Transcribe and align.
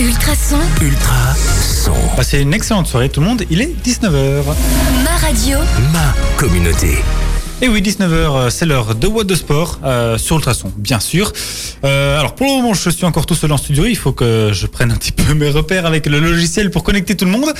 Ultrason, 0.00 0.58
Ultra 0.82 1.34
son. 1.36 1.92
Passez 2.16 2.40
une 2.40 2.52
excellente 2.52 2.88
soirée 2.88 3.08
tout 3.08 3.20
le 3.20 3.26
monde, 3.26 3.44
il 3.48 3.60
est 3.60 3.72
19h. 3.84 4.42
ma 5.04 5.16
radio, 5.18 5.58
Ma 5.92 6.12
communauté. 6.36 6.98
Et 7.64 7.68
oui, 7.68 7.80
19h, 7.80 8.50
c'est 8.50 8.66
l'heure 8.66 8.94
de 8.94 9.06
What 9.06 9.24
de 9.24 9.34
Sport 9.34 9.78
euh, 9.84 10.18
sur 10.18 10.36
Ultrason, 10.36 10.70
bien 10.76 11.00
sûr. 11.00 11.32
Euh, 11.82 12.18
alors 12.20 12.34
pour 12.34 12.46
le 12.46 12.52
moment, 12.52 12.74
je 12.74 12.90
suis 12.90 13.06
encore 13.06 13.24
tout 13.24 13.34
seul 13.34 13.50
en 13.52 13.56
studio. 13.56 13.86
Il 13.86 13.96
faut 13.96 14.12
que 14.12 14.50
je 14.52 14.66
prenne 14.66 14.92
un 14.92 14.96
petit 14.96 15.12
peu 15.12 15.32
mes 15.32 15.48
repères 15.48 15.86
avec 15.86 16.04
le 16.04 16.20
logiciel 16.20 16.70
pour 16.70 16.84
connecter 16.84 17.16
tout 17.16 17.24
le 17.24 17.30
monde. 17.30 17.50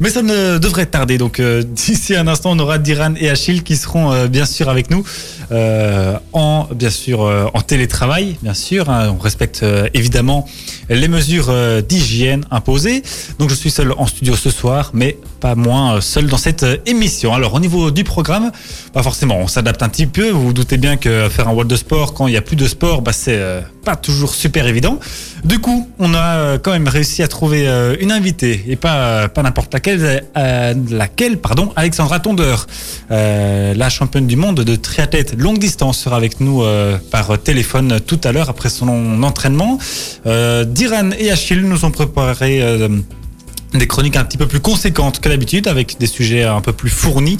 Mais 0.00 0.10
ça 0.10 0.20
ne 0.20 0.58
devrait 0.58 0.84
tarder. 0.84 1.16
Donc 1.16 1.40
euh, 1.40 1.62
d'ici 1.66 2.14
un 2.14 2.28
instant, 2.28 2.50
on 2.50 2.58
aura 2.58 2.76
Diran 2.76 3.14
et 3.18 3.30
Achille 3.30 3.62
qui 3.62 3.76
seront 3.76 4.12
euh, 4.12 4.26
bien 4.26 4.44
sûr 4.44 4.68
avec 4.68 4.90
nous 4.90 5.02
euh, 5.50 6.18
en 6.34 6.68
bien 6.74 6.90
sûr 6.90 7.22
euh, 7.22 7.46
en 7.54 7.62
télétravail, 7.62 8.36
bien 8.42 8.54
sûr. 8.54 8.90
hein. 8.90 9.14
on 9.18 9.22
respecte 9.22 9.62
euh, 9.62 9.88
évidemment 9.94 10.46
les 10.90 11.08
mesures 11.08 11.46
euh, 11.48 11.80
d'hygiène 11.80 12.44
imposées. 12.50 13.02
Donc 13.38 13.48
je 13.48 13.54
suis 13.54 13.70
seul 13.70 13.94
en 13.96 14.06
studio 14.06 14.36
ce 14.36 14.50
soir, 14.50 14.90
mais 14.92 15.16
pas 15.40 15.54
moins 15.54 15.96
euh, 15.96 16.00
seul 16.02 16.26
dans 16.26 16.36
cette 16.36 16.64
euh, 16.64 16.76
émission. 16.84 17.32
Alors 17.32 17.54
au 17.54 17.60
niveau 17.60 17.90
du 17.90 18.04
programme, 18.04 18.52
pas 18.92 19.02
forcément, 19.02 19.38
on 19.38 19.48
s'adapte 19.54 19.84
un 19.84 19.88
petit 19.88 20.06
peu. 20.06 20.30
Vous 20.30 20.46
vous 20.46 20.52
doutez 20.52 20.78
bien 20.78 20.96
que 20.96 21.28
faire 21.28 21.46
un 21.48 21.52
World 21.52 21.70
de 21.70 21.76
sport 21.76 22.12
quand 22.12 22.26
il 22.26 22.32
n'y 22.32 22.36
a 22.36 22.42
plus 22.42 22.56
de 22.56 22.66
sport, 22.66 23.02
bah, 23.02 23.12
c'est 23.12 23.36
euh, 23.36 23.60
pas 23.84 23.94
toujours 23.94 24.34
super 24.34 24.66
évident. 24.66 24.98
Du 25.44 25.60
coup, 25.60 25.88
on 26.00 26.12
a 26.12 26.18
euh, 26.18 26.58
quand 26.58 26.72
même 26.72 26.88
réussi 26.88 27.22
à 27.22 27.28
trouver 27.28 27.68
euh, 27.68 27.94
une 28.00 28.10
invitée 28.10 28.64
et 28.66 28.74
pas 28.74 29.28
pas 29.28 29.42
n'importe 29.42 29.72
laquelle, 29.72 30.24
laquelle 30.90 31.38
pardon, 31.38 31.72
Alexandra 31.76 32.18
Tondeur, 32.18 32.66
la 33.10 33.88
championne 33.90 34.26
du 34.26 34.36
monde 34.36 34.60
de 34.60 34.74
triathlète 34.74 35.38
longue 35.38 35.58
distance 35.58 35.98
sera 35.98 36.16
avec 36.16 36.40
nous 36.40 36.64
par 37.10 37.38
téléphone 37.38 38.00
tout 38.00 38.20
à 38.24 38.32
l'heure 38.32 38.48
après 38.48 38.70
son 38.70 39.22
entraînement. 39.22 39.78
Diran 40.24 41.10
et 41.18 41.30
Achille 41.30 41.62
nous 41.62 41.84
ont 41.84 41.90
préparé 41.90 42.60
des 43.78 43.86
chroniques 43.86 44.16
un 44.16 44.24
petit 44.24 44.38
peu 44.38 44.46
plus 44.46 44.60
conséquentes 44.60 45.20
que 45.20 45.28
d'habitude, 45.28 45.66
avec 45.68 45.98
des 45.98 46.06
sujets 46.06 46.44
un 46.44 46.60
peu 46.60 46.72
plus 46.72 46.90
fournis. 46.90 47.38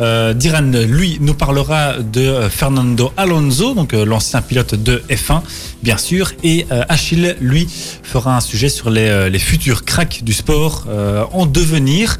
Euh, 0.00 0.34
Diran, 0.34 0.72
lui, 0.88 1.18
nous 1.20 1.34
parlera 1.34 1.94
de 1.98 2.20
euh, 2.20 2.50
Fernando 2.50 3.12
Alonso, 3.16 3.74
donc 3.74 3.94
euh, 3.94 4.04
l'ancien 4.04 4.42
pilote 4.42 4.74
de 4.74 5.02
F1, 5.08 5.40
bien 5.82 5.96
sûr, 5.96 6.32
et 6.42 6.66
Achille, 6.88 7.36
lui, 7.40 7.68
fera 8.02 8.36
un 8.36 8.40
sujet 8.40 8.68
sur 8.68 8.90
les, 8.90 9.30
les 9.30 9.38
futurs 9.38 9.84
cracks 9.84 10.24
du 10.24 10.32
sport 10.32 10.86
en 11.32 11.46
devenir. 11.46 12.16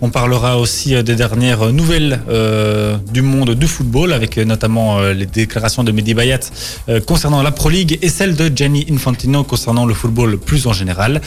On 0.00 0.10
parlera 0.10 0.58
aussi 0.58 0.90
des 1.02 1.16
dernières 1.16 1.72
nouvelles 1.72 2.20
du 3.12 3.22
monde 3.22 3.54
du 3.54 3.66
football, 3.66 4.12
avec 4.12 4.38
notamment 4.38 5.00
les 5.00 5.26
déclarations 5.26 5.84
de 5.84 5.92
Mehdi 5.92 6.14
Bayat 6.14 6.40
concernant 7.06 7.42
la 7.42 7.50
Pro 7.50 7.68
League 7.68 7.98
et 8.00 8.08
celle 8.08 8.36
de 8.36 8.50
Gianni 8.54 8.86
Infantino 8.90 9.44
concernant 9.44 9.84
le 9.84 9.94
football 9.94 10.38
plus 10.38 10.66
en 10.66 10.72
général. 10.72 11.20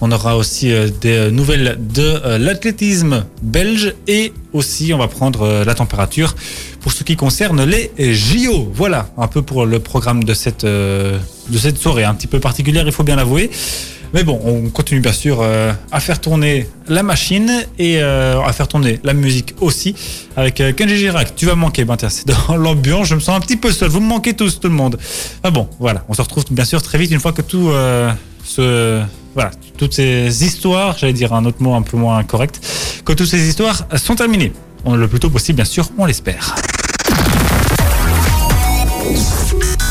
On 0.00 0.12
aura 0.12 0.36
aussi 0.36 0.70
des 1.00 1.30
nouvelles 1.38 1.78
de 1.78 2.02
euh, 2.02 2.36
l'athlétisme 2.36 3.24
belge 3.42 3.94
et 4.08 4.32
aussi 4.52 4.92
on 4.92 4.98
va 4.98 5.06
prendre 5.06 5.42
euh, 5.42 5.64
la 5.64 5.74
température 5.74 6.34
pour 6.80 6.92
ce 6.92 7.04
qui 7.04 7.14
concerne 7.16 7.64
les 7.64 7.92
JO. 8.14 8.70
Voilà 8.74 9.10
un 9.16 9.28
peu 9.28 9.42
pour 9.42 9.64
le 9.64 9.78
programme 9.78 10.24
de 10.24 10.34
cette, 10.34 10.64
euh, 10.64 11.16
de 11.48 11.58
cette 11.58 11.78
soirée, 11.78 12.04
un 12.04 12.14
petit 12.14 12.26
peu 12.26 12.40
particulière, 12.40 12.84
il 12.86 12.92
faut 12.92 13.04
bien 13.04 13.16
l'avouer. 13.16 13.50
Mais 14.14 14.24
bon, 14.24 14.40
on 14.42 14.70
continue 14.70 15.00
bien 15.00 15.12
sûr 15.12 15.42
à 15.92 16.00
faire 16.00 16.18
tourner 16.18 16.66
la 16.88 17.02
machine 17.02 17.52
et 17.78 18.00
à 18.00 18.50
faire 18.54 18.66
tourner 18.66 19.00
la 19.04 19.12
musique 19.12 19.54
aussi 19.60 19.94
avec 20.34 20.62
Kenji 20.76 20.96
Girac. 20.96 21.36
Tu 21.36 21.44
vas 21.44 21.54
manquer, 21.54 21.84
ben 21.84 21.94
c'est 22.08 22.26
dans 22.26 22.56
l'ambiance, 22.56 23.08
je 23.08 23.16
me 23.16 23.20
sens 23.20 23.36
un 23.36 23.40
petit 23.40 23.58
peu 23.58 23.70
seul. 23.70 23.90
Vous 23.90 24.00
me 24.00 24.06
manquez 24.06 24.32
tous, 24.32 24.60
tout 24.60 24.68
le 24.68 24.74
monde. 24.74 24.96
Ah 25.42 25.50
bon, 25.50 25.68
voilà, 25.78 26.06
on 26.08 26.14
se 26.14 26.22
retrouve 26.22 26.46
bien 26.50 26.64
sûr 26.64 26.80
très 26.80 26.96
vite 26.96 27.10
une 27.10 27.20
fois 27.20 27.32
que 27.32 27.42
tout 27.42 27.70
ce 28.44 29.02
voilà, 29.34 29.50
toutes 29.76 29.94
ces 29.94 30.44
histoires, 30.44 30.96
j'allais 30.98 31.12
dire 31.12 31.32
un 31.32 31.44
autre 31.44 31.62
mot 31.62 31.74
un 31.74 31.82
peu 31.82 31.96
moins 31.96 32.22
correct, 32.24 32.60
que 33.04 33.12
toutes 33.12 33.28
ces 33.28 33.48
histoires 33.48 33.86
sont 33.96 34.14
terminées. 34.14 34.52
On, 34.84 34.96
le 34.96 35.08
plus 35.08 35.20
tôt 35.20 35.30
possible, 35.30 35.56
bien 35.56 35.64
sûr, 35.64 35.90
on 35.98 36.06
l'espère. 36.06 36.54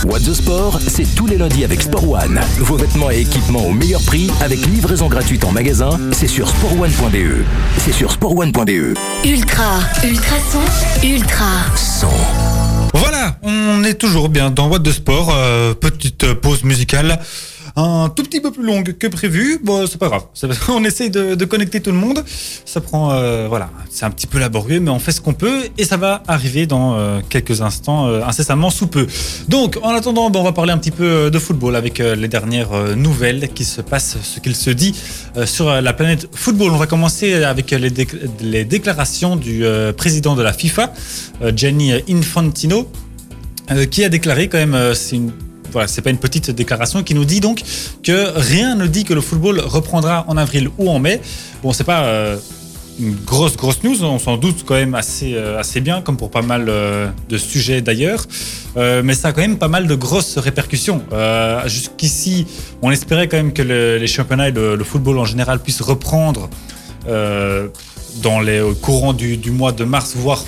What 0.06 0.20
the 0.20 0.34
Sport, 0.34 0.80
c'est 0.88 1.16
tous 1.16 1.28
les 1.28 1.38
lundis 1.38 1.66
avec 1.66 1.81
Sport 1.81 2.09
One. 2.09 2.40
Vos 2.59 2.78
vêtements 2.78 3.12
et 3.12 3.20
équipements 3.22 3.66
au 3.66 3.74
meilleur 3.74 4.02
prix 4.03 4.31
avec 4.42 4.66
livraison 4.66 5.08
gratuite 5.08 5.44
en 5.44 5.52
magasin. 5.52 5.90
C'est 6.14 6.28
sur 6.28 6.48
sportone.be. 6.48 7.44
C'est 7.80 7.92
sur 7.92 8.12
sportone.be. 8.12 8.96
ultra, 9.25 9.80
ultrason, 10.04 10.62
ultra, 11.04 11.46
Son. 11.75 12.08
Voilà, 12.94 13.38
on 13.44 13.84
est 13.84 13.96
toujours 13.96 14.30
bien 14.30 14.50
dans 14.50 14.69
What 14.69 14.80
de 14.80 14.92
Sport. 14.92 15.34
euh, 15.36 15.74
petite 15.74 16.34
pause 16.36 16.64
musicale. 16.64 17.19
Un 17.80 18.10
tout 18.10 18.24
petit 18.24 18.42
peu 18.42 18.50
plus 18.50 18.64
longue 18.64 18.98
que 18.98 19.06
prévu. 19.06 19.60
Bon, 19.64 19.86
c'est 19.86 20.00
pas 20.00 20.08
grave. 20.08 20.24
On 20.70 20.84
essaye 20.84 21.12
de, 21.12 21.46
connecter 21.46 21.80
tout 21.80 21.92
le 21.92 21.98
monde. 21.98 22.24
Ça 22.66 22.82
prend, 22.82 23.12
euh, 23.12 23.46
voilà, 23.48 23.70
c'est 23.92 24.04
un 24.04 24.10
petit 24.10 24.26
peu 24.26 24.40
laborieux, 24.40 24.80
mais 24.80 24.90
on 24.90 24.98
fait 24.98 25.12
ce 25.12 25.22
qu'on 25.22 25.34
peut 25.34 25.62
et 25.78 25.86
ça 25.86 25.96
va 25.96 26.24
arriver 26.28 26.66
dans 26.66 26.98
euh, 26.98 27.20
quelques 27.30 27.62
instants, 27.62 28.08
euh, 28.08 28.24
incessamment 28.26 28.72
sous 28.72 28.88
peu. 28.88 29.06
Donc, 29.48 29.78
en 29.84 29.90
attendant, 29.90 30.32
bon, 30.32 30.40
on 30.40 30.44
va 30.44 30.54
parler 30.54 30.74
un 30.74 30.80
petit 30.80 30.90
peu 30.90 31.30
de 31.30 31.38
football 31.40 31.76
avec 31.76 32.00
les 32.00 32.28
dernières 32.28 32.96
nouvelles 32.96 33.50
qui 33.54 33.64
se 33.64 33.82
passent, 33.82 34.18
ce 34.24 34.40
qu'il 34.40 34.56
se 34.56 34.72
dit 34.72 34.96
sur 35.46 35.70
la 35.70 35.94
planète 35.94 36.28
football. 36.34 36.72
On 36.72 36.78
va 36.78 36.88
commencer 36.88 37.44
avec 37.44 37.70
les, 37.70 37.92
déc- 37.92 38.16
les 38.42 38.66
déclarations 38.66 39.36
du 39.36 39.64
président 39.96 40.36
de 40.36 40.42
la 40.42 40.52
FIFA, 40.52 40.94
Gianni 41.56 41.94
Infantino, 42.10 42.90
qui 43.92 44.04
a 44.04 44.10
déclaré 44.10 44.48
quand 44.50 44.58
même, 44.58 44.96
c'est 44.96 45.18
une 45.18 45.32
voilà, 45.72 45.88
c'est 45.88 46.02
pas 46.02 46.10
une 46.10 46.18
petite 46.18 46.52
déclaration 46.52 47.04
qui 47.04 47.14
nous 47.14 47.26
dit 47.26 47.40
donc 47.40 47.62
que 48.04 48.32
rien 48.36 48.76
ne 48.76 48.88
dit 48.88 49.04
que 49.04 49.14
le 49.14 49.22
football 49.22 49.60
reprendra 49.60 50.26
en 50.28 50.38
avril 50.38 50.70
ou 50.78 50.90
en 50.90 51.00
mai. 51.00 51.22
Bon, 51.64 51.74
c'est 51.74 51.84
pas 51.84 52.04
euh, 52.06 52.38
une 53.00 53.16
grosse 53.16 53.56
grosse 53.58 53.84
news, 53.84 54.04
on 54.04 54.18
s'en 54.20 54.38
doute 54.38 54.64
quand 54.66 54.74
même 54.76 54.96
assez 54.96 55.34
euh, 55.36 55.60
assez 55.60 55.82
bien, 55.82 56.02
comme 56.02 56.18
pour 56.18 56.32
pas 56.32 56.42
mal 56.42 56.66
euh, 56.68 57.08
de 57.30 57.38
sujets 57.38 57.82
d'ailleurs. 57.82 58.26
Mais 58.76 59.16
ça 59.16 59.30
a 59.30 59.32
quand 59.34 59.42
même 59.42 59.58
pas 59.58 59.70
mal 59.70 59.88
de 59.88 59.96
grosses 59.96 60.38
répercussions. 60.38 61.02
Jusqu'ici, 61.66 62.46
on 62.84 62.92
espérait 62.92 63.28
quand 63.28 63.38
même 63.38 63.52
que 63.52 63.64
le- 63.64 63.98
les 63.98 64.06
championnats 64.06 64.50
et 64.50 64.52
le, 64.52 64.84
football 64.84 65.18
en 65.18 65.26
général 65.26 65.60
puissent 65.60 65.82
reprendre 65.82 66.48
dans 68.22 68.40
les 68.40 68.62
au 68.62 68.76
courant 68.76 69.14
du, 69.14 69.50
mois 69.50 69.72
de 69.72 69.84
mars, 69.84 70.14
voire 70.16 70.46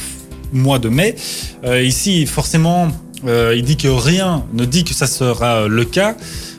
mois 0.54 0.78
de 0.78 0.90
mai. 0.90 1.16
Ici, 1.84 2.28
forcément, 2.28 2.90
euh, 3.28 3.54
il 3.56 3.64
dit 3.64 3.78
que 3.78 3.88
rien 3.88 4.46
ne 4.54 4.66
dit 4.66 4.84
que 4.84 4.94
ça 4.94 5.08
sera 5.08 5.68
le 5.68 5.86
cas. 5.86 6.16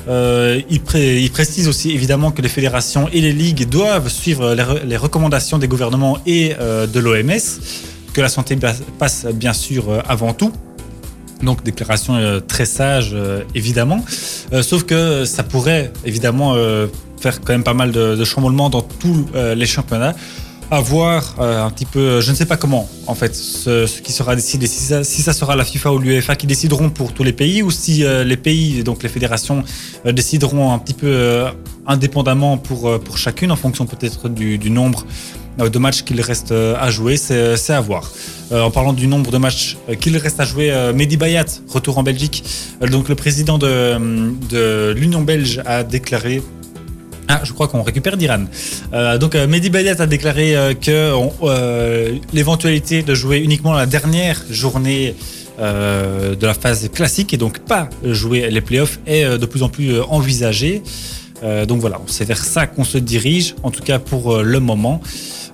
Euh, 0.09 0.61
il, 0.71 0.81
pré- 0.81 1.21
il 1.21 1.31
précise 1.31 1.69
aussi 1.69 1.91
évidemment 1.91 2.31
que 2.31 2.43
les 2.43 2.49
fédérations 2.49 3.09
et 3.13 3.21
les 3.21 3.33
ligues 3.33 3.69
doivent 3.69 4.09
suivre 4.09 4.55
les, 4.55 4.63
re- 4.63 4.83
les 4.85 4.97
recommandations 4.97 5.59
des 5.59 5.69
gouvernements 5.69 6.19
et 6.27 6.55
euh, 6.59 6.87
de 6.87 7.01
l'OMS, 7.01 7.41
que 8.13 8.21
la 8.21 8.29
santé 8.29 8.57
passe 8.99 9.27
bien 9.35 9.53
sûr 9.53 9.91
euh, 9.91 10.01
avant 10.09 10.33
tout. 10.33 10.53
Donc 11.43 11.63
déclaration 11.63 12.17
euh, 12.17 12.41
très 12.41 12.67
sage 12.67 13.11
euh, 13.15 13.43
évidemment, 13.55 14.05
Euh, 14.53 14.63
sauf 14.63 14.83
que 14.85 15.25
ça 15.25 15.43
pourrait 15.43 15.93
évidemment 16.05 16.55
euh, 16.55 16.87
faire 17.21 17.41
quand 17.41 17.53
même 17.53 17.63
pas 17.63 17.75
mal 17.75 17.93
de, 17.93 18.17
de 18.17 18.25
chamboulements 18.25 18.69
dans 18.71 18.83
tous 18.83 19.27
euh, 19.35 19.55
les 19.55 19.67
championnats. 19.67 20.15
À 20.73 20.81
voir 20.81 21.35
euh, 21.41 21.65
un 21.65 21.71
petit 21.71 21.85
peu, 21.85 22.21
je 22.21 22.31
ne 22.31 22.37
sais 22.37 22.47
pas 22.47 22.57
comment 22.57 22.89
en 23.09 23.17
fait 23.17 23.35
ce, 23.35 24.01
qui 24.03 24.13
sera 24.13 24.37
décidé, 24.37 24.69
si 24.69 25.23
ça, 25.23 25.33
sera 25.33 25.57
la 25.57 25.65
FIFA 25.65 25.93
ou 25.95 25.99
l'UEFA 25.99 26.37
qui 26.37 26.47
décideront 26.47 26.91
pour 26.91 27.13
tous 27.13 27.25
les 27.25 27.33
pays 27.33 27.61
ou 27.65 27.73
si 27.73 28.05
euh, 28.05 28.23
les 28.23 28.37
pays, 28.37 28.85
donc 28.85 29.03
les 29.03 29.09
fédérations, 29.09 29.65
euh, 30.07 30.13
décideront 30.13 30.73
un 30.73 30.79
petit 30.79 30.95
peu 30.95 31.09
euh, 31.09 31.51
indépendamment 31.89 32.57
pour, 32.57 32.89
euh, 32.89 32.99
pour 32.99 33.19
chacune 33.19 33.51
en 33.51 33.57
fonction 33.57 33.85
peut-être 33.85 34.29
du, 34.29 34.59
du 34.59 34.71
nombre 34.71 35.05
euh, 35.59 35.69
de 35.69 35.79
matchs 35.81 36.03
qu'il 36.03 36.21
reste 36.21 36.53
euh, 36.53 36.77
à 36.79 36.89
jouer, 36.91 37.17
c'est 37.17 37.73
à 37.73 37.81
voir. 37.81 38.09
Euh, 38.53 38.63
en 38.63 38.71
parlant 38.71 38.93
du 38.93 39.09
nombre 39.09 39.33
de 39.33 39.39
matchs 39.39 39.77
euh, 39.89 39.95
qu'il 39.97 40.17
reste 40.17 40.39
à 40.39 40.45
jouer, 40.45 40.71
euh, 40.71 40.93
Mehdi 40.93 41.17
Bayat, 41.17 41.47
retour 41.69 41.99
en 41.99 42.05
Belgique, 42.05 42.45
Euh, 42.83 42.87
donc 42.87 43.09
le 43.09 43.17
président 43.17 43.59
de, 43.59 43.99
de 44.49 44.95
l'Union 44.97 45.23
belge 45.23 45.61
a 45.67 45.83
déclaré 45.83 46.41
ah, 47.33 47.41
je 47.45 47.53
crois 47.53 47.69
qu'on 47.69 47.83
récupère 47.85 48.17
d'Iran. 48.17 48.47
Euh, 48.93 49.17
donc, 49.17 49.37
euh, 49.37 49.47
Mehdi 49.47 49.71
Bayat 49.71 49.95
a 50.01 50.07
déclaré 50.07 50.57
euh, 50.57 50.75
que 50.75 51.15
l'éventualité 52.33 53.05
de 53.05 53.15
jouer 53.15 53.39
uniquement 53.39 53.73
la 53.73 53.87
dernière 53.87 54.43
journée 54.51 55.15
de 55.61 56.47
la 56.47 56.55
phase 56.55 56.89
classique 56.91 57.35
et 57.35 57.37
donc 57.37 57.59
pas 57.59 57.91
jouer 58.03 58.51
les 58.51 58.63
playoffs 58.63 58.99
est 59.07 59.39
de 59.39 59.45
plus 59.45 59.63
en 59.63 59.69
plus 59.69 60.01
envisagée. 60.01 60.83
Donc 61.69 61.81
voilà, 61.81 62.01
c'est 62.07 62.25
vers 62.25 62.43
ça 62.43 62.67
qu'on 62.67 62.85
se 62.85 62.97
dirige, 62.97 63.55
en 63.63 63.71
tout 63.71 63.83
cas 63.83 63.99
pour 63.99 64.39
le 64.39 64.59
moment. 64.59 65.03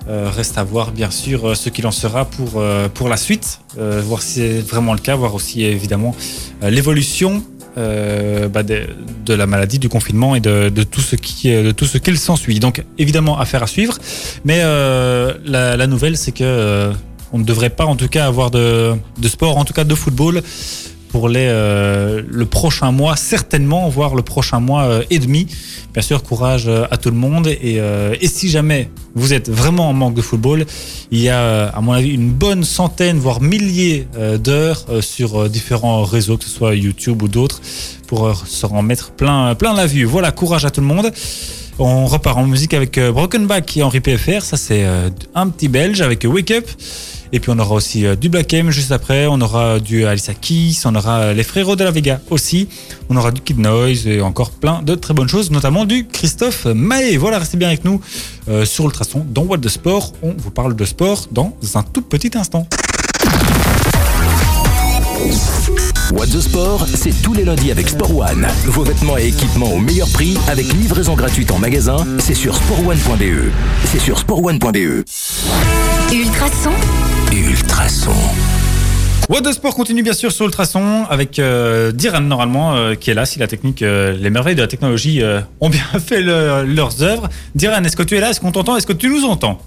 Reste 0.07 0.57
à 0.57 0.63
voir 0.63 0.91
bien 0.91 1.11
sûr 1.11 1.57
ce 1.57 1.67
qu'il 1.67 1.85
en 1.85 1.91
sera 1.91 2.23
pour, 2.23 2.63
pour 2.93 3.09
la 3.09 3.17
suite, 3.17 3.59
voir 3.77 4.21
si 4.21 4.35
c'est 4.35 4.61
vraiment 4.61 4.93
le 4.93 4.99
cas, 4.99 5.17
voir 5.17 5.35
aussi 5.35 5.65
évidemment 5.65 6.15
l'évolution 6.61 7.43
euh, 7.77 8.47
bah, 8.47 8.63
de, 8.63 9.33
la 9.33 9.45
maladie, 9.45 9.77
du 9.77 9.89
confinement 9.89 10.35
et 10.35 10.39
de, 10.39 10.69
tout 10.83 11.01
ce 11.01 11.15
qui 11.15 11.49
de 11.51 11.71
tout 11.71 11.85
ce 11.85 11.97
s'ensuit. 12.15 12.59
Donc 12.59 12.83
évidemment 12.97 13.37
affaire 13.39 13.61
à 13.61 13.67
suivre, 13.67 13.97
mais 14.45 14.61
euh, 14.63 15.33
la, 15.45 15.77
la 15.77 15.87
nouvelle 15.87 16.17
c'est 16.17 16.31
que 16.31 16.43
euh, 16.43 16.91
on 17.33 17.39
ne 17.39 17.43
devrait 17.43 17.69
pas 17.69 17.85
en 17.85 17.95
tout 17.95 18.07
cas 18.07 18.25
avoir 18.25 18.51
de, 18.51 18.93
de 19.19 19.27
sport, 19.27 19.57
en 19.57 19.65
tout 19.65 19.73
cas 19.73 19.83
de 19.83 19.95
football, 19.95 20.41
pour 21.17 21.29
les, 21.29 21.47
euh, 21.49 22.21
le 22.29 22.45
prochain 22.45 22.91
mois, 22.91 23.15
certainement, 23.15 23.89
voire 23.89 24.13
le 24.13 24.21
prochain 24.21 24.59
mois 24.59 24.83
euh, 24.83 25.03
et 25.09 25.17
demi. 25.17 25.47
Bien 25.91 26.03
sûr, 26.03 26.21
courage 26.21 26.65
euh, 26.67 26.85
à 26.91 26.97
tout 26.97 27.09
le 27.09 27.15
monde. 27.15 27.47
Et, 27.47 27.79
euh, 27.79 28.13
et 28.21 28.27
si 28.27 28.49
jamais 28.49 28.91
vous 29.15 29.33
êtes 29.33 29.49
vraiment 29.49 29.89
en 29.89 29.93
manque 29.93 30.13
de 30.13 30.21
football, 30.21 30.67
il 31.09 31.19
y 31.19 31.29
a, 31.29 31.69
à 31.69 31.81
mon 31.81 31.93
avis, 31.93 32.11
une 32.11 32.29
bonne 32.29 32.63
centaine, 32.63 33.17
voire 33.17 33.41
milliers 33.41 34.07
d'heures 34.37 34.85
sur 35.01 35.49
différents 35.49 36.03
réseaux, 36.03 36.37
que 36.37 36.43
ce 36.43 36.51
soit 36.51 36.75
YouTube 36.75 37.23
ou 37.23 37.27
d'autres, 37.27 37.61
pour 38.05 38.37
se 38.45 38.67
en 38.67 38.83
mettre 38.83 39.09
plein, 39.09 39.55
plein 39.55 39.73
la 39.73 39.87
vue. 39.87 40.03
Voilà, 40.03 40.31
courage 40.31 40.65
à 40.65 40.69
tout 40.69 40.81
le 40.81 40.87
monde. 40.87 41.11
On 41.79 42.05
repart 42.05 42.37
en 42.37 42.45
musique 42.45 42.75
avec 42.75 42.99
Broken 42.99 43.47
Back 43.47 43.75
et 43.75 43.81
Henri 43.81 44.01
PFR. 44.01 44.43
Ça, 44.43 44.55
c'est 44.55 44.85
un 45.33 45.49
petit 45.49 45.67
belge 45.67 46.01
avec 46.01 46.27
Wake 46.29 46.51
Up. 46.51 46.69
Et 47.31 47.39
puis, 47.39 47.51
on 47.53 47.59
aura 47.59 47.75
aussi 47.75 48.05
euh, 48.05 48.15
du 48.15 48.29
Black 48.29 48.53
M 48.53 48.71
juste 48.71 48.91
après. 48.91 49.27
On 49.27 49.39
aura 49.41 49.79
du 49.79 50.05
Alissa 50.05 50.33
Keys. 50.33 50.81
On 50.85 50.95
aura 50.95 51.19
euh, 51.19 51.33
les 51.33 51.43
Frérots 51.43 51.75
de 51.75 51.83
la 51.83 51.91
Vega 51.91 52.19
aussi. 52.29 52.67
On 53.09 53.15
aura 53.15 53.31
du 53.31 53.41
Kid 53.41 53.59
Noise 53.59 54.07
et 54.07 54.21
encore 54.21 54.51
plein 54.51 54.81
de 54.81 54.95
très 54.95 55.13
bonnes 55.13 55.29
choses, 55.29 55.51
notamment 55.51 55.85
du 55.85 56.07
Christophe 56.07 56.65
Maé. 56.65 57.17
Voilà, 57.17 57.39
restez 57.39 57.57
bien 57.57 57.67
avec 57.67 57.85
nous 57.85 58.01
euh, 58.49 58.65
sur 58.65 58.85
Ultrason 58.85 59.25
dans 59.29 59.43
What 59.43 59.57
de 59.57 59.69
Sport. 59.69 60.13
On 60.21 60.33
vous 60.37 60.51
parle 60.51 60.75
de 60.75 60.85
sport 60.85 61.27
dans 61.31 61.53
un 61.75 61.83
tout 61.83 62.01
petit 62.01 62.31
instant. 62.37 62.67
What 66.11 66.27
the 66.27 66.39
Sport, 66.39 66.87
c'est 66.95 67.21
tous 67.21 67.33
les 67.33 67.43
lundis 67.43 67.69
avec 67.69 67.89
Sport 67.89 68.15
One. 68.15 68.47
Vos 68.65 68.83
vêtements 68.83 69.17
et 69.17 69.27
équipements 69.27 69.73
au 69.73 69.79
meilleur 69.79 70.07
prix 70.09 70.37
avec 70.47 70.71
livraison 70.73 71.15
gratuite 71.15 71.51
en 71.51 71.59
magasin, 71.59 71.97
c'est 72.19 72.33
sur 72.33 72.55
sportone.be. 72.55 73.51
C'est 73.85 73.99
sur 73.99 74.17
sportone.be. 74.17 75.03
Ultrason, 76.13 76.71
Ultrason. 77.33 78.13
What 79.29 79.41
the 79.41 79.51
Sport 79.51 79.75
continue 79.75 80.01
bien 80.03 80.13
sûr 80.13 80.31
sur 80.31 80.45
Ultrason 80.45 81.05
avec 81.09 81.37
euh, 81.39 81.91
Diran 81.91 82.21
normalement 82.21 82.75
euh, 82.75 82.95
qui 82.95 83.11
est 83.11 83.13
là 83.13 83.25
si 83.25 83.39
la 83.39 83.47
technique, 83.47 83.81
euh, 83.81 84.13
les 84.17 84.29
merveilles 84.29 84.55
de 84.55 84.61
la 84.61 84.67
technologie 84.67 85.21
euh, 85.21 85.41
ont 85.59 85.69
bien 85.69 85.83
fait 86.05 86.21
le- 86.21 86.63
leurs 86.63 87.03
œuvres. 87.03 87.27
Diran, 87.55 87.83
est-ce 87.83 87.97
que 87.97 88.03
tu 88.03 88.15
es 88.15 88.19
là? 88.21 88.29
Est-ce 88.29 88.39
qu'on 88.39 88.51
t'entend? 88.51 88.77
Est-ce 88.77 88.87
que 88.87 88.93
tu 88.93 89.09
nous 89.09 89.25
entends? 89.25 89.59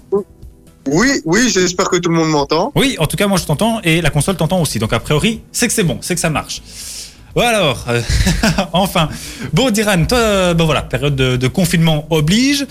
Oui, 0.87 1.21
oui, 1.25 1.49
j'espère 1.53 1.89
que 1.89 1.97
tout 1.97 2.09
le 2.09 2.15
monde 2.15 2.29
m'entend. 2.29 2.71
Oui, 2.75 2.95
en 2.99 3.05
tout 3.05 3.15
cas 3.17 3.27
moi 3.27 3.37
je 3.37 3.45
t'entends 3.45 3.79
et 3.83 4.01
la 4.01 4.09
console 4.09 4.35
t'entend 4.35 4.59
aussi. 4.61 4.79
Donc 4.79 4.93
a 4.93 4.99
priori 4.99 5.41
c'est 5.51 5.67
que 5.67 5.73
c'est 5.73 5.83
bon, 5.83 5.97
c'est 6.01 6.15
que 6.15 6.21
ça 6.21 6.29
marche. 6.31 6.61
Bon 7.33 7.43
alors, 7.47 7.85
euh, 7.87 8.01
enfin, 8.73 9.07
bon 9.53 9.69
Diran, 9.69 10.03
toi, 10.05 10.53
ben 10.53 10.65
voilà, 10.65 10.81
période 10.81 11.15
de, 11.15 11.37
de 11.37 11.47
confinement 11.47 12.05
oblige. 12.09 12.65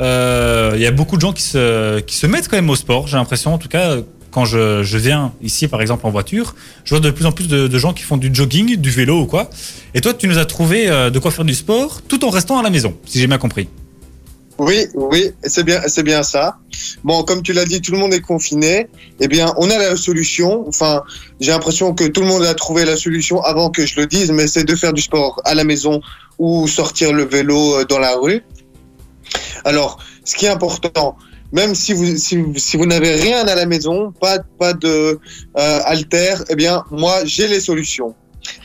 Euh, 0.00 0.72
Il 0.76 0.80
y 0.80 0.86
a 0.86 0.90
beaucoup 0.90 1.16
de 1.16 1.20
gens 1.20 1.34
qui 1.34 1.42
se, 1.42 1.98
qui 2.00 2.16
se 2.16 2.26
mettent 2.26 2.48
quand 2.48 2.56
même 2.56 2.70
au 2.70 2.76
sport. 2.76 3.08
J'ai 3.08 3.18
l'impression, 3.18 3.52
en 3.52 3.58
tout 3.58 3.68
cas, 3.68 3.90
euh, 3.90 4.02
quand 4.36 4.44
je, 4.44 4.98
viens 4.98 5.32
ici, 5.40 5.66
par 5.66 5.80
exemple, 5.80 6.06
en 6.06 6.10
voiture, 6.10 6.54
je 6.84 6.90
vois 6.90 7.00
de 7.00 7.10
plus 7.10 7.24
en 7.24 7.32
plus 7.32 7.48
de, 7.48 7.68
de 7.68 7.78
gens 7.78 7.94
qui 7.94 8.02
font 8.02 8.18
du 8.18 8.28
jogging, 8.30 8.76
du 8.76 8.90
vélo 8.90 9.22
ou 9.22 9.24
quoi. 9.24 9.48
Et 9.94 10.02
toi, 10.02 10.12
tu 10.12 10.28
nous 10.28 10.36
as 10.36 10.44
trouvé 10.44 10.90
euh, 10.90 11.08
de 11.08 11.18
quoi 11.18 11.30
faire 11.30 11.46
du 11.46 11.54
sport 11.54 12.02
tout 12.02 12.22
en 12.22 12.28
restant 12.28 12.58
à 12.58 12.62
la 12.62 12.68
maison, 12.68 12.94
si 13.06 13.18
j'ai 13.18 13.28
bien 13.28 13.38
compris. 13.38 13.66
Oui, 14.58 14.88
oui, 14.92 15.30
c'est 15.44 15.64
bien, 15.64 15.80
c'est 15.86 16.02
bien 16.02 16.22
ça. 16.22 16.58
Bon, 17.02 17.22
comme 17.22 17.40
tu 17.40 17.54
l'as 17.54 17.64
dit, 17.64 17.80
tout 17.80 17.92
le 17.92 17.98
monde 17.98 18.12
est 18.12 18.20
confiné. 18.20 18.88
Eh 19.20 19.26
bien, 19.26 19.54
on 19.56 19.70
a 19.70 19.78
la 19.78 19.96
solution. 19.96 20.68
Enfin, 20.68 21.02
j'ai 21.40 21.52
l'impression 21.52 21.94
que 21.94 22.04
tout 22.04 22.20
le 22.20 22.26
monde 22.26 22.44
a 22.44 22.52
trouvé 22.52 22.84
la 22.84 22.96
solution 22.96 23.40
avant 23.40 23.70
que 23.70 23.86
je 23.86 23.98
le 23.98 24.06
dise, 24.06 24.30
mais 24.32 24.46
c'est 24.46 24.64
de 24.64 24.76
faire 24.76 24.92
du 24.92 25.00
sport 25.00 25.40
à 25.46 25.54
la 25.54 25.64
maison 25.64 26.02
ou 26.38 26.68
sortir 26.68 27.14
le 27.14 27.24
vélo 27.24 27.78
euh, 27.78 27.84
dans 27.86 27.98
la 27.98 28.14
rue. 28.16 28.42
Alors, 29.64 29.96
ce 30.26 30.36
qui 30.36 30.44
est 30.44 30.50
important, 30.50 31.16
même 31.52 31.74
si 31.74 31.92
vous 31.92 32.16
si, 32.16 32.36
vous- 32.36 32.86
n'avez 32.86 33.12
rien 33.12 33.46
à 33.46 33.54
la 33.54 33.66
maison, 33.66 34.12
pas 34.20 34.38
pas 34.58 34.72
de 34.72 35.18
euh, 35.58 35.80
eh 36.48 36.54
bien, 36.56 36.84
moi, 36.90 37.24
j'ai 37.24 37.48
les 37.48 37.60
solutions. 37.60 38.14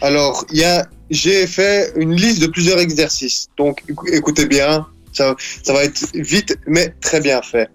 Alors, 0.02 0.46
il 0.52 0.60
y 0.60 0.64
a, 0.64 0.88
j'ai 1.10 1.48
fait 1.48 1.92
une 1.96 2.16
liste 2.16 2.42
de 2.42 2.48
plusieurs 2.48 2.80
exercices. 2.80 3.48
Donc, 3.58 3.82
écou- 3.90 4.08
écoutez 4.14 4.46
bien, 4.46 4.86
ça, 5.14 5.36
ça 5.64 5.74
va 5.74 5.84
être 5.84 6.06
vite, 6.14 6.58
mais 6.68 6.94
très 7.02 7.20
bien 7.20 7.42
fait. 7.42 7.70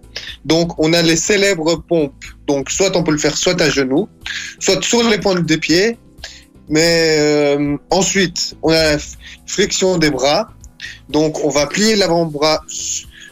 Donc, 0.45 0.71
on 0.79 0.93
a 0.93 1.01
les 1.01 1.15
célèbres 1.17 1.75
pompes. 1.87 2.23
Donc, 2.47 2.69
soit 2.71 2.95
on 2.95 3.03
peut 3.03 3.11
le 3.11 3.17
faire 3.17 3.37
soit 3.37 3.59
à 3.61 3.69
genoux, 3.69 4.07
soit 4.59 4.81
sur 4.83 5.03
les 5.09 5.17
pointes 5.19 5.45
des 5.45 5.57
pieds. 5.57 5.97
Mais 6.69 7.15
euh, 7.19 7.77
ensuite, 7.91 8.55
on 8.61 8.69
a 8.71 8.93
la 8.95 8.97
flexion 9.45 9.97
des 9.97 10.09
bras. 10.11 10.49
Donc, 11.09 11.43
on 11.43 11.49
va 11.49 11.65
plier 11.67 11.95
l'avant-bras 11.95 12.61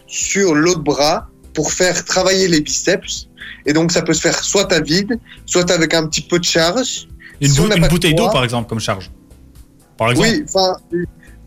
sur 0.07 0.55
l'autre 0.55 0.81
bras 0.83 1.27
pour 1.55 1.71
faire 1.71 2.03
travailler 2.05 2.47
les 2.47 2.61
biceps. 2.61 3.27
Et 3.65 3.73
donc, 3.73 3.91
ça 3.91 4.01
peut 4.03 4.13
se 4.13 4.21
faire 4.21 4.37
soit 4.43 4.71
à 4.71 4.79
vide, 4.79 5.17
soit 5.45 5.69
avec 5.71 5.93
un 5.93 6.05
petit 6.07 6.21
peu 6.21 6.37
de 6.37 6.43
charge. 6.43 7.07
Une, 7.41 7.49
Si 7.49 7.59
bou- 7.59 7.71
une 7.75 7.87
bouteille 7.87 8.13
d'eau, 8.13 8.29
par 8.29 8.43
exemple, 8.43 8.69
comme 8.69 8.79
charge. 8.79 9.09
Par 9.97 10.11
exemple. 10.11 10.29
Oui, 10.29 10.43
enfin, 10.47 10.75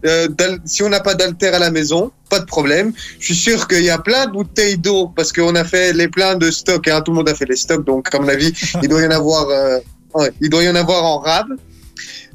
euh, 0.06 0.28
si 0.64 0.82
on 0.82 0.88
n'a 0.88 1.00
pas 1.00 1.14
d'altère 1.14 1.54
à 1.54 1.58
la 1.58 1.70
maison, 1.70 2.10
pas 2.30 2.40
de 2.40 2.44
problème. 2.46 2.92
Je 3.20 3.26
suis 3.26 3.34
sûr 3.34 3.68
qu'il 3.68 3.82
y 3.84 3.90
a 3.90 3.98
plein 3.98 4.26
de 4.26 4.32
bouteilles 4.32 4.78
d'eau 4.78 5.12
parce 5.14 5.32
qu'on 5.32 5.54
a 5.54 5.64
fait 5.64 5.92
les 5.92 6.08
pleins 6.08 6.36
de 6.36 6.50
stocks. 6.50 6.88
Hein, 6.88 7.00
tout 7.02 7.12
le 7.12 7.16
monde 7.18 7.28
a 7.28 7.34
fait 7.34 7.46
les 7.46 7.56
stocks, 7.56 7.84
donc 7.84 8.12
à 8.14 8.18
mon 8.18 8.28
avis, 8.28 8.52
il 8.82 8.88
doit 8.88 9.02
y 9.02 9.06
en 9.06 9.10
avoir. 9.10 9.48
euh, 9.48 9.78
ouais, 10.14 10.32
il 10.40 10.50
doit 10.50 10.62
y 10.64 10.68
en 10.68 10.74
avoir 10.76 11.04
en 11.04 11.18
rab. 11.18 11.46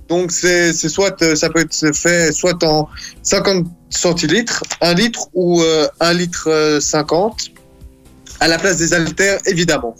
Donc 0.10 0.32
c'est 0.32 0.74
soit 0.74 1.20
euh, 1.22 1.36
ça 1.36 1.50
peut 1.50 1.62
être 1.62 1.96
fait 1.96 2.32
soit 2.34 2.62
en 2.64 2.90
50 3.24 3.66
centilitres, 3.90 4.62
1 4.82 4.94
litre 4.96 5.28
ou 5.34 5.62
euh, 5.62 5.88
1 6.02 6.14
litre 6.14 6.50
euh, 6.50 6.80
50 6.82 7.52
à 8.44 8.48
la 8.50 8.58
place 8.58 8.78
des 8.78 8.94
haltères 8.94 9.40
évidemment. 9.46 9.96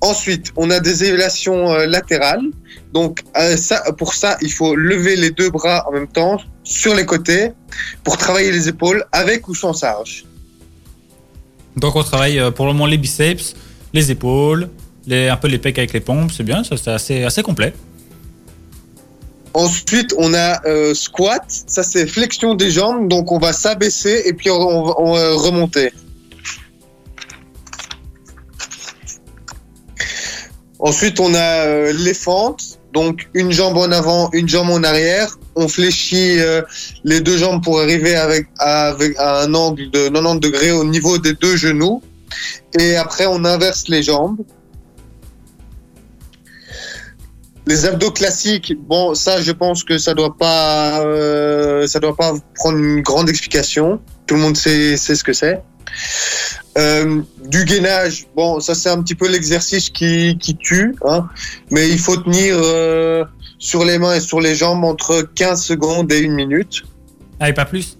Ensuite, 0.00 0.52
on 0.56 0.70
a 0.70 0.80
des 0.80 1.04
élévations 1.04 1.72
euh, 1.72 1.86
latérales. 1.86 2.46
Donc 2.92 3.22
euh, 3.36 3.56
ça, 3.56 3.76
pour 3.96 4.12
ça, 4.12 4.36
il 4.42 4.52
faut 4.52 4.74
lever 4.74 5.14
les 5.14 5.30
deux 5.30 5.50
bras 5.50 5.86
en 5.88 5.92
même 5.92 6.08
temps 6.08 6.38
sur 6.64 6.96
les 6.96 7.06
côtés 7.06 7.52
pour 8.02 8.16
travailler 8.16 8.50
les 8.50 8.68
épaules 8.68 9.04
avec 9.12 9.46
ou 9.46 9.54
sans 9.54 9.72
charge. 9.72 10.24
Donc 11.76 11.94
on 11.94 12.02
travaille 12.02 12.40
euh, 12.40 12.50
pour 12.50 12.66
le 12.66 12.72
moment 12.72 12.86
les 12.86 12.98
biceps, 12.98 13.54
les 13.92 14.10
épaules, 14.10 14.68
les, 15.06 15.28
un 15.28 15.36
peu 15.36 15.46
les 15.46 15.58
pecs 15.58 15.78
avec 15.78 15.92
les 15.92 16.00
pompes, 16.00 16.32
c'est 16.36 16.42
bien, 16.42 16.64
ça 16.64 16.76
c'est 16.76 16.90
assez, 16.90 17.22
assez 17.22 17.42
complet. 17.44 17.72
Ensuite, 19.54 20.12
on 20.18 20.34
a 20.34 20.60
euh, 20.66 20.92
squat. 20.92 21.42
Ça, 21.48 21.82
c'est 21.82 22.06
flexion 22.06 22.54
des 22.54 22.70
jambes. 22.70 23.08
Donc, 23.08 23.32
on 23.32 23.38
va 23.38 23.54
s'abaisser 23.54 24.24
et 24.26 24.34
puis 24.34 24.50
on, 24.50 24.60
on 24.60 24.84
va 24.84 24.94
on 24.98 25.12
va 25.14 25.32
remonter. 25.32 25.92
Ensuite, 30.78 31.20
on 31.20 31.34
a 31.34 31.66
euh, 31.66 31.92
les 31.92 32.14
fentes. 32.14 32.78
Donc, 32.92 33.28
une 33.34 33.52
jambe 33.52 33.76
en 33.76 33.90
avant, 33.92 34.30
une 34.32 34.48
jambe 34.48 34.70
en 34.70 34.82
arrière. 34.82 35.38
On 35.54 35.68
fléchit 35.68 36.38
euh, 36.38 36.62
les 37.04 37.20
deux 37.20 37.36
jambes 37.36 37.62
pour 37.62 37.80
arriver 37.80 38.14
avec, 38.14 38.46
à 38.58 38.94
un 39.42 39.54
angle 39.54 39.90
de 39.90 40.08
90 40.08 40.40
degrés 40.40 40.72
au 40.72 40.84
niveau 40.84 41.18
des 41.18 41.34
deux 41.34 41.56
genoux. 41.56 42.02
Et 42.78 42.96
après, 42.96 43.26
on 43.26 43.44
inverse 43.44 43.88
les 43.88 44.02
jambes. 44.02 44.38
Les 47.68 47.84
abdos 47.84 48.12
classiques, 48.12 48.74
bon, 48.78 49.14
ça, 49.16 49.42
je 49.42 49.50
pense 49.50 49.82
que 49.82 49.98
ça 49.98 50.14
doit 50.14 50.36
pas, 50.36 51.00
euh, 51.00 51.86
ça 51.88 51.98
doit 51.98 52.14
pas 52.14 52.34
prendre 52.54 52.78
une 52.78 53.02
grande 53.02 53.28
explication. 53.28 54.00
Tout 54.26 54.36
le 54.36 54.40
monde 54.40 54.56
sait, 54.56 54.96
sait 54.96 55.16
ce 55.16 55.24
que 55.24 55.32
c'est. 55.32 55.60
Euh, 56.76 57.22
du 57.46 57.64
gainage, 57.64 58.26
bon, 58.36 58.60
ça 58.60 58.74
c'est 58.74 58.90
un 58.90 59.00
petit 59.02 59.14
peu 59.14 59.28
l'exercice 59.28 59.88
qui, 59.88 60.36
qui 60.38 60.56
tue, 60.56 60.94
hein, 61.06 61.26
mais 61.70 61.88
il 61.88 61.98
faut 61.98 62.16
tenir 62.18 62.56
euh, 62.58 63.24
sur 63.58 63.84
les 63.84 63.98
mains 63.98 64.14
et 64.14 64.20
sur 64.20 64.40
les 64.40 64.54
jambes 64.54 64.84
entre 64.84 65.22
15 65.22 65.62
secondes 65.62 66.12
et 66.12 66.18
une 66.18 66.34
minute. 66.34 66.82
Ah 67.40 67.48
et 67.48 67.54
pas 67.54 67.64
plus 67.64 67.96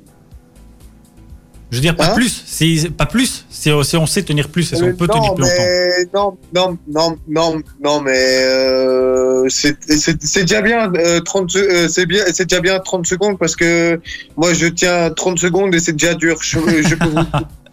Je 1.71 1.77
veux 1.77 1.81
dire 1.83 1.97
pas 1.97 2.11
Hein? 2.13 2.15
plus, 2.15 2.43
si, 2.47 2.89
pas 2.97 3.07
plus, 3.07 3.47
si, 3.49 3.71
si 3.83 3.97
on 3.97 4.07
sait 4.07 4.23
tenir 4.23 4.49
plus, 4.51 4.65
si 4.65 4.75
on 4.83 4.89
Euh, 4.89 4.93
peut 4.93 5.07
non, 5.07 5.15
tenir 5.15 5.35
plus 5.35 5.45
longtemps. 5.45 6.39
non, 6.55 6.55
non, 6.55 6.79
non, 6.89 7.17
non, 7.55 7.63
non, 7.83 8.01
mais 8.03 8.13
euh, 8.45 9.47
c'est 9.49 9.77
c'est- 9.89 10.23
c'est 10.23 10.43
déjà 10.43 10.61
bien, 10.61 10.93
euh, 10.95 11.21
30, 11.21 11.51
se- 11.51 11.59
euh, 11.59 11.89
c'est 11.89 12.07
bien, 12.07 12.23
c'est 12.33 12.45
déjà 12.49 12.61
bien 12.61 12.79
30 12.79 13.07
secondes 13.07 13.39
parce 13.39 13.57
que 13.57 13.99
moi 14.37 14.53
je 14.55 14.67
tiens 14.67 15.11
30 15.11 15.39
secondes 15.39 15.75
et 15.75 15.81
c'est 15.81 15.93
déjà 15.93 16.15
dur. 16.15 16.39
Je, 16.43 16.59
je 16.83 16.95
peux 16.95 17.09
vous- 17.09 17.25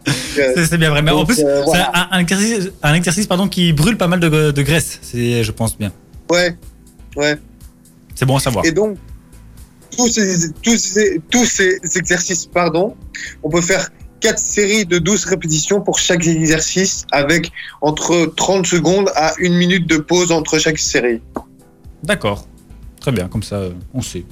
C'est 0.05 0.77
bien 0.77 0.89
vrai, 0.89 1.01
mais 1.01 1.11
en 1.11 1.25
plus, 1.25 1.39
euh, 1.39 1.61
voilà. 1.63 1.91
c'est 1.93 1.99
un, 1.99 2.07
un 2.11 2.19
exercice, 2.19 2.69
un 2.81 2.93
exercice 2.93 3.27
pardon, 3.27 3.47
qui 3.47 3.71
brûle 3.73 3.97
pas 3.97 4.07
mal 4.07 4.19
de, 4.19 4.51
de 4.51 4.61
graisse, 4.61 4.99
je 5.13 5.51
pense 5.51 5.77
bien. 5.77 5.91
ouais. 7.15 7.37
C'est 8.15 8.25
bon 8.25 8.37
à 8.37 8.39
savoir. 8.39 8.65
Et 8.65 8.71
donc 8.71 8.97
tous 9.95 10.07
ces, 10.09 10.51
tous 10.61 10.77
ces, 10.77 11.21
tous 11.29 11.45
ces 11.45 11.79
exercices, 11.95 12.45
pardon, 12.45 12.95
on 13.43 13.49
peut 13.49 13.61
faire 13.61 13.89
quatre 14.19 14.39
séries 14.39 14.85
de 14.85 14.99
12 14.99 15.25
répétitions 15.25 15.81
pour 15.81 15.99
chaque 15.99 16.25
exercice 16.25 17.05
avec 17.11 17.51
entre 17.81 18.33
30 18.35 18.65
secondes 18.65 19.09
à 19.15 19.33
une 19.39 19.53
minute 19.55 19.87
de 19.87 19.97
pause 19.97 20.31
entre 20.31 20.57
chaque 20.59 20.79
série. 20.79 21.21
D'accord, 22.03 22.47
très 22.99 23.11
bien, 23.11 23.27
comme 23.27 23.43
ça 23.43 23.55
euh, 23.57 23.71
on 23.93 24.01
sait. 24.01 24.23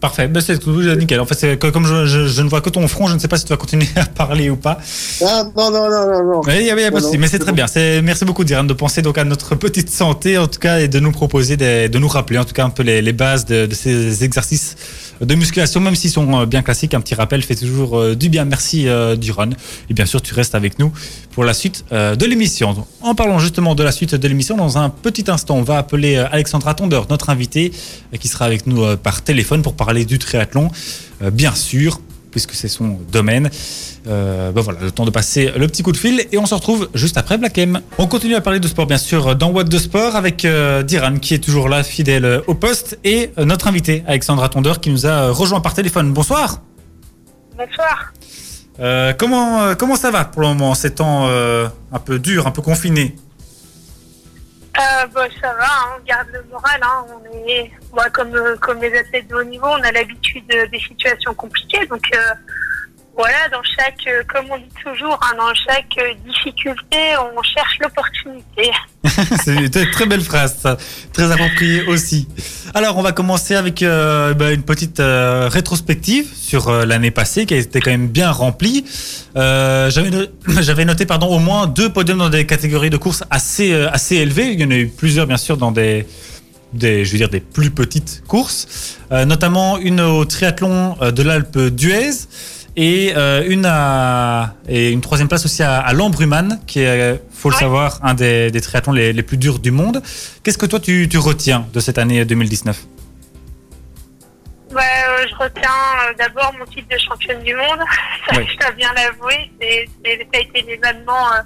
Parfait, 0.00 0.28
ben, 0.28 0.40
c'est 0.42 0.60
nickel. 0.98 1.20
En 1.20 1.24
fait, 1.26 1.34
c'est 1.34 1.56
que- 1.58 1.68
comme 1.68 1.86
je, 1.86 2.04
je- 2.04 2.26
je 2.28 2.42
ne 2.42 2.48
vois 2.50 2.60
que 2.60 2.68
ton 2.68 2.86
front, 2.86 3.08
je 3.08 3.14
ne 3.14 3.18
sais 3.18 3.28
pas 3.28 3.38
si 3.38 3.44
tu 3.44 3.50
vas 3.50 3.56
continuer 3.56 3.86
à 3.96 4.04
parler 4.04 4.50
ou 4.50 4.56
pas. 4.56 4.78
Ah, 5.24 5.44
non, 5.56 5.70
non, 5.70 5.88
non, 5.90 6.06
non, 6.06 6.24
non. 6.34 6.40
Mais 6.46 6.64
Non, 6.90 6.96
non, 7.14 7.18
mais 7.18 7.28
c'est 7.28 7.38
très 7.38 7.52
bien. 7.52 7.66
Merci 8.02 8.24
beaucoup 8.26 8.44
Diane 8.44 8.66
de 8.66 8.74
penser 8.74 9.00
donc 9.00 9.16
à 9.16 9.24
notre 9.24 9.54
petite 9.66 9.88
santé 9.90 10.36
en 10.36 10.46
tout 10.48 10.58
cas 10.58 10.80
et 10.80 10.88
de 10.88 11.00
nous 11.00 11.12
proposer 11.12 11.56
des- 11.56 11.88
de 11.88 11.98
nous 11.98 12.08
rappeler 12.08 12.38
en 12.38 12.44
tout 12.44 12.52
cas 12.52 12.64
un 12.64 12.70
peu 12.70 12.82
les, 12.82 13.00
les 13.00 13.12
bases 13.14 13.46
de, 13.46 13.64
de 13.66 13.74
ces 13.74 14.22
exercices 14.22 14.76
de 15.22 15.34
musculation, 15.34 15.80
même 15.80 15.96
s'ils 15.96 16.10
sont 16.10 16.40
euh, 16.40 16.44
bien 16.46 16.60
classiques. 16.60 16.92
Un 16.92 17.00
petit 17.00 17.14
rappel 17.14 17.40
fait 17.42 17.54
toujours 17.54 17.98
euh, 17.98 18.14
du 18.14 18.28
bien. 18.28 18.44
Merci 18.44 18.86
euh, 18.88 19.16
Duron. 19.16 19.48
Et 19.88 19.94
bien 19.94 20.04
sûr, 20.04 20.20
tu 20.20 20.34
restes 20.34 20.54
avec 20.54 20.78
nous 20.78 20.92
pour 21.32 21.42
la 21.44 21.54
suite 21.54 21.86
euh, 21.92 22.14
de 22.16 22.26
l'émission. 22.26 22.84
En 23.00 23.14
parlant 23.14 23.38
justement 23.38 23.74
de 23.74 23.82
la 23.82 23.92
suite 23.92 24.14
de 24.14 24.28
l'émission, 24.28 24.58
dans 24.58 24.76
un 24.76 24.90
petit 24.90 25.24
instant, 25.30 25.56
on 25.56 25.62
va 25.62 25.78
appeler 25.78 26.16
Alexandra 26.18 26.74
Tondeur, 26.74 27.06
notre 27.08 27.30
invitée, 27.30 27.72
qui 28.20 28.28
sera 28.28 28.44
avec 28.44 28.66
nous 28.66 28.94
par 28.98 29.22
téléphone 29.22 29.62
pour 29.62 29.72
parler 29.74 29.95
du 30.04 30.18
triathlon, 30.18 30.70
euh, 31.22 31.30
bien 31.30 31.54
sûr, 31.54 32.00
puisque 32.30 32.52
c'est 32.52 32.68
son 32.68 32.98
domaine. 33.10 33.50
Euh, 34.06 34.52
ben 34.52 34.60
voilà, 34.60 34.80
le 34.82 34.90
temps 34.90 35.04
de 35.06 35.10
passer 35.10 35.50
le 35.56 35.66
petit 35.66 35.82
coup 35.82 35.90
de 35.90 35.96
fil 35.96 36.24
et 36.30 36.38
on 36.38 36.46
se 36.46 36.54
retrouve 36.54 36.88
juste 36.94 37.16
après 37.16 37.38
Black 37.38 37.58
M. 37.58 37.80
On 37.98 38.06
continue 38.06 38.34
à 38.36 38.40
parler 38.40 38.60
de 38.60 38.68
sport 38.68 38.86
bien 38.86 38.98
sûr 38.98 39.34
dans 39.34 39.50
What 39.50 39.64
de 39.64 39.78
Sport 39.78 40.14
avec 40.14 40.44
euh, 40.44 40.84
Diran 40.84 41.16
qui 41.16 41.34
est 41.34 41.38
toujours 41.38 41.68
là 41.68 41.82
fidèle 41.82 42.42
au 42.46 42.54
poste 42.54 42.98
et 43.02 43.30
euh, 43.38 43.44
notre 43.44 43.66
invité 43.66 44.04
Alexandra 44.06 44.48
Tondeur 44.48 44.80
qui 44.80 44.90
nous 44.90 45.06
a 45.06 45.08
euh, 45.08 45.32
rejoint 45.32 45.60
par 45.60 45.74
téléphone. 45.74 46.12
Bonsoir. 46.12 46.60
Bonsoir. 47.56 48.12
Euh, 48.78 49.12
comment 49.14 49.74
comment 49.74 49.96
ça 49.96 50.12
va 50.12 50.24
pour 50.26 50.42
le 50.42 50.48
moment? 50.48 50.74
Ces 50.74 50.90
temps 50.90 51.26
un 51.26 51.98
peu 52.04 52.18
durs, 52.18 52.46
un 52.46 52.52
peu 52.52 52.62
confinés 52.62 53.16
Euh, 54.78 55.06
bah, 55.06 55.26
ça 55.40 55.54
va, 55.54 55.64
hein, 55.64 55.96
on 55.98 56.04
garde 56.04 56.28
le 56.32 56.42
moral. 56.50 56.80
Hein, 56.82 57.06
on 57.08 57.48
est, 57.48 57.70
moi, 57.92 58.10
comme, 58.10 58.34
euh, 58.34 58.56
comme 58.56 58.80
les 58.80 58.94
athlètes 58.98 59.26
de 59.28 59.34
haut 59.34 59.44
niveau, 59.44 59.68
on 59.68 59.82
a 59.82 59.92
l'habitude 59.92 60.44
euh, 60.52 60.66
des 60.68 60.80
situations 60.80 61.34
compliquées. 61.34 61.86
Donc 61.86 62.04
euh, 62.14 62.34
voilà, 63.16 63.48
dans 63.50 63.62
chaque, 63.62 64.06
euh, 64.08 64.22
comme 64.28 64.44
on 64.50 64.58
dit 64.58 64.64
toujours, 64.84 65.18
hein, 65.22 65.34
dans 65.38 65.54
chaque 65.54 65.96
euh, 65.98 66.12
difficulté, 66.26 66.98
on 67.34 67.42
cherche 67.42 67.78
l'opportunité. 67.80 68.70
C'est 69.42 69.54
une 69.54 69.90
très, 69.90 70.04
belle 70.04 70.20
phrase, 70.20 70.62
très 71.14 71.32
appropriée 71.32 71.84
aussi. 71.86 72.28
Alors, 72.74 72.98
on 72.98 73.02
va 73.02 73.12
commencer 73.12 73.54
avec 73.54 73.82
euh, 73.82 74.34
bah, 74.34 74.52
une 74.52 74.64
petite 74.64 75.00
rétrospective 75.00 76.26
sur 76.34 76.70
l'année 76.70 77.10
passée 77.10 77.46
qui 77.46 77.54
a 77.54 77.56
été 77.56 77.80
quand 77.80 77.90
même 77.90 78.08
bien 78.08 78.30
remplie. 78.30 78.84
J'avais 79.34 80.10
no- 80.10 80.26
j'avais 80.60 80.84
noté 80.84 81.06
pardon, 81.06 81.28
au 81.28 81.38
moins 81.38 81.66
deux 81.66 81.90
podiums 81.90 82.18
dans 82.18 82.28
des 82.28 82.44
catégories 82.44 82.90
de 82.90 82.98
courses 82.98 83.24
assez, 83.30 83.72
assez 83.72 84.16
élevées. 84.16 84.52
Il 84.52 84.60
y 84.60 84.64
en 84.64 84.70
a 84.70 84.76
eu 84.76 84.88
plusieurs, 84.88 85.26
bien 85.26 85.38
sûr, 85.38 85.56
dans 85.56 85.72
des, 85.72 86.06
des, 86.74 87.06
je 87.06 87.12
veux 87.12 87.18
dire, 87.18 87.30
des 87.30 87.40
plus 87.40 87.70
petites 87.70 88.24
courses, 88.28 88.98
notamment 89.10 89.78
une 89.78 90.00
au 90.02 90.24
triathlon 90.26 90.96
de 91.00 91.22
l'Alpe 91.22 91.58
d'Huez 91.58 92.10
et 92.76 93.12
euh, 93.16 93.42
une 93.48 93.64
à, 93.66 94.54
et 94.68 94.90
une 94.90 95.00
troisième 95.00 95.28
place 95.28 95.44
aussi 95.44 95.62
à, 95.62 95.78
à 95.78 95.92
Lambruman, 95.92 96.60
qui 96.66 96.80
est, 96.80 97.20
faut 97.32 97.48
le 97.48 97.54
Ouais. 97.54 97.60
savoir, 97.60 97.98
un 98.02 98.14
des, 98.14 98.50
des 98.50 98.60
triathlons 98.60 98.92
les, 98.92 99.12
les 99.12 99.22
plus 99.22 99.36
durs 99.38 99.58
du 99.58 99.70
monde. 99.70 100.02
Qu'est-ce 100.42 100.58
que 100.58 100.66
toi 100.66 100.78
tu, 100.80 101.08
tu 101.08 101.18
retiens 101.18 101.66
de 101.72 101.80
cette 101.80 101.98
année 101.98 102.24
2019 102.24 102.76
Ouais, 104.72 104.82
euh, 105.08 105.26
je 105.30 105.34
retiens 105.36 105.62
euh, 105.70 106.12
d'abord 106.18 106.52
mon 106.58 106.64
titre 106.66 106.88
de 106.90 106.98
championne 106.98 107.42
du 107.42 107.54
monde. 107.54 107.78
Ça, 108.28 108.36
Oui. 108.36 108.46
Je 108.52 108.58
dois 108.58 108.72
bien 108.72 108.92
l'avouer. 108.94 109.50
Ça 109.60 110.38
a 110.38 110.40
été 110.40 110.62
l'événement, 110.62 111.32
euh, 111.32 111.40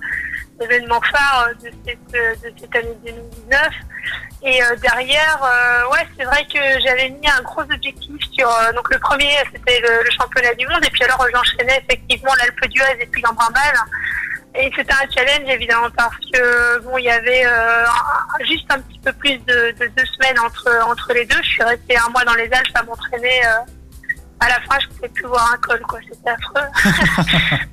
l'événement 0.60 1.00
phare 1.00 1.48
euh, 1.48 1.54
de 1.54 1.72
cette, 1.86 1.98
euh, 2.14 2.34
de 2.36 2.60
cette 2.60 2.76
année 2.76 2.96
2019. 3.04 3.68
Et 4.42 4.62
euh, 4.62 4.76
derrière, 4.76 5.38
ouais, 5.92 6.06
c'est 6.16 6.24
vrai 6.24 6.46
que 6.46 6.58
j'avais 6.82 7.10
mis 7.10 7.28
un 7.28 7.42
gros 7.42 7.60
objectif 7.60 8.16
sur. 8.32 8.48
donc 8.74 8.90
le 8.90 8.98
premier, 8.98 9.36
c'était 9.52 9.80
le, 9.80 10.10
championnat 10.10 10.54
du 10.54 10.66
monde. 10.66 10.82
Et 10.84 10.90
puis 10.90 11.04
alors, 11.04 11.26
j'enchaînais 11.34 11.82
effectivement 11.86 12.32
l'Alpe 12.38 12.66
d'Huez 12.68 13.02
et 13.02 13.06
puis 13.06 13.20
l'Embrunval. 13.22 13.74
Et 14.54 14.70
c'était 14.74 14.94
un 14.94 15.08
challenge 15.14 15.48
évidemment 15.48 15.90
parce 15.96 16.16
que 16.32 16.78
bon, 16.80 16.96
il 16.98 17.04
y 17.04 17.10
avait 17.10 17.44
juste 18.40 18.64
un 18.70 18.80
petit 18.80 18.98
peu 19.00 19.12
plus 19.12 19.36
de, 19.38 19.74
de 19.78 19.86
deux 19.94 20.06
semaines 20.06 20.38
entre 20.40 20.68
entre 20.86 21.12
les 21.12 21.26
deux. 21.26 21.40
Je 21.42 21.48
suis 21.48 21.62
restée 21.62 21.98
un 21.98 22.08
mois 22.08 22.24
dans 22.24 22.34
les 22.34 22.50
Alpes 22.50 22.74
à 22.74 22.82
m'entraîner. 22.82 23.42
À 24.40 24.48
la 24.48 24.60
fin, 24.60 24.78
je 24.80 24.88
pouvais 24.88 25.08
plus 25.08 25.26
voir 25.26 25.52
un 25.52 25.56
col, 25.58 25.80
quoi. 25.82 25.98
C'était 26.08 26.30
affreux. 26.30 26.68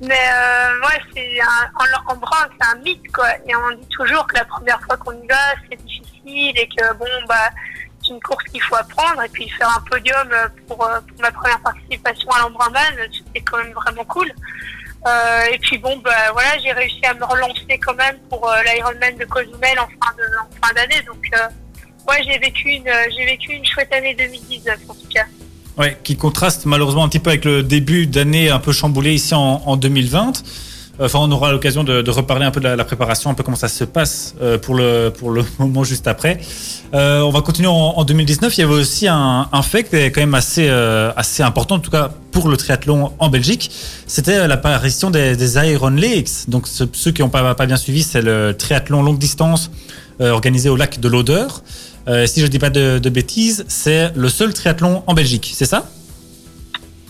Mais 0.00 0.14
euh, 0.14 0.80
ouais, 0.80 1.00
c'est 1.14 1.40
un, 1.40 1.70
en, 1.74 2.12
en 2.12 2.16
brun, 2.16 2.48
c'est 2.60 2.66
un 2.68 2.76
mythe, 2.82 3.10
quoi. 3.12 3.28
Et 3.46 3.56
on 3.56 3.70
dit 3.70 3.88
toujours 3.88 4.26
que 4.26 4.36
la 4.36 4.44
première 4.44 4.80
fois 4.82 4.96
qu'on 4.96 5.12
y 5.12 5.26
va, 5.26 5.54
c'est 5.68 5.76
difficile 5.82 6.58
et 6.58 6.68
que 6.68 6.92
bon, 6.94 7.06
bah, 7.26 7.50
c'est 8.02 8.12
une 8.12 8.20
course 8.20 8.44
qu'il 8.44 8.62
faut 8.62 8.76
apprendre. 8.76 9.22
Et 9.22 9.28
puis 9.28 9.48
faire 9.50 9.74
un 9.76 9.80
podium 9.82 10.28
euh, 10.32 10.48
pour, 10.66 10.84
euh, 10.84 11.00
pour 11.00 11.20
ma 11.20 11.32
première 11.32 11.60
participation 11.60 12.30
à 12.30 12.40
l'Embrunman, 12.40 12.94
c'était 13.12 13.40
quand 13.40 13.58
même 13.58 13.72
vraiment 13.72 14.04
cool. 14.04 14.32
Euh, 15.06 15.44
et 15.52 15.58
puis 15.58 15.78
bon, 15.78 15.96
bah 15.98 16.32
voilà, 16.32 16.58
j'ai 16.58 16.72
réussi 16.72 17.04
à 17.06 17.14
me 17.14 17.24
relancer 17.24 17.78
quand 17.80 17.94
même 17.94 18.18
pour 18.28 18.50
euh, 18.50 18.62
l'Ironman 18.64 19.16
de 19.16 19.24
Cozumel 19.24 19.78
en 19.78 19.86
fin 19.86 20.14
de 20.16 20.24
en 20.40 20.66
fin 20.66 20.74
d'année. 20.74 21.00
Donc 21.06 21.24
euh, 21.34 21.48
ouais, 22.08 22.22
j'ai 22.24 22.38
vécu 22.38 22.68
une 22.70 22.90
j'ai 23.16 23.24
vécu 23.24 23.52
une 23.52 23.64
chouette 23.64 23.92
année 23.92 24.14
2019 24.14 24.78
en 24.88 24.94
tout 24.94 25.08
cas. 25.08 25.24
Ouais, 25.78 25.96
qui 26.02 26.16
contraste 26.16 26.66
malheureusement 26.66 27.04
un 27.04 27.08
petit 27.08 27.20
peu 27.20 27.30
avec 27.30 27.44
le 27.44 27.62
début 27.62 28.06
d'année 28.06 28.50
un 28.50 28.58
peu 28.58 28.72
chamboulé 28.72 29.14
ici 29.14 29.34
en, 29.34 29.62
en 29.64 29.76
2020. 29.76 30.42
Enfin, 31.00 31.20
on 31.22 31.30
aura 31.30 31.52
l'occasion 31.52 31.84
de, 31.84 32.10
reparler 32.10 32.44
un 32.44 32.50
peu 32.50 32.58
de 32.58 32.66
la, 32.68 32.84
préparation, 32.84 33.30
un 33.30 33.34
peu 33.34 33.44
comment 33.44 33.56
ça 33.56 33.68
se 33.68 33.84
passe 33.84 34.34
euh, 34.42 34.58
pour 34.58 34.74
le 34.74 35.12
pour 35.16 35.30
le 35.30 35.44
moment 35.60 35.84
juste 35.84 36.08
après. 36.08 36.40
Euh, 36.94 37.20
on 37.20 37.30
va 37.30 37.40
continuer 37.42 37.68
en, 37.68 37.94
en 37.96 38.04
2019. 38.04 38.58
Il 38.58 38.60
y 38.62 38.64
avait 38.64 38.74
aussi 38.74 39.06
un, 39.06 39.48
un 39.52 39.62
fait 39.62 39.84
qui 39.84 39.94
est 39.94 40.10
quand 40.10 40.20
même 40.20 40.34
assez 40.34 40.66
euh, 40.68 41.12
assez 41.14 41.44
important, 41.44 41.76
en 41.76 41.78
tout 41.78 41.92
cas 41.92 42.10
pour 42.32 42.48
le 42.48 42.56
triathlon 42.56 43.12
en 43.20 43.28
Belgique. 43.28 43.70
C'était 44.08 44.48
l'apparition 44.48 45.10
des, 45.10 45.36
des 45.36 45.54
Iron 45.70 45.90
Lakes. 45.90 46.48
Donc 46.48 46.66
ce- 46.66 46.82
ceux 46.92 47.12
qui 47.12 47.22
n'ont 47.22 47.28
pas, 47.28 47.54
pas 47.54 47.66
bien 47.66 47.76
suivi, 47.76 48.02
c'est 48.02 48.22
le 48.22 48.56
triathlon 48.58 49.04
longue 49.04 49.18
distance 49.18 49.70
euh, 50.20 50.32
organisé 50.32 50.68
au 50.68 50.74
lac 50.74 50.98
de 50.98 51.08
l'Odeur. 51.08 51.62
Euh, 52.06 52.26
si 52.26 52.40
je 52.40 52.46
dis 52.46 52.58
pas 52.58 52.70
de, 52.70 52.98
de 52.98 53.10
bêtises, 53.10 53.64
c'est 53.68 54.10
le 54.14 54.28
seul 54.28 54.54
triathlon 54.54 55.02
en 55.06 55.14
Belgique, 55.14 55.52
c'est 55.54 55.66
ça? 55.66 55.86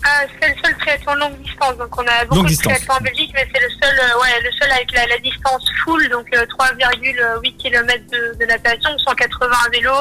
Ah, 0.04 0.23
c'est 0.40 0.49
le 0.49 0.54
seul 0.64 0.76
triathlon 0.78 1.14
longue 1.14 1.38
distance. 1.42 1.76
Donc 1.76 1.97
on 2.00 2.07
a 2.07 2.25
beaucoup 2.25 2.37
Longue 2.37 2.45
de 2.47 2.49
distance. 2.50 2.73
triathlons 2.73 2.95
en 2.97 3.00
Belgique, 3.00 3.30
mais 3.35 3.47
c'est 3.52 3.61
le 3.61 3.68
seul, 3.80 3.99
euh, 3.99 4.21
ouais, 4.23 4.40
le 4.42 4.50
seul 4.59 4.71
avec 4.73 4.92
la, 4.92 5.07
la 5.07 5.18
distance 5.18 5.64
full, 5.85 6.09
donc 6.09 6.26
euh, 6.35 6.47
3,8 6.47 7.57
km 7.57 8.04
de, 8.11 8.38
de 8.38 8.45
natation, 8.47 8.90
180 8.99 9.47
à 9.66 9.68
vélo 9.71 9.92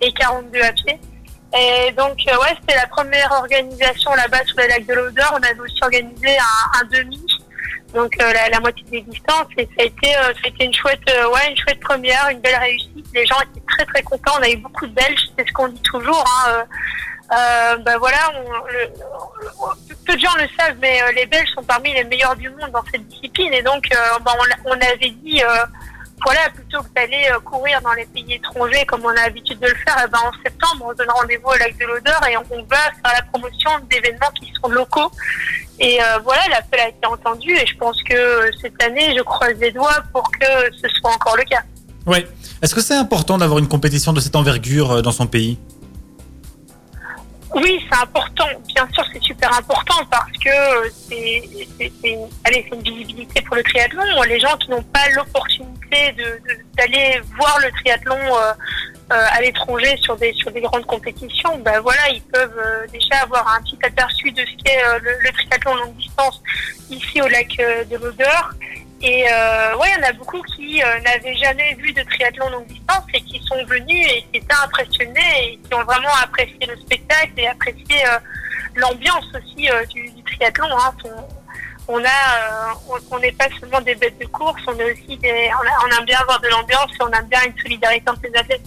et 0.00 0.12
42 0.12 0.60
à 0.60 0.72
pied. 0.72 0.98
Et 1.58 1.92
donc 1.92 2.18
euh, 2.28 2.36
ouais, 2.42 2.54
c'était 2.60 2.78
la 2.78 2.86
première 2.86 3.32
organisation 3.32 4.14
là-bas 4.14 4.44
sur 4.46 4.56
le 4.58 4.68
lac 4.68 4.86
de 4.86 4.94
l'Odeur. 4.94 5.32
On 5.32 5.42
avait 5.42 5.60
aussi 5.60 5.78
organisé 5.82 6.36
un, 6.38 6.80
un 6.80 6.84
demi, 6.92 7.20
donc 7.94 8.12
euh, 8.20 8.32
la, 8.32 8.48
la 8.48 8.60
moitié 8.60 8.84
des 8.90 9.00
distances. 9.02 9.46
Et 9.56 9.64
ça 9.66 9.82
a 9.82 9.84
été, 9.84 10.16
euh, 10.16 10.22
ça 10.34 10.40
a 10.44 10.48
été 10.48 10.64
une 10.64 10.74
chouette, 10.74 11.00
euh, 11.10 11.28
ouais, 11.30 11.50
une 11.50 11.56
chouette 11.56 11.80
première, 11.80 12.28
une 12.30 12.40
belle 12.40 12.56
réussite. 12.56 13.06
Les 13.14 13.26
gens 13.26 13.40
étaient 13.40 13.64
très 13.68 13.84
très 13.86 14.02
contents. 14.02 14.32
On 14.38 14.42
a 14.42 14.48
eu 14.50 14.56
beaucoup 14.56 14.86
de 14.86 14.92
Belges, 14.92 15.26
c'est 15.36 15.46
ce 15.46 15.52
qu'on 15.52 15.68
dit 15.68 15.82
toujours. 15.82 16.24
Hein, 16.26 16.50
euh, 16.50 16.64
euh, 17.36 17.76
ben 17.78 17.98
voilà, 17.98 18.18
on, 18.36 18.50
le- 18.72 18.90
peu 20.06 20.14
de 20.14 20.20
gens 20.20 20.34
le 20.38 20.48
savent, 20.58 20.76
mais 20.80 21.02
euh, 21.02 21.12
les 21.12 21.26
Belges 21.26 21.50
sont 21.54 21.62
parmi 21.62 21.92
les 21.92 22.04
meilleurs 22.04 22.36
du 22.36 22.48
monde 22.50 22.70
dans 22.72 22.84
cette 22.90 23.06
discipline. 23.08 23.52
Et 23.52 23.62
donc, 23.62 23.84
ben, 23.90 24.32
on, 24.64 24.70
on 24.70 24.72
avait 24.72 25.10
dit, 25.10 25.42
voilà, 26.24 26.50
plutôt 26.50 26.82
que 26.82 26.88
d'aller 26.94 27.28
euh, 27.30 27.40
courir 27.40 27.80
dans 27.82 27.92
les 27.92 28.06
pays 28.06 28.34
étrangers 28.34 28.84
comme 28.86 29.04
on 29.04 29.08
a 29.08 29.14
l'habitude 29.14 29.58
de 29.58 29.66
le 29.66 29.74
faire, 29.74 29.96
eh 30.04 30.10
ben, 30.10 30.18
en 30.18 30.42
septembre, 30.42 30.86
on 30.90 30.94
donne 30.94 31.10
rendez-vous 31.10 31.48
au 31.48 31.56
lac 31.56 31.76
de 31.78 31.84
l'Odeur 31.84 32.20
et 32.28 32.36
on, 32.36 32.62
va 32.64 32.76
faire 32.76 33.12
la 33.14 33.22
promotion 33.22 33.70
d'événements 33.90 34.30
qui 34.40 34.52
sont 34.60 34.68
locaux. 34.68 35.10
Et 35.78 36.02
euh, 36.02 36.18
voilà, 36.24 36.42
l'appel 36.50 36.80
a 36.80 36.88
été 36.88 37.06
entendu 37.06 37.52
et 37.52 37.66
je 37.66 37.76
pense 37.76 38.02
que 38.02 38.14
euh, 38.14 38.50
cette 38.60 38.82
année, 38.82 39.14
je 39.16 39.22
croise 39.22 39.56
les 39.60 39.70
doigts 39.70 40.02
pour 40.12 40.30
que 40.32 40.46
ce 40.82 40.88
soit 40.88 41.12
encore 41.12 41.36
le 41.36 41.44
cas. 41.44 41.62
Ouais. 42.06 42.26
Est-ce 42.62 42.74
que 42.74 42.80
c'est 42.80 42.96
important 42.96 43.38
d'avoir 43.38 43.58
une 43.58 43.68
compétition 43.68 44.12
de 44.12 44.20
cette 44.20 44.34
envergure 44.34 45.02
dans 45.02 45.12
son 45.12 45.26
pays? 45.26 45.58
Oui, 47.54 47.80
c'est 47.90 47.98
important. 47.98 48.46
Bien 48.74 48.86
sûr, 48.92 49.04
c'est 49.12 49.22
super 49.22 49.52
important 49.56 50.04
parce 50.10 50.32
que 50.32 50.48
euh, 50.48 50.90
c'est 51.08 51.92
une, 52.04 52.82
visibilité 52.82 53.40
pour 53.42 53.56
le 53.56 53.62
triathlon. 53.62 54.02
Les 54.26 54.38
gens 54.38 54.56
qui 54.58 54.70
n'ont 54.70 54.82
pas 54.82 55.08
l'opportunité 55.10 56.14
d'aller 56.76 57.20
voir 57.36 57.58
le 57.60 57.70
triathlon 57.70 58.16
euh, 58.16 58.52
euh, 59.12 59.26
à 59.32 59.40
l'étranger 59.40 59.96
sur 59.98 60.16
des 60.16 60.32
sur 60.34 60.50
des 60.52 60.60
grandes 60.60 60.84
compétitions, 60.86 61.56
ben 61.58 61.80
voilà, 61.80 62.10
ils 62.10 62.22
peuvent 62.22 62.60
déjà 62.92 63.22
avoir 63.22 63.48
un 63.54 63.62
petit 63.62 63.78
aperçu 63.82 64.30
de 64.32 64.42
ce 64.42 64.62
qu'est 64.62 64.80
le, 65.02 65.10
le 65.22 65.30
triathlon 65.32 65.74
longue 65.76 65.96
distance 65.96 66.42
ici 66.90 67.22
au 67.22 67.28
lac 67.28 67.56
de 67.56 67.96
l'Odeur. 67.96 68.50
Et 69.00 69.24
euh, 69.30 69.76
ouais, 69.76 69.88
il 69.96 70.00
y 70.02 70.04
en 70.04 70.08
a 70.08 70.12
beaucoup 70.12 70.42
qui 70.42 70.82
euh, 70.82 71.00
n'avaient 71.00 71.36
jamais 71.36 71.74
vu 71.74 71.92
de 71.92 72.02
triathlon 72.02 72.50
longue 72.50 72.66
distance 72.66 73.04
et 73.14 73.20
qui 73.20 73.40
sont 73.46 73.64
venus 73.64 74.06
et 74.12 74.22
qui 74.22 74.38
étaient 74.38 74.54
impressionnés 74.64 75.52
et 75.52 75.56
qui 75.58 75.74
ont 75.74 75.84
vraiment 75.84 76.12
apprécié 76.22 76.58
le 76.66 76.76
spectacle 76.78 77.30
et 77.36 77.46
apprécié 77.46 78.04
euh, 78.06 78.18
l'ambiance 78.74 79.26
aussi 79.36 79.70
euh, 79.70 79.84
du, 79.86 80.10
du 80.10 80.22
triathlon. 80.24 80.66
Hein. 80.76 80.92
On, 81.04 81.94
on 82.00 82.04
a, 82.04 82.08
euh, 82.08 82.98
on- 83.12 83.18
n'est 83.20 83.32
pas 83.32 83.46
seulement 83.60 83.80
des 83.80 83.94
bêtes 83.94 84.18
de 84.18 84.26
course, 84.26 84.60
on 84.66 84.76
est 84.78 84.92
aussi 84.92 85.16
des, 85.18 85.48
on, 85.54 85.66
a- 85.66 85.86
on 85.86 85.98
aime 85.98 86.04
bien 86.04 86.18
avoir 86.18 86.40
de 86.40 86.48
l'ambiance 86.48 86.90
et 86.92 87.02
on 87.02 87.10
aime 87.12 87.26
bien 87.28 87.40
une 87.46 87.56
solidarité 87.62 88.10
entre 88.10 88.20
les 88.24 88.36
athlètes. 88.38 88.62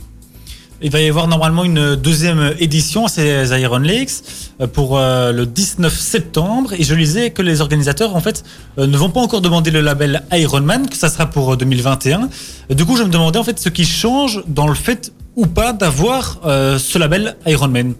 Il 0.83 0.89
va 0.89 0.99
y 0.99 1.07
avoir 1.07 1.27
normalement 1.27 1.63
une 1.63 1.95
deuxième 1.95 2.55
édition 2.59 3.05
à 3.05 3.07
ces 3.07 3.51
Iron 3.61 3.77
Lakes 3.77 4.23
euh, 4.59 4.65
pour 4.65 4.97
euh, 4.97 5.31
le 5.31 5.45
19 5.45 5.93
septembre. 5.93 6.73
Et 6.73 6.83
je 6.83 6.95
lisais 6.95 7.29
que 7.29 7.43
les 7.43 7.61
organisateurs, 7.61 8.15
en 8.15 8.19
fait, 8.19 8.43
euh, 8.79 8.87
ne 8.87 8.97
vont 8.97 9.11
pas 9.11 9.19
encore 9.19 9.41
demander 9.41 9.69
le 9.69 9.81
label 9.81 10.23
Ironman, 10.31 10.89
que 10.89 10.97
ça 10.97 11.09
sera 11.09 11.27
pour 11.27 11.53
euh, 11.53 11.55
2021. 11.55 12.29
Du 12.71 12.83
coup, 12.85 12.97
je 12.97 13.03
me 13.03 13.09
demandais, 13.09 13.37
en 13.37 13.43
fait, 13.43 13.59
ce 13.59 13.69
qui 13.69 13.85
change 13.85 14.43
dans 14.47 14.67
le 14.67 14.73
fait 14.73 15.13
ou 15.35 15.45
pas 15.45 15.71
d'avoir 15.71 16.39
ce 16.43 16.97
label 16.97 17.37
Ironman. 17.45 17.93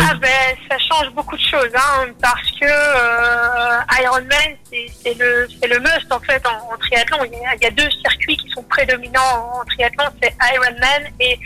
Ah 0.00 0.14
ben, 0.14 0.56
ça 0.70 0.78
change 0.78 1.10
beaucoup 1.12 1.36
de 1.36 1.42
choses, 1.42 1.72
hein, 1.74 2.06
parce 2.22 2.50
que 2.52 2.64
euh, 2.64 4.00
Ironman, 4.00 4.56
c'est 4.70 5.18
le, 5.18 5.48
c'est 5.60 5.66
le 5.66 5.80
must 5.80 6.06
en 6.12 6.20
fait 6.20 6.40
en, 6.46 6.72
en 6.72 6.76
triathlon. 6.78 7.18
Il 7.24 7.32
y, 7.32 7.44
a, 7.44 7.54
il 7.56 7.62
y 7.64 7.66
a 7.66 7.70
deux 7.70 7.90
circuits 8.02 8.36
qui 8.36 8.48
sont 8.50 8.62
prédominants 8.62 9.60
en, 9.60 9.64
triathlon, 9.64 10.04
c'est 10.22 10.32
Ironman 10.54 11.12
et 11.18 11.36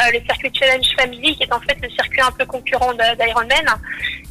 euh, 0.00 0.10
le 0.12 0.20
circuit 0.26 0.52
Challenge 0.52 0.86
Family, 0.98 1.34
qui 1.36 1.44
est 1.44 1.52
en 1.52 1.60
fait 1.60 1.78
le 1.82 1.88
circuit 1.90 2.20
un 2.20 2.32
peu 2.32 2.44
concurrent 2.44 2.92
d'Ironman. 2.92 3.66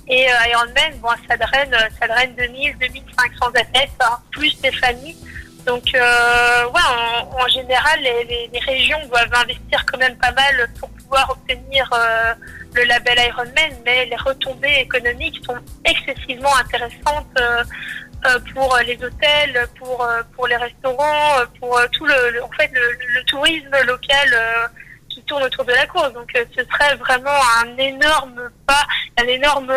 Et 0.07 0.27
euh, 0.27 0.47
Ironman, 0.51 0.99
bon, 1.01 1.09
ça 1.27 1.35
draine, 1.35 1.75
ça 1.99 2.07
draine 2.07 2.35
2000, 2.35 2.77
2500 2.77 3.47
athlètes, 3.47 3.89
hein, 4.01 4.17
plus 4.31 4.55
des 4.61 4.71
familles. 4.71 5.17
Donc, 5.65 5.83
euh, 5.95 6.65
ouais, 6.65 6.81
en, 7.21 7.41
en 7.41 7.47
général, 7.47 7.99
les, 8.01 8.23
les, 8.25 8.49
les 8.51 8.59
régions 8.59 8.99
doivent 9.07 9.33
investir 9.33 9.83
quand 9.85 9.97
même 9.97 10.17
pas 10.17 10.31
mal 10.33 10.69
pour 10.79 10.89
pouvoir 10.89 11.31
obtenir 11.31 11.89
euh, 11.93 12.33
le 12.73 12.83
label 12.83 13.17
Ironman, 13.27 13.71
mais 13.85 14.05
les 14.05 14.15
retombées 14.15 14.79
économiques 14.81 15.41
sont 15.45 15.57
excessivement 15.85 16.55
intéressantes 16.57 17.27
euh, 17.39 17.63
euh, 18.25 18.39
pour 18.53 18.77
les 18.85 18.95
hôtels, 19.03 19.67
pour 19.77 20.03
euh, 20.03 20.21
pour 20.35 20.47
les 20.47 20.55
restaurants, 20.55 21.35
pour 21.59 21.79
tout 21.91 22.05
le, 22.05 22.43
en 22.43 22.49
fait 22.51 22.71
le, 22.73 23.23
tourisme 23.25 23.75
local 23.85 24.69
qui 25.09 25.21
tourne 25.23 25.43
autour 25.43 25.65
de 25.65 25.73
la 25.73 25.85
course. 25.87 26.13
Donc, 26.13 26.31
ce 26.33 26.63
serait 26.63 26.95
vraiment 26.95 27.39
un 27.61 27.77
énorme 27.77 28.49
pas, 28.67 28.85
un 29.17 29.27
énorme 29.27 29.73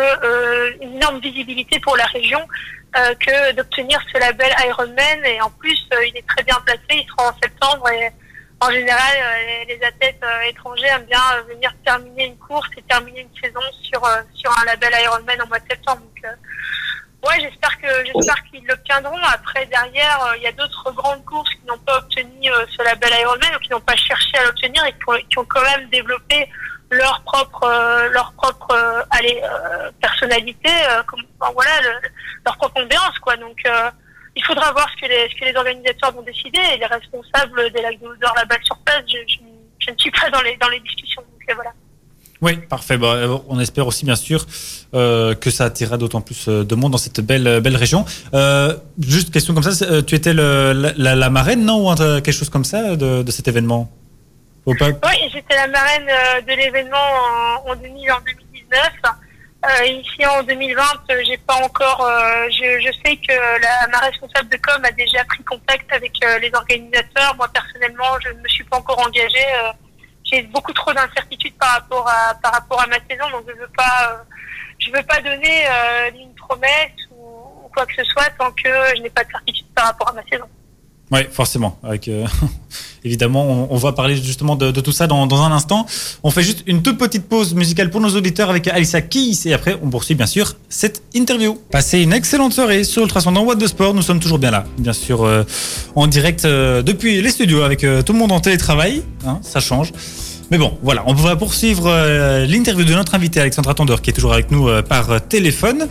une 0.81 0.95
énorme 0.95 1.19
visibilité 1.19 1.79
pour 1.79 1.95
la 1.97 2.05
région 2.05 2.45
que 2.93 3.53
d'obtenir 3.53 3.99
ce 4.11 4.19
label 4.19 4.51
Ironman. 4.67 5.25
Et 5.25 5.41
en 5.41 5.49
plus, 5.51 5.87
il 6.07 6.17
est 6.17 6.27
très 6.27 6.43
bien 6.43 6.57
placé. 6.65 6.81
Il 6.91 7.05
sera 7.07 7.29
en 7.29 7.37
septembre 7.41 7.89
et 7.89 8.11
en 8.59 8.71
général, 8.71 9.15
euh, 9.21 9.63
les 9.67 9.79
athlètes 9.83 10.19
euh, 10.23 10.41
étrangers 10.49 10.87
aiment 10.87 11.05
bien 11.05 11.21
euh, 11.35 11.41
venir 11.53 11.71
terminer 11.85 12.25
une 12.25 12.37
course 12.37 12.69
et 12.77 12.81
terminer 12.83 13.21
une 13.21 13.41
saison 13.41 13.61
sur 13.83 14.01
sur 14.33 14.51
un 14.59 14.65
label 14.65 14.91
Ironman 15.03 15.41
en 15.41 15.47
mois 15.47 15.59
de 15.59 15.67
septembre. 15.69 16.01
Donc, 16.01 16.25
ouais, 17.29 17.39
j'espère 17.41 17.79
que 17.79 17.87
j'espère 18.05 18.43
qu'ils 18.45 18.65
l'obtiendront. 18.65 19.17
Après, 19.31 19.65
derrière, 19.67 20.33
il 20.37 20.41
y 20.43 20.47
a 20.47 20.51
d'autres 20.53 20.91
grandes 20.91 21.23
courses 21.25 21.49
qui 21.51 21.65
n'ont 21.67 21.77
pas 21.79 21.97
obtenu 21.97 22.49
ce 22.75 22.83
label 22.83 23.11
Ironman 23.21 23.55
ou 23.55 23.59
qui 23.59 23.69
n'ont 23.71 23.79
pas 23.81 23.95
cherché 23.95 24.37
à 24.37 24.45
l'obtenir 24.45 24.83
et 24.85 24.93
qui 24.93 24.99
ont, 25.07 25.17
qui 25.29 25.37
ont 25.39 25.45
quand 25.45 25.63
même 25.63 25.89
développé 25.89 26.49
leur 26.89 27.21
propre 27.23 27.67
leur 28.11 28.31
propre 28.33 29.05
allez, 29.11 29.41
personnalité, 30.01 30.71
comme, 31.05 31.21
voilà, 31.53 31.81
le- 31.81 32.09
leur 32.45 32.57
propre 32.57 32.81
ambiance, 32.81 33.19
quoi. 33.19 33.35
Donc 33.37 33.57
il 34.37 34.43
faudra 34.45 34.71
voir 34.71 34.87
ce 34.95 35.01
que 35.01 35.07
les, 35.11 35.29
ce 35.29 35.35
que 35.39 35.45
les 35.45 35.55
organisateurs 35.55 36.13
vont 36.13 36.21
décider 36.21 36.59
et 36.73 36.77
les 36.77 36.85
responsables 36.85 37.71
des 37.73 37.81
lacs 37.81 37.99
de 37.99 38.07
Odeur 38.07 38.33
là-bas 38.35 38.55
sur 38.63 38.77
place. 38.85 39.03
Je, 39.07 39.17
je, 39.27 39.37
je 39.85 39.91
ne 39.91 39.97
suis 39.97 40.11
pas 40.11 40.29
dans 40.29 40.41
les, 40.41 40.55
dans 40.57 40.69
les 40.69 40.79
discussions. 40.79 41.21
Donc 41.21 41.49
euh, 41.49 41.53
voilà. 41.55 41.71
Oui, 42.39 42.57
parfait. 42.69 42.97
Bah, 42.97 43.13
euh, 43.15 43.37
on 43.47 43.59
espère 43.59 43.87
aussi, 43.87 44.05
bien 44.05 44.15
sûr, 44.15 44.45
euh, 44.93 45.33
que 45.33 45.49
ça 45.49 45.65
attirera 45.65 45.97
d'autant 45.97 46.21
plus 46.21 46.47
de 46.47 46.75
monde 46.75 46.91
dans 46.91 46.97
cette 46.99 47.19
belle, 47.21 47.61
belle 47.61 47.75
région. 47.75 48.05
Euh, 48.35 48.75
juste 48.99 49.31
question 49.33 49.55
comme 49.55 49.63
ça, 49.63 50.01
tu 50.03 50.13
étais 50.13 50.33
le- 50.33 50.71
la, 50.73 50.93
la- 50.97 51.15
la 51.15 51.29
marraine, 51.31 51.65
non 51.65 51.91
Ou 51.91 51.95
quelque 51.95 52.31
chose 52.31 52.49
comme 52.49 52.63
ça 52.65 52.95
de, 52.95 53.23
de 53.23 53.31
cet 53.31 53.47
événement? 53.47 53.91
Oui, 54.67 54.75
j'étais 55.31 55.55
la 55.55 55.67
marraine 55.67 56.05
de 56.45 56.53
l'événement 56.53 56.97
en, 57.65 57.71
en, 57.71 57.75
2000, 57.75 58.11
en 58.11 58.19
2019. 58.19 58.91
Euh, 59.65 59.85
ici 59.85 60.25
en 60.25 60.43
2020, 60.43 60.81
euh, 61.09 61.23
j'ai 61.25 61.37
pas 61.37 61.55
encore. 61.55 62.05
euh, 62.05 62.47
je, 62.51 62.91
sais 63.03 63.17
que 63.17 63.91
ma 63.91 63.99
responsable 63.99 64.49
de 64.49 64.57
com 64.57 64.79
a 64.83 64.91
déjà 64.91 65.23
pris 65.25 65.43
contact 65.43 65.91
avec 65.91 66.13
les 66.41 66.51
organisateurs. 66.53 67.35
Moi 67.35 67.47
personnellement, 67.51 68.19
je 68.23 68.29
ne 68.29 68.41
me 68.41 68.47
suis 68.47 68.63
pas 68.65 68.77
encore 68.77 68.99
engagée. 68.99 69.45
j'ai 70.23 70.43
beaucoup 70.43 70.73
trop 70.73 70.93
d'incertitudes 70.93 71.55
par 71.57 71.71
rapport 71.71 72.07
à 72.07 72.35
par 72.35 72.53
rapport 72.53 72.81
à 72.81 72.87
ma 72.87 72.99
saison, 73.09 73.29
donc 73.31 73.45
je 73.47 73.59
veux 73.59 73.71
pas. 73.75 74.23
je 74.77 74.91
veux 74.91 75.03
pas 75.03 75.21
donner 75.21 75.65
une 76.19 76.33
promesse 76.35 76.91
ou, 77.11 77.67
quoi 77.73 77.85
que 77.87 77.95
ce 77.95 78.03
soit 78.05 78.29
tant 78.37 78.51
que 78.51 78.69
je 78.95 79.01
n'ai 79.01 79.09
pas 79.09 79.23
de 79.23 79.31
certitude 79.31 79.67
par 79.73 79.85
rapport 79.85 80.09
à 80.09 80.13
ma 80.13 80.23
saison. 80.29 80.45
Oui, 81.09 81.23
forcément. 81.31 81.79
Avec, 81.83 82.09
évidemment, 83.07 83.67
on, 83.71 83.77
va 83.77 83.93
parler 83.93 84.15
justement 84.15 84.55
de, 84.55 84.71
tout 84.71 84.91
ça 84.91 85.07
dans, 85.07 85.41
un 85.41 85.51
instant. 85.51 85.85
On 86.23 86.31
fait 86.31 86.43
juste 86.43 86.63
une 86.67 86.81
toute 86.81 86.97
petite 86.97 87.23
pause 87.23 87.53
musicale 87.53 87.89
pour 87.89 88.01
nos 88.01 88.09
auditeurs 88.09 88.49
avec 88.49 88.67
Alissa 88.67 89.01
Keys 89.01 89.39
et 89.45 89.53
après 89.53 89.77
on 89.81 89.89
poursuit 89.89 90.15
bien 90.15 90.25
sûr 90.25 90.55
cette 90.69 91.01
interview. 91.13 91.57
Passez 91.71 92.01
une 92.01 92.13
excellente 92.13 92.53
soirée 92.53 92.83
sur 92.83 93.03
Ultrason 93.03 93.31
dans 93.31 93.43
What 93.43 93.55
de 93.55 93.67
Sport. 93.67 93.93
Nous 93.93 94.01
sommes 94.01 94.19
toujours 94.19 94.39
bien 94.39 94.51
là, 94.51 94.65
bien 94.77 94.93
sûr, 94.93 95.23
euh, 95.23 95.43
en 95.95 96.07
direct 96.07 96.45
euh, 96.45 96.81
depuis 96.81 97.21
les 97.21 97.29
studios 97.29 97.61
avec 97.61 97.83
euh, 97.83 98.01
tout 98.01 98.13
le 98.13 98.19
monde 98.19 98.31
en 98.31 98.39
télétravail. 98.39 99.01
Hein, 99.25 99.39
ça 99.41 99.59
change. 99.59 99.93
Mais 100.51 100.57
bon, 100.57 100.77
voilà, 100.83 101.03
on 101.07 101.13
va 101.13 101.35
poursuivre 101.35 101.89
l'interview 102.45 102.85
de 102.85 102.93
notre 102.93 103.15
invité 103.15 103.41
Alexandra 103.41 103.73
Tondeur 103.73 104.01
qui 104.01 104.11
est 104.11 104.13
toujours 104.13 104.31
avec 104.31 104.49
nous 104.49 104.69
par 104.87 105.27
téléphone. 105.27 105.87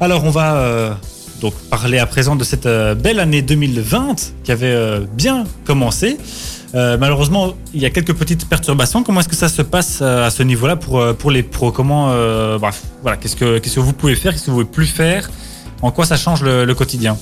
Alors 0.00 0.24
on 0.24 0.30
va 0.30 0.98
donc 1.40 1.54
parler 1.70 1.98
à 1.98 2.06
présent 2.06 2.36
de 2.36 2.44
cette 2.44 2.66
euh, 2.66 2.94
belle 2.94 3.20
année 3.20 3.42
2020 3.42 4.16
qui 4.44 4.52
avait 4.52 4.66
euh, 4.66 5.00
bien 5.12 5.44
commencé. 5.64 6.16
Euh, 6.74 6.96
malheureusement, 6.98 7.54
il 7.74 7.80
y 7.80 7.86
a 7.86 7.90
quelques 7.90 8.14
petites 8.14 8.48
perturbations. 8.48 9.02
Comment 9.02 9.20
est-ce 9.20 9.28
que 9.28 9.36
ça 9.36 9.48
se 9.48 9.62
passe 9.62 10.02
à 10.02 10.30
ce 10.30 10.42
niveau-là 10.42 10.76
pour, 10.76 11.14
pour 11.16 11.30
les 11.30 11.42
pros? 11.42 11.72
Comment, 11.72 12.10
euh, 12.10 12.58
bref, 12.58 12.82
voilà, 13.02 13.16
qu'est-ce 13.16 13.36
que, 13.36 13.58
qu'est-ce 13.58 13.76
que 13.76 13.80
vous 13.80 13.92
pouvez 13.92 14.14
faire? 14.14 14.32
Qu'est-ce 14.32 14.46
que 14.46 14.50
vous 14.50 14.58
pouvez 14.64 14.72
plus 14.72 14.86
faire? 14.86 15.30
En 15.82 15.90
quoi 15.90 16.04
ça 16.06 16.16
change 16.16 16.42
le, 16.42 16.64
le 16.64 16.74
quotidien? 16.74 17.16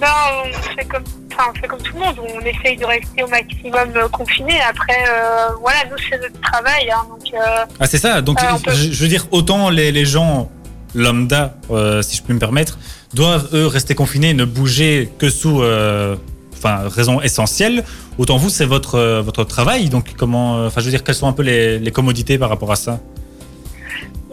Ben, 0.00 0.08
on 0.44 0.76
fait 0.76 0.84
comme, 0.86 1.04
enfin, 1.32 1.50
on 1.54 1.58
fait 1.60 1.68
comme 1.68 1.80
tout 1.80 1.94
le 1.94 2.00
monde. 2.00 2.16
On 2.36 2.40
essaye 2.40 2.76
de 2.76 2.84
rester 2.84 3.22
au 3.22 3.28
maximum 3.28 4.08
confiné. 4.10 4.60
Après, 4.68 5.04
euh, 5.08 5.48
voilà, 5.60 5.78
nous 5.90 5.96
c'est 6.10 6.20
notre 6.20 6.40
travail. 6.40 6.90
Hein, 6.90 7.04
donc, 7.08 7.32
Ah, 7.80 7.86
c'est 7.86 7.98
ça. 7.98 8.20
Donc, 8.20 8.38
je, 8.68 8.92
je 8.92 9.02
veux 9.02 9.08
dire, 9.08 9.26
autant 9.30 9.70
les, 9.70 9.92
les 9.92 10.04
gens 10.04 10.50
lambda, 10.94 11.56
euh, 11.70 12.02
si 12.02 12.16
je 12.16 12.22
peux 12.22 12.32
me 12.32 12.38
permettre, 12.38 12.78
doivent 13.14 13.48
eux 13.52 13.66
rester 13.66 13.94
confinés 13.94 14.30
et 14.30 14.34
ne 14.34 14.44
bouger 14.44 15.10
que 15.18 15.30
sous, 15.30 15.62
euh, 15.62 16.16
raison 16.64 17.20
essentielle. 17.20 17.84
Autant 18.16 18.38
vous, 18.38 18.48
c'est 18.48 18.64
votre 18.64 18.94
euh, 18.94 19.20
votre 19.20 19.44
travail. 19.44 19.90
Donc, 19.90 20.14
comment, 20.16 20.64
enfin, 20.64 20.80
je 20.80 20.86
veux 20.86 20.90
dire, 20.90 21.04
quelles 21.04 21.14
sont 21.14 21.28
un 21.28 21.32
peu 21.32 21.42
les 21.42 21.92
commodités 21.92 22.38
par 22.38 22.48
rapport 22.48 22.72
à 22.72 22.76
ça? 22.76 23.00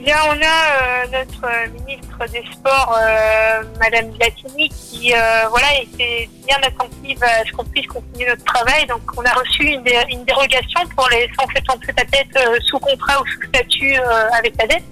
Bien, 0.02 0.16
on 0.30 0.32
a 0.32 0.34
euh, 0.34 1.06
notre 1.12 1.46
euh, 1.46 1.68
ministre 1.70 2.18
des 2.32 2.44
Sports, 2.52 2.98
euh, 3.00 3.62
Madame 3.80 4.12
Latini, 4.20 4.68
qui 4.70 5.14
euh, 5.14 5.48
voilà 5.50 5.68
était 5.80 6.28
bien 6.48 6.58
attentive 6.64 7.24
à 7.24 7.46
ce 7.46 7.52
qu'on 7.52 7.64
puisse 7.66 7.86
continuer 7.86 8.28
notre 8.28 8.44
travail. 8.46 8.88
Donc, 8.88 9.02
on 9.16 9.24
a 9.24 9.32
reçu 9.34 9.64
une, 9.64 9.84
dé- 9.84 10.04
une 10.10 10.26
dérogation 10.26 10.82
pour 10.96 11.08
les 11.10 11.30
177 11.40 12.00
athlètes 12.00 12.28
euh, 12.38 12.58
sous 12.66 12.80
contrat 12.80 13.22
ou 13.22 13.28
sous 13.28 13.48
statut 13.48 13.96
avec 14.34 14.54
la 14.60 14.66
dette. 14.68 14.84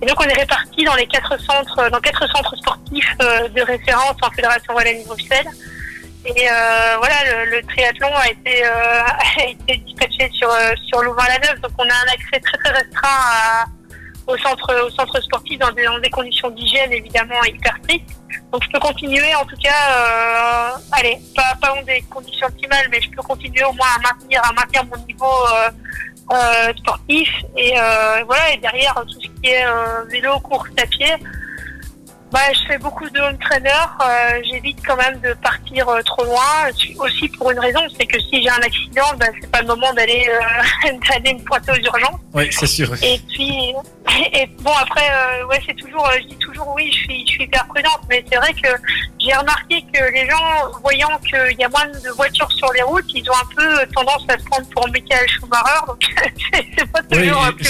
Et 0.00 0.06
donc, 0.06 0.18
on 0.18 0.24
est 0.24 0.38
répartis 0.38 0.84
dans 0.84 0.94
les 0.94 1.06
quatre 1.06 1.38
centres, 1.42 1.90
dans 1.90 2.00
quatre 2.00 2.26
centres 2.34 2.56
sportifs 2.56 3.16
de 3.18 3.60
référence 3.60 4.16
en 4.22 4.30
Fédération 4.30 4.72
Wallonie-Bruxelles. 4.72 5.48
Et 6.24 6.46
voilà, 6.98 7.44
le, 7.44 7.60
triathlon 7.62 8.14
a 8.14 8.28
été, 8.30 8.64
euh, 8.64 9.02
dispatché 9.84 10.30
sur, 10.32 10.50
sur 10.88 11.02
Louvain-la-Neuve. 11.02 11.60
Donc, 11.60 11.72
on 11.78 11.82
a 11.82 11.92
un 11.92 12.12
accès 12.14 12.40
très 12.40 12.56
très 12.58 12.70
restreint 12.70 13.08
à 13.08 13.64
au 14.30 14.38
centre, 14.38 14.86
au 14.86 14.90
centre 14.90 15.20
sportif 15.20 15.58
dans 15.58 15.72
des, 15.72 15.84
dans 15.84 15.98
des 15.98 16.10
conditions 16.10 16.50
d'hygiène 16.50 16.92
évidemment 16.92 17.42
hyper 17.44 17.76
strictes. 17.82 18.10
Donc 18.52 18.64
je 18.64 18.70
peux 18.70 18.78
continuer 18.78 19.34
en 19.34 19.44
tout 19.44 19.56
cas, 19.62 19.70
euh, 19.90 20.78
allez, 20.92 21.18
pas, 21.34 21.54
dans 21.62 21.82
des 21.82 22.02
conditions 22.02 22.46
optimales, 22.46 22.86
mais 22.90 23.00
je 23.00 23.10
peux 23.10 23.22
continuer 23.22 23.64
au 23.64 23.72
moins 23.72 23.88
à 23.96 24.00
maintenir, 24.00 24.40
à 24.44 24.52
maintenir 24.52 24.84
mon 24.86 25.04
niveau 25.06 25.24
euh, 25.26 25.70
euh, 26.32 26.72
sportif. 26.78 27.28
Et 27.56 27.74
voilà, 28.26 28.52
et 28.52 28.58
derrière 28.58 28.94
tout 28.94 29.20
ce 29.20 29.28
qui 29.28 29.48
est 29.48 29.64
vélo, 30.08 30.38
course 30.40 30.70
à 30.82 30.86
pied, 30.86 31.14
bah, 32.32 32.40
je 32.52 32.66
fais 32.68 32.78
beaucoup 32.78 33.08
de 33.10 33.18
home 33.20 33.36
trainer. 33.38 33.70
euh, 33.70 34.40
J'évite 34.50 34.78
quand 34.86 34.96
même 34.96 35.18
de 35.20 35.32
partir 35.34 35.88
euh, 35.88 36.00
trop 36.02 36.24
loin. 36.24 36.68
Aussi 36.98 37.28
pour 37.30 37.50
une 37.50 37.58
raison, 37.58 37.80
c'est 37.98 38.06
que 38.06 38.18
si 38.20 38.42
j'ai 38.42 38.48
un 38.50 38.62
accident, 38.62 39.04
bah, 39.18 39.26
c'est 39.40 39.50
pas 39.50 39.60
le 39.62 39.66
moment 39.68 39.92
d'aller 39.94 40.28
euh, 40.28 40.90
d'aller 41.08 41.34
me 41.34 41.40
pointer 41.44 41.72
aux 41.72 41.84
urgences. 41.84 42.20
Oui, 42.32 42.48
c'est 42.50 42.66
sûr. 42.66 42.92
Et 43.02 43.20
puis, 43.28 43.72
et 44.32 44.46
bon 44.60 44.72
après, 44.80 45.08
euh, 45.10 45.46
ouais, 45.46 45.60
c'est 45.66 45.74
toujours, 45.76 46.06
euh, 46.08 46.18
je 46.22 46.28
dis 46.28 46.36
toujours 46.36 46.72
oui, 46.76 46.90
je 46.92 46.98
suis, 46.98 47.26
je 47.26 47.32
suis 47.32 47.44
hyper 47.44 47.66
prudente, 47.66 48.00
mais 48.08 48.24
c'est 48.30 48.38
vrai 48.38 48.52
que 48.52 48.68
j'ai 49.18 49.34
remarqué 49.34 49.82
que 49.92 50.12
les 50.12 50.28
gens, 50.28 50.70
voyant 50.82 51.18
qu'il 51.28 51.58
y 51.58 51.64
a 51.64 51.68
moins 51.68 51.86
de 51.86 52.10
voitures 52.16 52.50
sur 52.52 52.72
les 52.72 52.82
routes, 52.82 53.04
ils 53.14 53.28
ont 53.30 53.34
un 53.34 53.54
peu 53.56 53.86
tendance 53.94 54.24
à 54.28 54.38
se 54.38 54.44
prendre 54.44 54.66
pour 54.70 54.88
Michael 54.88 55.28
Schumacher, 55.28 55.86
donc 55.86 56.00
c'est 56.54 56.86
pas 56.92 57.00
Oui, 57.10 57.28
toujours 57.28 57.44
euh, 57.44 57.52
plus 57.52 57.68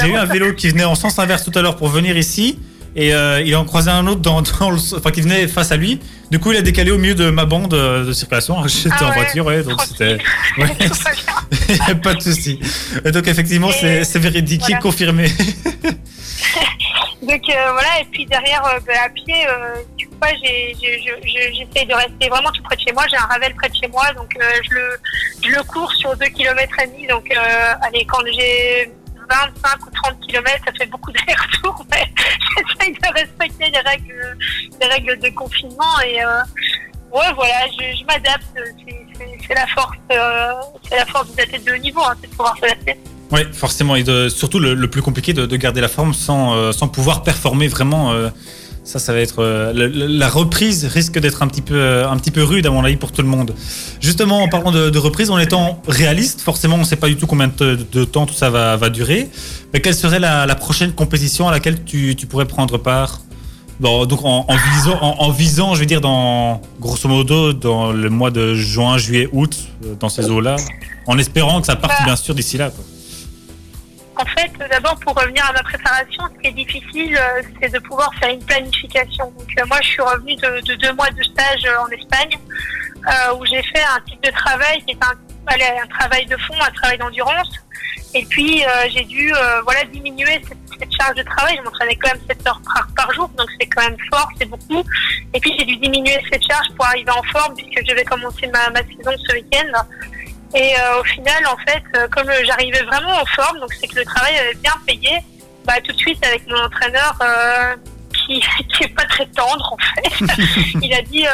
j'ai 0.00 0.08
eu 0.08 0.16
un 0.16 0.24
vélo 0.24 0.54
qui 0.54 0.70
venait 0.70 0.84
en 0.84 0.94
sens 0.94 1.18
inverse 1.18 1.44
tout 1.44 1.56
à 1.58 1.62
l'heure 1.62 1.76
pour 1.76 1.88
venir 1.88 2.16
ici. 2.16 2.58
Et 2.96 3.14
euh, 3.14 3.40
il 3.42 3.54
en 3.54 3.64
croisé 3.64 3.90
un 3.90 4.06
autre 4.06 4.20
dans, 4.20 4.42
dans 4.42 4.70
le, 4.70 4.78
enfin, 4.96 5.10
qui 5.10 5.20
venait 5.20 5.46
face 5.46 5.70
à 5.72 5.76
lui. 5.76 6.00
Du 6.30 6.38
coup, 6.38 6.52
il 6.52 6.58
a 6.58 6.62
décalé 6.62 6.90
au 6.90 6.98
milieu 6.98 7.14
de 7.14 7.30
ma 7.30 7.44
bande 7.44 7.72
euh, 7.74 8.04
de 8.04 8.12
circulation. 8.12 8.56
J'étais 8.66 8.90
Ah 9.00 9.06
en 9.08 9.12
voiture, 9.12 9.46
ouais, 9.46 9.62
donc 9.62 9.80
c'était. 9.82 10.18
Ouais, 10.58 11.94
pas 12.02 12.14
de 12.14 12.20
souci. 12.22 12.58
Donc 13.04 13.26
effectivement, 13.28 13.70
c'est 13.72 14.18
véridique, 14.18 14.60
voilà. 14.62 14.78
confirmé. 14.78 15.28
Donc 17.22 17.42
euh, 17.48 17.72
voilà, 17.72 18.00
et 18.00 18.04
puis 18.10 18.26
derrière, 18.26 18.64
euh, 18.66 18.78
ben, 18.86 18.96
à 19.04 19.08
pied, 19.10 19.34
je- 20.22 21.28
je- 21.28 21.52
j'essaie 21.54 21.86
de 21.86 21.94
rester 21.94 22.28
vraiment 22.28 22.50
tout 22.52 22.62
près 22.62 22.76
de 22.76 22.80
chez 22.80 22.92
moi. 22.92 23.04
J'ai 23.10 23.16
un 23.16 23.26
Ravel 23.26 23.54
près 23.54 23.68
de 23.68 23.74
chez 23.74 23.88
moi, 23.88 24.12
donc 24.14 24.32
je, 24.36 24.74
le, 24.74 24.98
je 25.44 25.48
le 25.50 25.62
cours 25.64 25.92
sur 25.94 26.16
2 26.16 26.26
km 26.26 26.72
et 26.82 26.86
demi. 26.86 27.06
Donc 27.06 27.24
allez, 27.82 28.04
quand 28.06 28.20
j'ai 28.34 28.90
25 29.28 29.86
ou 29.86 29.90
30 29.90 30.20
km, 30.26 30.50
ça 30.64 30.72
fait 30.72 30.86
beaucoup 30.86 31.12
d'allers-retours, 31.12 31.84
mais 31.90 32.04
j'essaie 32.56 32.92
de 32.92 33.14
respecter 33.14 33.70
les 33.70 33.80
règles, 33.80 34.38
les 34.80 34.86
règles 34.86 35.18
de 35.18 35.28
confinement. 35.30 36.00
Et 36.06 36.22
euh, 36.22 36.40
ouais, 37.12 37.32
voilà, 37.34 37.66
je, 37.78 38.04
m'adapte. 38.04 38.46
C'est- 38.54 39.54
la 39.54 39.66
force, 39.68 39.96
euh, 40.12 40.52
la 40.90 41.06
force 41.06 41.34
des 41.34 41.42
athlètes 41.42 41.64
de 41.64 41.72
haut 41.72 41.78
niveau, 41.78 42.02
hein, 42.02 42.14
c'est 42.20 42.30
de 42.30 42.36
pouvoir 42.36 42.54
s'adapter. 42.58 42.96
Oui, 43.30 43.40
forcément. 43.52 43.96
Et 43.96 44.04
surtout 44.28 44.58
le, 44.58 44.90
plus 44.90 45.00
compliqué 45.00 45.32
de, 45.32 45.46
de 45.46 45.56
garder 45.56 45.80
la 45.80 45.88
forme 45.88 46.12
sans, 46.12 46.54
euh, 46.54 46.72
sans 46.72 46.88
pouvoir 46.88 47.22
performer 47.22 47.66
vraiment. 47.68 48.12
Ça, 48.88 48.98
ça 48.98 49.12
va 49.12 49.18
être 49.20 49.40
euh, 49.40 49.72
la 49.74 50.28
reprise 50.30 50.86
risque 50.86 51.18
d'être 51.18 51.42
un 51.42 51.46
petit 51.48 51.60
peu 51.60 51.74
euh, 51.74 52.08
un 52.08 52.16
petit 52.16 52.30
peu 52.30 52.42
rude 52.42 52.66
à 52.66 52.70
mon 52.70 52.82
avis 52.82 52.96
pour 52.96 53.12
tout 53.12 53.20
le 53.20 53.28
monde. 53.28 53.52
Justement, 54.00 54.42
en 54.42 54.48
parlant 54.48 54.72
de, 54.72 54.88
de 54.88 54.98
reprise, 54.98 55.30
en 55.30 55.38
étant 55.38 55.82
réaliste, 55.86 56.40
forcément, 56.40 56.76
on 56.76 56.78
ne 56.78 56.84
sait 56.84 56.96
pas 56.96 57.08
du 57.08 57.16
tout 57.16 57.26
combien 57.26 57.50
de, 57.54 57.78
de 57.92 58.04
temps 58.04 58.24
tout 58.24 58.32
ça 58.32 58.48
va, 58.48 58.76
va 58.76 58.88
durer. 58.88 59.28
Mais 59.74 59.80
quelle 59.82 59.94
serait 59.94 60.18
la, 60.20 60.46
la 60.46 60.54
prochaine 60.54 60.92
compétition 60.92 61.46
à 61.48 61.50
laquelle 61.50 61.84
tu, 61.84 62.16
tu 62.16 62.26
pourrais 62.26 62.46
prendre 62.46 62.78
part? 62.78 63.20
Bon, 63.78 64.06
donc 64.06 64.24
en, 64.24 64.46
en 64.48 64.56
visant, 64.74 64.98
en, 65.02 65.16
en 65.18 65.30
visant, 65.30 65.74
je 65.74 65.80
veux 65.80 65.86
dire, 65.86 66.00
dans 66.00 66.62
grosso 66.80 67.08
modo, 67.10 67.52
dans 67.52 67.92
le 67.92 68.08
mois 68.08 68.30
de 68.30 68.54
juin, 68.54 68.96
juillet, 68.96 69.28
août, 69.32 69.54
euh, 69.84 69.94
dans 70.00 70.08
ces 70.08 70.30
eaux-là, 70.30 70.56
en 71.06 71.18
espérant 71.18 71.60
que 71.60 71.66
ça 71.66 71.76
parte 71.76 71.92
Bah. 71.98 72.04
bien 72.06 72.16
sûr 72.16 72.34
d'ici 72.34 72.56
là. 72.56 72.70
Quoi. 72.70 72.84
En 74.18 74.24
fait, 74.24 74.50
d'abord, 74.68 74.98
pour 74.98 75.14
revenir 75.14 75.44
à 75.46 75.52
ma 75.52 75.62
préparation, 75.62 76.24
ce 76.34 76.40
qui 76.40 76.48
est 76.48 76.64
difficile, 76.64 77.16
euh, 77.16 77.42
c'est 77.62 77.72
de 77.72 77.78
pouvoir 77.78 78.12
faire 78.16 78.30
une 78.30 78.44
planification. 78.44 79.26
Donc, 79.38 79.48
euh, 79.56 79.64
moi, 79.66 79.78
je 79.80 79.90
suis 79.90 80.02
revenue 80.02 80.34
de, 80.34 80.60
de 80.66 80.74
deux 80.74 80.92
mois 80.94 81.08
de 81.10 81.22
stage 81.22 81.64
euh, 81.64 81.78
en 81.78 81.88
Espagne, 81.88 82.36
où 83.38 83.46
j'ai 83.46 83.62
fait 83.62 83.84
un 83.84 84.00
type 84.00 84.20
de 84.22 84.30
travail 84.30 84.82
qui 84.84 84.92
est 84.92 84.98
un, 85.02 85.86
travail 85.86 86.26
de 86.26 86.36
fond, 86.36 86.54
un 86.60 86.70
travail 86.72 86.98
d'endurance. 86.98 87.48
Et 88.12 88.24
puis, 88.24 88.64
j'ai 88.92 89.04
dû 89.04 89.32
voilà, 89.62 89.84
diminuer 89.84 90.42
cette, 90.78 90.92
charge 90.92 91.14
de 91.14 91.22
travail. 91.22 91.56
Je 91.56 91.62
m'entraînais 91.62 91.96
quand 91.96 92.12
même 92.12 92.20
7 92.28 92.46
heures 92.46 92.60
par, 92.96 93.12
jour, 93.12 93.28
donc 93.30 93.48
c'est 93.58 93.66
quand 93.68 93.82
même 93.82 93.96
fort, 94.12 94.28
c'est 94.38 94.46
beaucoup. 94.46 94.82
Et 95.32 95.40
puis, 95.40 95.54
j'ai 95.58 95.64
dû 95.64 95.76
diminuer 95.76 96.20
cette 96.30 96.42
charge 96.42 96.66
pour 96.76 96.84
arriver 96.86 97.10
en 97.10 97.22
forme, 97.22 97.54
puisque 97.54 97.88
je 97.88 97.94
vais 97.94 98.04
commencer 98.04 98.46
ma 98.48 98.80
saison 98.80 99.16
ce 99.26 99.34
week-end. 99.34 99.72
Et 100.54 100.74
euh, 100.78 101.00
au 101.00 101.04
final, 101.04 101.46
en 101.46 101.56
fait, 101.58 101.82
euh, 101.96 102.08
comme 102.08 102.30
j'arrivais 102.44 102.82
vraiment 102.82 103.20
en 103.20 103.26
forme, 103.26 103.60
donc 103.60 103.72
c'est 103.74 103.86
que 103.86 103.96
le 103.96 104.04
travail 104.04 104.36
avait 104.38 104.54
bien 104.54 104.72
payé, 104.86 105.18
bah, 105.64 105.74
tout 105.84 105.92
de 105.92 105.98
suite 105.98 106.24
avec 106.24 106.46
mon 106.48 106.56
entraîneur 106.56 107.14
euh, 107.20 107.76
qui, 108.14 108.40
qui 108.74 108.84
est 108.84 108.94
pas 108.94 109.04
très 109.04 109.26
tendre 109.26 109.72
en 109.72 109.76
fait, 109.78 110.24
il 110.82 110.92
a 110.94 111.02
dit 111.02 111.26
euh, 111.26 111.30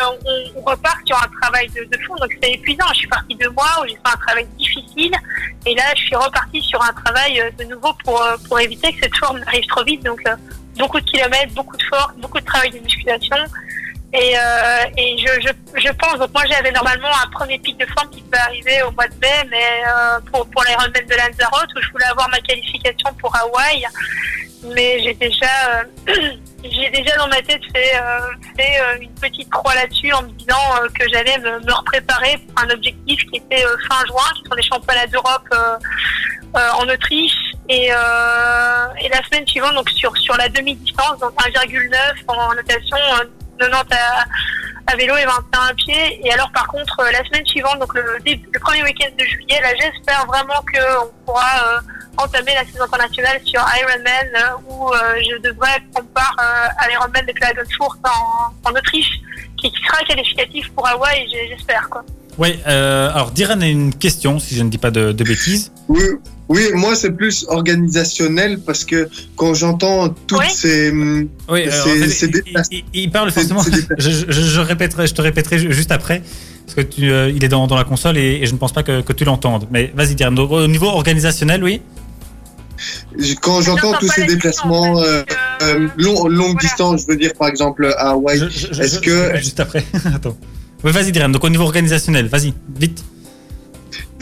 on, 0.54 0.60
on 0.60 0.62
repart 0.62 0.98
sur 1.04 1.16
un 1.16 1.28
travail 1.40 1.68
de, 1.68 1.84
de 1.84 2.02
fond, 2.02 2.14
donc 2.16 2.30
c'est 2.42 2.52
épuisant. 2.52 2.86
Je 2.92 2.98
suis 2.98 3.08
partie 3.08 3.34
deux 3.34 3.50
mois 3.50 3.82
où 3.82 3.86
j'ai 3.86 3.94
fait 3.94 4.12
un 4.12 4.26
travail 4.26 4.46
difficile 4.58 5.12
et 5.66 5.74
là 5.74 5.84
je 5.96 6.02
suis 6.02 6.16
repartie 6.16 6.62
sur 6.62 6.82
un 6.82 6.92
travail 6.92 7.40
euh, 7.40 7.50
de 7.58 7.64
nouveau 7.64 7.92
pour, 8.04 8.20
euh, 8.22 8.36
pour 8.48 8.58
éviter 8.60 8.92
que 8.92 9.00
cette 9.02 9.16
forme 9.16 9.40
arrive 9.46 9.66
trop 9.66 9.84
vite. 9.84 10.02
Donc 10.04 10.20
euh, 10.26 10.34
beaucoup 10.78 11.00
de 11.00 11.06
kilomètres, 11.06 11.52
beaucoup 11.54 11.76
de 11.76 11.82
force, 11.84 12.14
beaucoup 12.18 12.40
de 12.40 12.46
travail 12.46 12.70
de 12.70 12.78
musculation. 12.78 13.36
Et, 14.14 14.38
euh, 14.38 14.84
et 14.96 15.16
je, 15.18 15.40
je, 15.40 15.80
je 15.80 15.92
pense, 15.94 16.20
donc 16.20 16.32
moi 16.32 16.44
j'avais 16.48 16.70
normalement 16.70 17.08
un 17.08 17.28
premier 17.30 17.58
pic 17.58 17.76
de 17.78 17.86
forme 17.96 18.08
qui 18.10 18.22
peut 18.22 18.38
arriver 18.38 18.80
au 18.82 18.92
mois 18.92 19.08
de 19.08 19.14
mai, 19.14 19.48
mais 19.50 19.82
euh, 19.88 20.20
pour, 20.30 20.48
pour 20.50 20.62
l'Ironman 20.62 20.92
de 20.92 21.14
Lanzarote, 21.16 21.68
où 21.76 21.82
je 21.82 21.90
voulais 21.90 22.06
avoir 22.06 22.28
ma 22.28 22.38
qualification 22.38 23.12
pour 23.14 23.34
Hawaï, 23.34 23.84
mais 24.72 25.02
j'ai 25.02 25.14
déjà, 25.14 25.84
euh, 26.08 26.14
déjà 26.62 27.16
dans 27.16 27.26
ma 27.26 27.42
tête 27.42 27.62
fait, 27.74 27.96
euh, 28.00 28.20
fait 28.56 29.02
une 29.02 29.14
petite 29.16 29.50
croix 29.50 29.74
là-dessus 29.74 30.12
en 30.12 30.22
me 30.22 30.30
disant 30.30 30.88
que 30.96 31.08
j'allais 31.12 31.36
me, 31.38 31.58
me 31.58 31.72
repréparer 31.72 32.38
pour 32.38 32.64
un 32.64 32.70
objectif 32.70 33.20
qui 33.32 33.38
était 33.38 33.64
fin 33.90 34.06
juin, 34.06 34.22
qui 34.36 34.48
sont 34.48 34.54
les 34.56 34.62
championnats 34.62 35.08
d'Europe 35.08 35.54
en 36.54 36.88
Autriche. 36.88 37.34
Et, 37.68 37.86
et 37.86 39.08
la 39.08 39.22
semaine 39.24 39.46
suivante, 39.46 39.74
donc 39.74 39.90
sur, 39.90 40.16
sur 40.18 40.36
la 40.36 40.48
demi-distance, 40.48 41.18
donc 41.18 41.32
1,9 41.32 41.90
en 42.28 42.54
natation, 42.54 42.96
euh, 43.20 43.24
90 43.58 43.92
à, 43.92 44.92
à 44.92 44.96
vélo 44.96 45.16
et 45.16 45.24
21 45.24 45.60
à 45.70 45.74
pied. 45.74 46.20
Et 46.26 46.32
alors 46.32 46.50
par 46.52 46.66
contre, 46.68 47.00
euh, 47.00 47.10
la 47.12 47.24
semaine 47.24 47.46
suivante, 47.46 47.78
donc 47.78 47.94
le, 47.94 48.02
le 48.24 48.60
premier 48.60 48.82
week-end 48.84 49.10
de 49.18 49.24
juillet, 49.24 49.60
là 49.62 49.68
j'espère 49.80 50.26
vraiment 50.26 50.60
qu'on 50.72 51.06
pourra 51.24 51.44
euh, 51.66 51.80
entamer 52.16 52.54
la 52.54 52.64
saison 52.64 52.84
internationale 52.84 53.40
sur 53.44 53.60
Ironman, 53.80 54.28
euh, 54.36 54.68
où 54.68 54.92
euh, 54.92 54.96
je 55.22 55.40
devrais 55.42 55.80
prendre 55.92 56.08
part 56.08 56.36
euh, 56.40 56.68
à 56.78 56.88
l'Ironman 56.88 57.24
de 57.26 57.32
Klagenfurt 57.32 57.98
en, 58.04 58.68
en 58.70 58.72
Autriche, 58.74 59.20
qui, 59.56 59.70
qui 59.70 59.82
sera 59.86 60.04
qualificatif 60.04 60.70
pour 60.72 60.86
Hawaï, 60.86 61.26
j'espère. 61.48 61.88
quoi. 61.88 62.04
Oui, 62.36 62.60
euh, 62.66 63.10
alors 63.12 63.30
Diran 63.30 63.60
a 63.60 63.66
une 63.66 63.94
question, 63.94 64.38
si 64.40 64.56
je 64.56 64.62
ne 64.64 64.68
dis 64.68 64.78
pas 64.78 64.90
de, 64.90 65.12
de 65.12 65.24
bêtises. 65.24 65.72
Oui, 65.88 66.02
oui, 66.48 66.62
moi 66.74 66.94
c'est 66.94 67.10
plus 67.12 67.44
organisationnel 67.48 68.60
parce 68.60 68.84
que 68.84 69.08
quand 69.36 69.54
j'entends 69.54 70.08
toutes 70.26 70.38
Oui. 70.40 70.46
ces 70.54 70.90
hum, 70.90 71.28
Oui, 71.48 71.66
en 71.68 71.70
fait, 71.70 72.08
c'est 72.08 72.26
il, 72.26 72.32
déplacé. 72.32 72.68
il- 72.72 72.84
il 73.02 73.10
parle 73.10 73.30
forcément. 73.30 73.62
Je, 73.98 74.10
je- 74.10 74.30
je 74.30 74.60
répéterai, 74.60 75.06
je 75.06 75.14
te 75.14 75.22
répéterai 75.22 75.58
ju- 75.58 75.72
juste 75.72 75.90
après, 75.92 76.22
parce 76.66 76.74
que 76.76 76.82
tu, 76.82 77.10
euh, 77.10 77.30
il 77.34 77.42
est 77.44 77.48
dans, 77.48 77.66
dans 77.66 77.76
la 77.76 77.84
console 77.84 78.18
et, 78.18 78.40
et 78.42 78.46
je 78.46 78.52
ne 78.52 78.58
pense 78.58 78.72
pas 78.72 78.82
que, 78.82 79.00
que 79.00 79.12
tu 79.12 79.24
l'entendes. 79.24 79.66
Mais 79.70 79.92
vas-y. 79.96 80.14
Donc, 80.16 80.50
au 80.50 80.66
niveau 80.66 80.86
organisationnel, 80.86 81.62
oui? 81.64 81.80
quand 83.40 83.60
j'entends 83.62 83.92
tous 83.98 84.08
ces 84.08 84.22
la 84.22 84.26
déplacements 84.26 84.98
euh, 85.00 85.22
fait, 85.28 85.36
euh, 85.64 85.78
euh, 85.84 85.88
long- 85.96 86.26
longue 86.26 86.52
voilà. 86.52 86.60
distance, 86.60 87.02
je 87.02 87.06
veux 87.06 87.16
dire 87.16 87.32
par 87.38 87.48
exemple 87.48 87.86
à 87.96 88.10
Hawaï. 88.10 88.38
Est-ce 88.42 88.98
que- 88.98 89.36
juste 89.36 89.60
après 89.60 89.84
Attends. 90.14 90.36
Oui, 90.82 90.90
vas-y, 90.92 91.12
Diran. 91.12 91.28
Donc 91.30 91.44
au 91.44 91.48
niveau 91.48 91.64
organisationnel, 91.64 92.26
vas-y, 92.26 92.52
vite. 92.78 93.02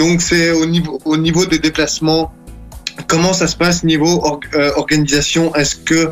Donc 0.02 0.20
c'est 0.20 0.50
au 0.50 0.66
niveau 0.66 0.98
au 1.04 1.16
niveau 1.16 1.46
des 1.46 1.60
déplacements. 1.60 2.32
Comment 3.06 3.32
ça 3.32 3.46
se 3.46 3.56
passe 3.56 3.84
niveau 3.84 4.20
or- 4.22 4.40
euh, 4.54 4.70
organisation? 4.76 5.54
Est-ce 5.54 5.76
que 5.76 6.10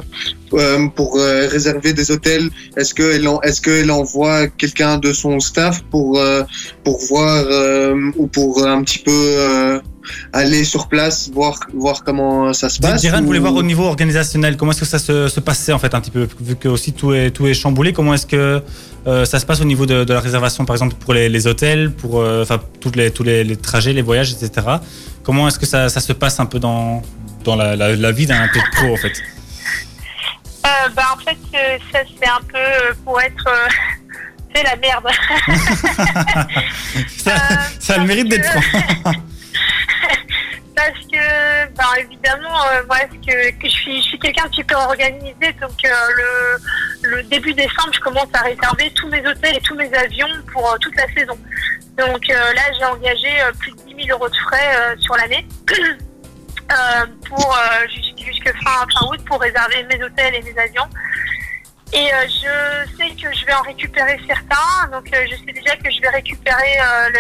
euh, 0.53 0.89
pour 0.89 1.17
euh, 1.19 1.47
réserver 1.51 1.93
des 1.93 2.11
hôtels, 2.11 2.49
est-ce 2.77 2.93
qu'elle 2.95 3.27
qu'elle 3.63 3.91
envoie 3.91 4.49
quelqu'un 4.49 4.99
de 4.99 5.13
son 5.13 5.41
staff 5.41 5.83
pour 5.91 6.21
pour 6.85 6.99
voir 7.09 7.45
ou 8.17 8.27
pour 8.27 8.65
un 8.67 8.83
petit 8.83 8.99
peu 8.99 9.81
aller 10.33 10.65
sur 10.65 10.89
place 10.89 11.31
voir 11.33 11.61
voir 11.75 12.03
comment 12.05 12.53
ça 12.53 12.69
se 12.69 12.81
passe 12.81 13.01
Diran 13.03 13.23
ou- 13.23 13.27
voulait 13.27 13.39
voir 13.39 13.55
au 13.55 13.63
niveau 13.63 13.85
organisationnel 13.85 14.57
comment 14.57 14.73
est-ce 14.73 14.81
que 14.81 14.87
ça 14.87 14.99
se, 14.99 15.29
se 15.29 15.41
passait 15.41 15.73
en 15.73 15.79
fait 15.79 15.95
un 15.95 16.01
petit 16.01 16.11
peu? 16.11 16.27
Vu 16.41 16.57
que 16.57 16.69
aussi 16.69 16.93
tout 16.93 17.13
est 17.13 17.31
tout 17.31 17.47
est 17.47 17.55
chamboulé. 17.55 17.93
Comment 17.93 18.15
est-ce 18.15 18.27
que 18.27 18.61
euh, 19.07 19.25
ça 19.25 19.39
se 19.39 19.47
passe 19.47 19.61
au 19.61 19.65
niveau 19.65 19.87
de, 19.87 20.05
de 20.05 20.13
la 20.13 20.21
réservation 20.21 20.65
par 20.65 20.75
exemple 20.77 20.95
pour 20.99 21.15
les, 21.15 21.29
les 21.29 21.47
hôtels, 21.47 21.91
pour 21.93 22.21
euh, 22.21 22.45
toutes 22.81 22.97
les 22.97 23.11
tous 23.11 23.23
les, 23.23 23.45
les 23.45 23.57
trajets, 23.57 23.93
les 23.93 24.03
voyages, 24.03 24.33
etc. 24.33 24.67
Comment 25.31 25.47
est-ce 25.47 25.61
que 25.61 25.67
ça, 25.67 25.89
ça 25.89 26.01
se 26.01 26.13
passe 26.13 26.41
un 26.41 26.47
peu 26.47 26.59
dans 26.59 27.03
dans 27.45 27.55
la, 27.55 27.77
la, 27.77 27.95
la 27.95 28.11
vie 28.11 28.27
d'un 28.27 28.41
athlète 28.43 28.65
pro 28.73 28.95
en 28.95 28.97
fait 28.97 29.13
Euh, 30.67 30.89
bah, 30.95 31.05
en 31.15 31.19
fait, 31.25 31.39
euh, 31.55 31.79
ça 31.93 32.01
c'est 32.21 32.29
un 32.29 32.41
peu 32.53 32.59
euh, 32.59 32.93
pour 33.05 33.21
être. 33.21 33.47
euh, 33.47 33.69
c'est 34.55 34.63
la 34.65 34.75
merde. 34.77 35.07
ça, 37.17 37.33
ça 37.79 37.95
a 37.95 37.99
le 37.99 38.05
mérite 38.07 38.29
d'être 38.29 38.45
franc. 38.51 39.13
Parce 40.81 41.07
que, 41.07 41.67
ben, 41.75 41.85
évidemment, 41.99 42.65
euh, 42.73 42.83
moi, 42.87 42.97
que 43.01 43.69
je 43.69 43.69
suis, 43.69 44.19
quelqu'un 44.19 44.47
de 44.49 44.55
super 44.55 44.79
organisé, 44.79 45.53
donc 45.61 45.77
euh, 45.85 46.59
le, 47.03 47.23
début 47.25 47.53
décembre, 47.53 47.93
je 47.93 48.01
commence 48.01 48.29
à 48.33 48.41
réserver 48.41 48.91
tous 48.95 49.07
mes 49.09 49.21
hôtels 49.27 49.57
et 49.57 49.61
tous 49.61 49.75
mes 49.75 49.93
avions 49.93 50.29
pour 50.51 50.73
euh, 50.73 50.79
toute 50.81 50.97
la 50.97 51.07
saison. 51.13 51.39
Donc 51.99 52.31
euh, 52.31 52.53
là, 52.55 52.63
j'ai 52.79 52.85
engagé 52.87 53.43
euh, 53.43 53.53
plus 53.59 53.73
de 53.73 53.95
10 53.95 54.07
000 54.07 54.19
euros 54.19 54.31
de 54.31 54.37
frais 54.37 54.75
euh, 54.75 54.97
sur 55.01 55.15
l'année 55.19 55.47
euh, 55.71 57.07
pour 57.29 57.55
euh, 57.55 57.87
jus- 57.89 58.25
jusque 58.25 58.51
fin, 58.65 58.87
août 59.11 59.21
pour 59.27 59.39
réserver 59.39 59.85
mes 59.85 60.03
hôtels 60.03 60.35
et 60.35 60.43
mes 60.43 60.59
avions. 60.59 60.89
Et 61.93 62.15
euh, 62.15 62.27
je 62.27 62.97
sais 62.97 63.11
que 63.17 63.37
je 63.37 63.45
vais 63.45 63.53
en 63.53 63.63
récupérer 63.63 64.19
certains, 64.27 64.89
donc 64.93 65.13
euh, 65.13 65.27
je 65.31 65.37
sais 65.37 65.53
déjà 65.53 65.77
que 65.77 65.91
je 65.91 66.01
vais 66.01 66.09
récupérer 66.09 66.79
euh, 66.81 67.11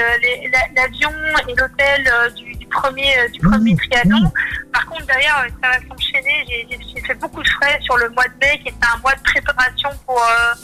l'avion 0.77 1.12
et 1.46 1.55
l'hôtel 1.55 2.09
euh, 2.11 2.31
du 2.31 2.60
premier 2.70 3.18
euh, 3.18 3.28
du 3.28 3.40
premier 3.40 3.76
triathlon. 3.76 4.33
Par 4.72 4.87
contre 4.87 5.06
derrière 5.06 5.38
euh, 5.44 5.48
ça 5.62 5.68
va 5.70 5.76
s'enchaîner. 5.88 6.44
J'ai- 6.48 7.00
fait 7.06 7.14
beaucoup 7.14 7.42
de 7.42 7.48
frais 7.48 7.78
sur 7.83 7.96
le 7.96 8.09
mois 8.11 8.24
de 8.24 8.35
mai, 8.46 8.59
qui 8.62 8.68
était 8.68 8.87
un 8.94 8.98
mois 8.98 9.14
de 9.14 9.22
préparation 9.22 9.90
pour 10.06 10.18
euh, 10.22 10.54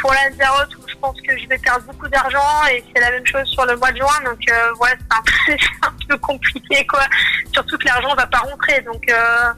pour 0.00 0.12
Lanzarote 0.12 0.74
où 0.76 0.82
je 0.88 0.94
pense 0.96 1.16
que 1.22 1.36
je 1.38 1.46
vais 1.48 1.58
perdre 1.58 1.84
beaucoup 1.86 2.08
d'argent 2.08 2.66
et 2.70 2.84
c'est 2.94 3.00
la 3.00 3.10
même 3.10 3.26
chose 3.26 3.46
sur 3.48 3.64
le 3.66 3.76
mois 3.76 3.90
de 3.92 3.96
juin. 3.98 4.20
Donc 4.24 4.38
euh, 4.50 4.74
ouais, 4.80 4.90
c'est 4.98 5.16
un, 5.18 5.22
peu- 5.24 5.56
c'est 5.58 5.86
un 5.86 5.94
peu 6.08 6.16
compliqué 6.18 6.86
quoi. 6.86 7.04
Surtout 7.52 7.76
que 7.78 7.86
l'argent 7.86 8.14
va 8.14 8.26
pas 8.26 8.38
rentrer, 8.38 8.80
donc. 8.82 9.02
Euh, 9.08 9.52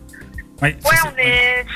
Oui, 0.63 0.69
Ouais, 0.71 0.77
c'est- 0.83 1.09
on 1.09 1.17
est. 1.19 1.67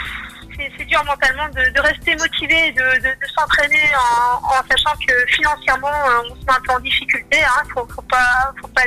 c'est 0.78 0.84
dur 0.86 1.04
mentalement 1.04 1.48
de, 1.50 1.70
de 1.74 1.80
rester 1.80 2.16
motivé, 2.16 2.72
de, 2.72 2.82
de, 3.00 3.08
de 3.08 3.26
s'entraîner 3.36 3.82
en, 3.94 4.44
en, 4.46 4.62
sachant 4.70 4.96
que 5.06 5.14
financièrement, 5.32 5.90
on 6.24 6.34
se 6.34 6.44
met 6.46 6.52
un 6.52 6.60
peu 6.66 6.72
en 6.72 6.80
difficulté. 6.80 7.38
Hein, 7.44 7.62
faut, 7.74 7.86
faut 7.94 8.02
pas, 8.02 8.52
faut 8.60 8.68
pas, 8.68 8.82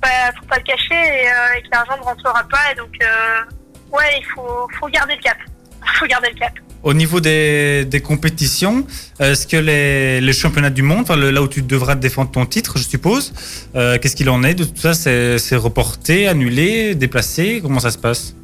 pas, 0.00 0.32
faut 0.38 0.46
pas 0.46 0.56
le 0.56 0.62
cacher 0.62 0.94
et, 0.94 1.28
euh, 1.28 1.58
et 1.58 1.62
que 1.62 1.68
l'argent 1.72 1.96
ne 1.96 2.02
rentrera 2.02 2.44
pas. 2.48 2.72
Et 2.72 2.74
donc, 2.74 2.94
euh, 3.02 3.96
ouais, 3.96 4.18
il 4.18 4.24
faut, 4.34 4.68
faut 4.78 4.88
garder 4.88 5.14
le 5.16 5.22
cap. 5.22 5.36
faut 5.98 6.06
garder 6.06 6.30
le 6.32 6.38
cap. 6.38 6.52
Au 6.84 6.94
niveau 6.94 7.20
des, 7.20 7.84
des 7.84 8.00
compétitions, 8.00 8.86
est-ce 9.18 9.46
que 9.48 9.56
les, 9.56 10.20
les, 10.20 10.32
championnats 10.32 10.70
du 10.70 10.82
monde, 10.82 11.00
enfin, 11.02 11.16
le, 11.16 11.30
là 11.30 11.42
où 11.42 11.48
tu 11.48 11.62
devras 11.62 11.96
défendre 11.96 12.30
ton 12.30 12.46
titre, 12.46 12.78
je 12.78 12.84
suppose, 12.84 13.32
euh, 13.74 13.98
qu'est-ce 13.98 14.14
qu'il 14.14 14.30
en 14.30 14.44
est 14.44 14.54
de 14.54 14.64
tout 14.64 14.76
ça? 14.76 14.94
C'est 14.94 15.56
reporté, 15.56 16.28
annulé, 16.28 16.94
déplacé? 16.94 17.58
Comment 17.60 17.80
ça 17.80 17.90
se 17.90 17.98
passe? 17.98 18.34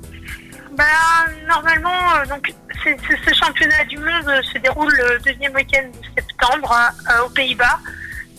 Bah, 0.77 0.85
Normalement, 1.47 2.17
euh, 2.17 2.27
donc, 2.27 2.53
c 2.83 2.97
ce 3.07 3.35
championnat 3.35 3.85
du 3.89 3.99
monde 3.99 4.43
se 4.53 4.59
déroule 4.59 4.93
le 4.93 5.19
deuxième 5.21 5.55
week-end 5.55 5.87
de 5.87 6.21
septembre 6.21 6.75
euh, 7.11 7.27
aux 7.27 7.31
Pays-Bas. 7.31 7.79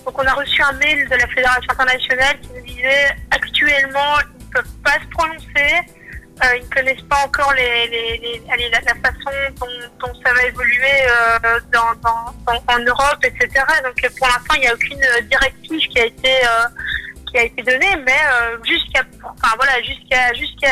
Donc 0.06 0.20
on 0.20 0.26
a 0.26 0.34
reçu 0.34 0.62
un 0.62 0.74
mail 0.74 1.08
de 1.10 1.16
la 1.16 1.28
Fédération 1.28 1.72
internationale 1.72 2.40
qui 2.42 2.50
nous 2.56 2.66
disait 2.66 3.16
actuellement 3.32 4.18
ils 4.40 4.46
ne 4.46 4.52
peuvent 4.52 4.76
pas 4.84 5.00
se 5.00 5.08
prononcer 5.10 5.86
euh, 6.44 6.58
ils 6.58 6.66
ne 6.66 6.70
connaissent 6.70 7.08
pas 7.10 7.24
encore 7.26 7.54
les, 7.54 7.88
les, 7.88 8.18
les 8.20 8.70
la, 8.70 8.82
façon 8.82 9.32
dont, 10.00 10.14
ça 10.26 10.34
va 10.34 10.44
évoluer 10.44 11.08
euh, 11.08 11.60
dans, 11.72 12.74
en 12.74 12.80
Europe, 12.80 13.24
etc. 13.24 13.64
Donc 13.86 13.96
pour 14.18 14.28
l'instant, 14.28 14.54
il 14.56 14.62
n'y 14.62 14.68
a 14.68 14.74
aucune 14.74 15.00
directive 15.30 15.90
qui 15.90 16.00
a 16.00 16.06
été 16.06 16.46
euh, 16.46 16.68
qui 17.28 17.38
a 17.38 17.44
été 17.44 17.64
donnée, 17.64 17.96
mais 18.06 18.20
jusqu'à 18.64 19.04
enfin 19.24 19.56
voilà 19.56 19.74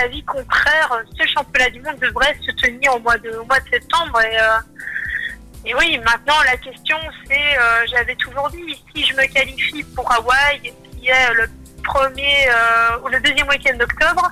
avis 0.03 0.23
contraire, 0.23 1.01
ce 1.17 1.27
championnat 1.27 1.69
du 1.69 1.81
monde 1.81 1.97
devrait 1.99 2.35
se 2.45 2.51
tenir 2.51 2.95
au 2.95 2.99
mois 2.99 3.17
de 3.17 3.31
mois 3.47 3.59
de 3.61 3.69
septembre 3.69 4.19
et 5.65 5.75
oui, 5.75 5.97
maintenant 5.99 6.41
la 6.45 6.57
question 6.57 6.97
c'est, 7.27 7.57
euh, 7.57 7.85
j'avais 7.87 8.15
toujours 8.15 8.49
dit, 8.49 8.83
si 8.95 9.05
je 9.05 9.13
me 9.13 9.25
qualifie 9.25 9.83
pour 9.95 10.11
Hawaï, 10.11 10.73
qui 10.99 11.07
est 11.07 11.33
le 11.33 11.47
premier 11.83 12.47
ou 13.03 13.07
le 13.09 13.19
deuxième 13.19 13.47
week-end 13.49 13.75
d'octobre, 13.77 14.31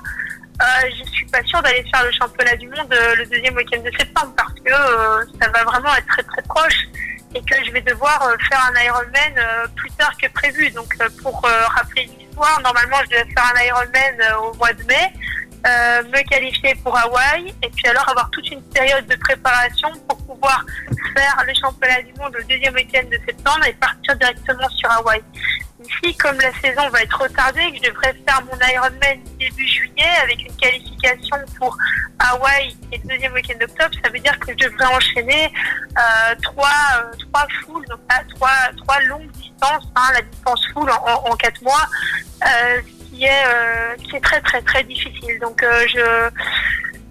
euh, 0.60 0.90
je 0.96 1.10
suis 1.10 1.26
pas 1.26 1.42
sûre 1.44 1.62
d'aller 1.62 1.84
faire 1.90 2.04
le 2.04 2.12
championnat 2.12 2.56
du 2.56 2.68
monde 2.68 2.92
euh, 2.92 3.16
le 3.16 3.26
deuxième 3.26 3.56
week-end 3.56 3.80
de 3.80 3.90
septembre 3.98 4.32
parce 4.36 4.52
que 4.52 4.70
euh, 4.70 5.24
ça 5.40 5.48
va 5.48 5.64
vraiment 5.64 5.94
être 5.96 6.06
très 6.06 6.22
très 6.22 6.42
proche 6.42 6.86
et 7.34 7.40
que 7.40 7.64
je 7.64 7.72
vais 7.72 7.80
devoir 7.80 8.22
euh, 8.22 8.36
faire 8.48 8.70
un 8.70 8.80
Ironman 8.80 9.34
euh, 9.38 9.66
plus 9.74 9.90
tard 9.92 10.12
que 10.18 10.28
prévu. 10.28 10.70
Donc 10.70 10.94
pour 11.22 11.42
rappeler 11.42 12.08
l'histoire, 12.18 12.60
normalement 12.60 12.98
je 13.04 13.10
devais 13.10 13.32
faire 13.32 13.52
un 13.54 13.62
Ironman 13.62 14.34
au 14.42 14.54
mois 14.54 14.72
de 14.72 14.84
mai, 14.84 15.12
me 15.64 16.28
qualifier 16.28 16.74
pour 16.76 16.96
Hawaï 16.96 17.54
et 17.62 17.68
puis 17.70 17.86
alors 17.88 18.08
avoir 18.08 18.28
toute 18.30 18.50
une 18.50 18.62
période 18.62 19.06
de 19.06 19.16
préparation 19.16 19.90
pour 20.08 20.18
pouvoir 20.26 20.64
faire 21.14 21.44
le 21.46 21.52
championnat 21.54 22.02
du 22.02 22.12
monde 22.14 22.34
le 22.36 22.44
deuxième 22.44 22.74
week-end 22.74 23.04
de 23.10 23.18
septembre 23.26 23.64
et 23.66 23.72
partir 23.74 24.16
directement 24.16 24.68
sur 24.70 24.90
Hawaï. 24.90 25.22
Ici, 25.84 26.16
comme 26.16 26.38
la 26.38 26.52
saison 26.60 26.88
va 26.90 27.02
être 27.02 27.20
retardée, 27.20 27.72
que 27.72 27.78
je 27.84 27.90
devrais 27.90 28.14
faire 28.26 28.40
mon 28.44 28.56
Ironman 28.72 29.20
début 29.38 29.66
juillet 29.66 30.10
avec 30.22 30.40
une 30.40 30.54
qualification 30.56 31.36
pour 31.58 31.76
Hawaï 32.18 32.76
et 32.92 32.98
le 32.98 33.08
deuxième 33.08 33.32
week-end 33.32 33.58
d'octobre, 33.58 33.94
ça 34.04 34.10
veut 34.10 34.20
dire 34.20 34.38
que 34.38 34.52
je 34.52 34.68
devrais 34.68 34.86
enchaîner 34.86 35.52
euh, 35.98 36.34
trois, 36.42 36.68
euh, 36.98 37.16
trois 37.18 37.46
fulls, 37.64 37.84
donc 37.88 38.00
là, 38.08 38.22
trois, 38.34 38.48
trois 38.76 39.00
longues 39.02 39.30
distances, 39.32 39.88
hein, 39.96 40.12
la 40.14 40.22
distance 40.22 40.64
full 40.72 40.88
en, 40.88 40.94
en, 40.94 41.30
en 41.32 41.36
quatre 41.36 41.60
mois, 41.62 41.86
euh, 42.46 42.80
qui 43.12 43.24
est 43.24 43.28
euh, 43.28 43.96
qui 44.02 44.16
est 44.16 44.20
très 44.20 44.40
très 44.40 44.62
très 44.62 44.82
difficile. 44.84 45.38
Donc 45.40 45.62
euh, 45.62 45.86
je 45.88 46.30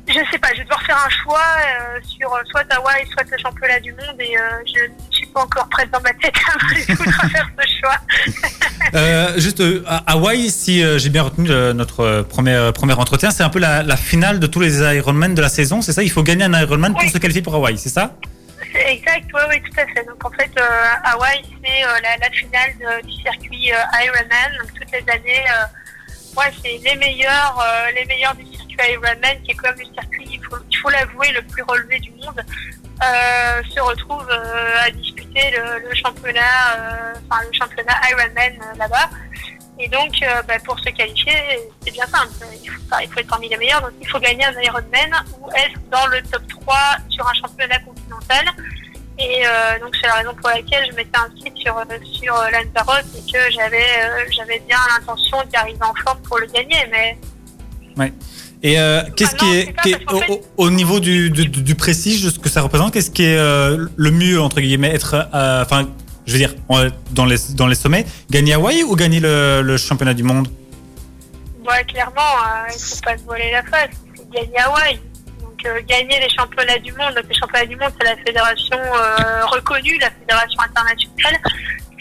je 0.07 0.19
sais 0.31 0.39
pas, 0.39 0.49
je 0.51 0.57
vais 0.57 0.63
devoir 0.63 0.81
faire 0.81 0.97
un 1.05 1.09
choix 1.09 1.39
euh, 1.39 1.99
sur 2.03 2.29
soit 2.49 2.65
Hawaï, 2.71 3.05
soit 3.13 3.23
le 3.31 3.37
championnat 3.37 3.79
du 3.79 3.91
monde 3.93 4.19
et 4.19 4.35
je 4.65 4.83
ne 4.83 5.11
suis 5.11 5.27
pas 5.27 5.41
encore 5.41 5.69
prête 5.69 5.89
dans 5.91 6.01
ma 6.01 6.11
tête 6.13 6.33
à 6.47 6.65
résoudre 6.73 7.23
à 7.23 7.29
faire 7.29 7.49
ce 7.57 7.67
choix. 7.79 9.37
juste 9.37 9.63
à 9.87 9.97
Hawaï, 10.11 10.49
si 10.49 10.83
j'ai 10.99 11.09
bien 11.09 11.23
retenu 11.23 11.47
notre 11.73 12.23
premier, 12.23 12.71
premier 12.73 12.93
entretien, 12.93 13.31
c'est 13.31 13.43
un 13.43 13.49
peu 13.49 13.59
la, 13.59 13.83
la, 13.83 13.95
finale 13.95 14.39
de 14.39 14.47
tous 14.47 14.59
les 14.59 14.81
Ironman 14.81 15.33
de 15.33 15.41
la 15.41 15.49
saison, 15.49 15.81
c'est 15.81 15.93
ça? 15.93 16.03
Il 16.03 16.11
faut 16.11 16.23
gagner 16.23 16.43
un 16.43 16.59
Ironman 16.59 16.93
oui. 16.97 17.03
pour 17.03 17.13
se 17.13 17.17
qualifier 17.17 17.43
pour 17.43 17.55
Hawaï, 17.55 17.77
c'est 17.77 17.89
ça? 17.89 18.15
Exact, 18.73 19.27
oui, 19.33 19.41
oui, 19.49 19.61
tout 19.61 19.79
à 19.79 19.85
fait. 19.85 20.05
Donc 20.05 20.25
en 20.25 20.31
fait, 20.31 20.51
euh, 20.57 20.87
Hawaï, 21.03 21.41
c'est 21.63 21.81
la, 22.01 22.17
la, 22.17 22.29
finale 22.31 22.71
de, 22.79 23.07
du 23.07 23.13
circuit 23.21 23.67
Ironman. 23.67 24.57
Donc 24.59 24.73
toutes 24.73 24.91
les 24.91 25.13
années, 25.13 25.45
ouais, 26.37 26.51
c'est 26.61 26.77
les 26.77 26.95
meilleurs, 26.95 27.65
les 27.95 28.05
meilleurs 28.05 28.35
du 28.35 28.45
circuit 28.45 28.77
Ironman, 28.89 29.41
qui 29.43 29.51
est 29.51 29.55
quand 29.55 29.69
même 29.69 29.79
le 29.79 29.93
circuit, 29.93 30.29
il 30.31 30.43
faut, 30.43 30.57
il 30.69 30.77
faut 30.77 30.89
l'avouer, 30.89 31.31
le 31.31 31.41
plus 31.43 31.63
relevé 31.63 31.99
du 31.99 32.11
monde, 32.11 32.41
euh, 33.03 33.63
se 33.67 33.79
retrouve 33.79 34.27
euh, 34.29 34.85
à 34.85 34.91
disputer 34.91 35.49
le, 35.51 35.89
le 35.89 35.95
championnat, 35.95 36.75
euh, 36.77 37.13
enfin 37.29 37.41
le 37.43 37.51
championnat 37.51 37.93
Ironman 38.11 38.59
là-bas. 38.77 39.09
Et 39.79 39.87
donc, 39.87 40.11
bah, 40.47 40.59
pour 40.63 40.77
se 40.79 40.89
qualifier, 40.89 41.33
c'est 41.83 41.91
bien 41.91 42.05
simple. 42.05 42.31
Il 42.61 42.69
faut, 42.69 42.79
il 43.01 43.09
faut, 43.09 43.19
être 43.19 43.27
parmi 43.27 43.49
les 43.49 43.57
meilleurs. 43.57 43.81
Donc, 43.81 43.93
il 43.99 44.07
faut 44.07 44.19
gagner 44.19 44.45
un 44.45 44.61
Ironman 44.61 45.11
ou 45.39 45.49
être 45.55 45.79
dans 45.89 46.05
le 46.07 46.21
top 46.21 46.43
3 46.47 46.77
sur 47.09 47.27
un 47.27 47.33
championnat 47.33 47.79
continental. 47.79 48.45
Et 49.21 49.45
euh, 49.45 49.79
donc 49.79 49.95
c'est 50.01 50.07
la 50.07 50.15
raison 50.15 50.33
pour 50.33 50.49
laquelle 50.49 50.83
je 50.89 50.95
m'étais 50.95 51.17
inscrite 51.17 51.55
sur 51.57 51.75
sur 52.11 52.33
Lanzarote 52.33 53.05
et 53.15 53.31
que 53.31 53.51
j'avais 53.51 53.77
euh, 53.77 54.25
j'avais 54.35 54.61
bien 54.67 54.77
l'intention 54.97 55.37
d'y 55.47 55.55
arriver 55.55 55.83
en 55.83 55.93
forme 56.03 56.19
pour 56.23 56.39
le 56.39 56.47
gagner, 56.47 56.87
mais. 56.91 57.17
Ouais. 57.97 58.11
Et 58.63 58.79
euh, 58.79 59.01
qu'est-ce 59.15 59.35
ah 59.35 59.37
qui 59.37 59.55
est, 59.55 60.11
au, 60.11 60.19
fait... 60.19 60.41
au, 60.57 60.69
niveau 60.69 60.99
du, 60.99 61.29
du, 61.29 61.47
du, 61.47 61.75
prestige 61.75 62.23
de 62.23 62.29
ce 62.29 62.37
que 62.37 62.47
ça 62.49 62.61
représente 62.61 62.93
Qu'est-ce 62.93 63.09
qui 63.09 63.23
est 63.23 63.37
euh, 63.37 63.87
le 63.95 64.11
mieux 64.11 64.39
entre 64.39 64.61
guillemets 64.61 64.93
être, 64.93 65.27
enfin, 65.33 65.89
je 66.25 66.33
veux 66.33 66.37
dire, 66.37 66.53
dans 67.11 67.25
les 67.25 67.37
dans 67.55 67.67
les 67.67 67.75
sommets, 67.75 68.05
gagner 68.29 68.53
Hawaï 68.53 68.83
ou 68.83 68.95
gagner 68.95 69.19
le, 69.19 69.61
le 69.61 69.77
championnat 69.77 70.13
du 70.13 70.23
monde? 70.23 70.47
Ouais, 71.67 71.83
clairement, 71.85 72.21
il 72.67 72.79
faut 72.79 73.01
pas 73.03 73.17
se 73.17 73.23
voiler 73.23 73.51
la 73.51 73.63
face. 73.63 73.89
C'est 74.15 74.29
gagner 74.29 74.59
Hawaï. 74.59 74.99
Donc 75.63 75.65
euh, 75.65 75.81
gagner 75.87 76.19
les 76.19 76.29
championnats 76.29 76.79
du 76.79 76.91
monde. 76.93 77.13
Donc 77.15 77.25
les 77.29 77.35
championnats 77.35 77.65
du 77.65 77.75
monde, 77.75 77.91
c'est 77.99 78.07
la 78.07 78.17
fédération 78.17 78.77
reconnue, 79.51 79.97
la 79.99 80.11
fédération 80.11 80.61
internationale. 80.61 81.41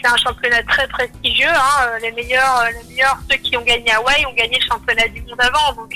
C'est 0.03 0.09
un 0.09 0.17
championnat 0.17 0.63
très 0.63 0.87
prestigieux. 0.87 1.47
Hein. 1.47 1.97
Les 2.01 2.11
meilleurs, 2.11 2.65
les 2.71 2.89
meilleurs, 2.89 3.19
ceux 3.29 3.37
qui 3.37 3.55
ont 3.55 3.61
gagné 3.61 3.91
Hawaï 3.91 4.25
ont 4.25 4.33
gagné 4.33 4.57
le 4.59 4.65
championnat 4.65 5.07
du 5.09 5.21
monde 5.21 5.39
avant. 5.39 5.73
Donc 5.73 5.93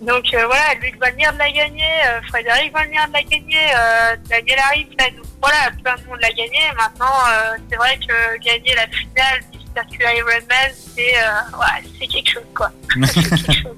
donc 0.00 0.24
euh, 0.32 0.46
voilà, 0.46 0.74
Luc 0.80 0.98
va 0.98 1.10
venir 1.10 1.30
de 1.34 1.38
la 1.38 1.44
euh, 1.44 2.22
Frédéric 2.28 2.72
va 2.72 2.84
venir 2.84 3.06
de 3.08 3.12
la 3.12 3.20
euh, 3.20 4.16
Daniel 4.30 4.58
arrive, 4.58 4.88
donc 4.88 5.26
voilà, 5.42 5.70
plein 5.82 5.94
de 5.96 6.08
monde 6.08 6.20
l'a 6.22 6.30
gagné. 6.30 6.58
Maintenant, 6.74 7.12
euh, 7.28 7.56
c'est 7.68 7.76
vrai 7.76 7.98
que 7.98 8.38
gagner 8.38 8.74
la 8.76 8.86
finale 8.86 9.40
du 9.52 9.58
Ironman, 10.00 10.72
c'est 10.94 11.02
ouais, 11.02 12.06
quelque 12.08 12.30
chose 12.30 12.42
quoi. 12.54 12.70
quelque 13.12 13.52
chose. 13.52 13.76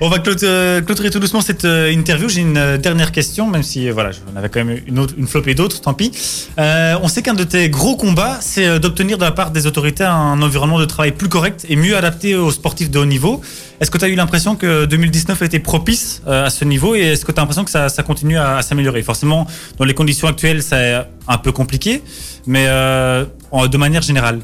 On 0.00 0.08
va 0.08 0.18
clôturer 0.18 1.10
tout 1.10 1.20
doucement 1.20 1.40
cette 1.40 1.64
interview. 1.64 2.28
J'ai 2.28 2.40
une 2.40 2.76
dernière 2.78 3.12
question, 3.12 3.46
même 3.46 3.62
si 3.62 3.88
voilà, 3.90 4.10
j'en 4.10 4.36
avais 4.36 4.48
quand 4.48 4.64
même 4.64 4.80
une, 4.86 4.98
autre, 4.98 5.14
une 5.16 5.26
flopée 5.26 5.54
d'autres, 5.54 5.80
tant 5.80 5.94
pis. 5.94 6.10
Euh, 6.58 6.96
on 7.02 7.08
sait 7.08 7.22
qu'un 7.22 7.34
de 7.34 7.44
tes 7.44 7.68
gros 7.70 7.96
combats, 7.96 8.38
c'est 8.40 8.80
d'obtenir 8.80 9.16
de 9.16 9.24
la 9.24 9.30
part 9.30 9.52
des 9.52 9.66
autorités 9.66 10.04
un 10.04 10.42
environnement 10.42 10.80
de 10.80 10.84
travail 10.84 11.12
plus 11.12 11.28
correct 11.28 11.64
et 11.68 11.76
mieux 11.76 11.96
adapté 11.96 12.34
aux 12.34 12.50
sportifs 12.50 12.90
de 12.90 12.98
haut 12.98 13.06
niveau. 13.06 13.40
Est-ce 13.80 13.90
que 13.90 13.98
tu 13.98 14.04
as 14.04 14.08
eu 14.08 14.16
l'impression 14.16 14.56
que 14.56 14.84
2019 14.86 15.40
a 15.40 15.44
été 15.44 15.60
propice 15.60 16.22
à 16.26 16.50
ce 16.50 16.64
niveau 16.64 16.94
et 16.94 17.00
est-ce 17.00 17.24
que 17.24 17.32
tu 17.32 17.38
as 17.38 17.42
l'impression 17.42 17.64
que 17.64 17.70
ça, 17.70 17.88
ça 17.88 18.02
continue 18.02 18.36
à, 18.36 18.56
à 18.56 18.62
s'améliorer? 18.62 19.02
Forcément, 19.02 19.46
dans 19.78 19.84
les 19.84 19.94
conditions 19.94 20.28
actuelles, 20.28 20.62
c'est 20.62 21.04
un 21.28 21.38
peu 21.38 21.52
compliqué, 21.52 22.02
mais 22.46 22.66
euh, 22.68 23.24
de 23.52 23.76
manière 23.76 24.02
générale. 24.02 24.40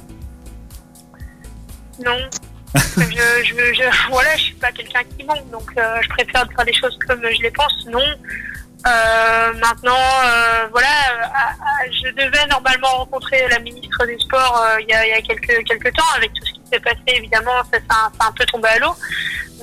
Non, 2.04 2.18
je, 2.96 3.44
je, 3.44 3.74
je, 3.74 4.08
voilà, 4.10 4.36
je 4.36 4.42
suis 4.42 4.54
pas 4.54 4.70
quelqu'un 4.70 5.02
qui 5.16 5.24
ment, 5.24 5.34
donc 5.50 5.70
euh, 5.76 5.96
je 6.02 6.08
préfère 6.10 6.46
faire 6.54 6.64
des 6.64 6.72
choses 6.72 6.96
comme 7.06 7.20
je 7.22 7.42
les 7.42 7.50
pense. 7.50 7.86
Non. 7.86 8.00
Euh, 8.86 9.52
maintenant, 9.54 9.92
euh, 10.24 10.66
voilà, 10.70 10.88
je 11.90 12.08
devais 12.12 12.46
normalement 12.46 12.88
rencontrer 12.98 13.46
la 13.48 13.58
ministre 13.58 14.06
des 14.06 14.18
Sports 14.20 14.64
il 14.80 14.88
y, 14.88 14.94
a, 14.94 15.06
y, 15.06 15.12
a, 15.12 15.20
quelques 15.20 15.64
quelques 15.66 15.92
temps 15.94 16.10
avec 16.16 16.32
tout 16.32 16.46
ce 16.46 16.52
qui 16.52 16.60
s'est 16.72 16.80
passé. 16.80 17.00
Évidemment, 17.08 17.62
ça 17.64 17.78
s'est 17.78 17.84
un, 17.90 18.26
un, 18.26 18.32
peu 18.32 18.46
tombé 18.46 18.68
à 18.68 18.78
l'eau, 18.78 18.94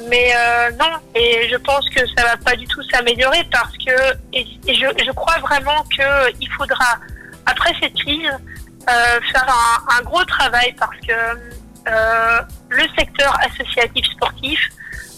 mais 0.10 0.34
non. 0.78 0.92
Et 1.16 1.48
je 1.50 1.56
pense 1.56 1.90
que 1.90 2.02
ça 2.16 2.24
va 2.26 2.38
pas 2.38 2.56
du 2.56 2.68
tout 2.68 2.84
s'améliorer 2.92 3.48
parce 3.52 3.76
que 3.78 4.18
et, 4.34 4.46
et 4.68 4.76
je, 4.76 4.86
je, 5.04 5.12
crois 5.14 5.40
vraiment 5.40 5.82
que 5.98 6.32
il 6.40 6.50
faudra 6.52 7.00
après 7.46 7.74
cette 7.82 7.96
crise 7.96 8.30
faire 8.86 9.48
un, 9.48 9.98
un, 9.98 10.02
gros 10.04 10.24
travail 10.26 10.76
parce 10.78 10.98
que 11.08 11.14
euh, 11.88 12.42
le 12.70 12.84
secteur 12.98 13.34
associatif 13.42 14.06
sportif 14.08 14.60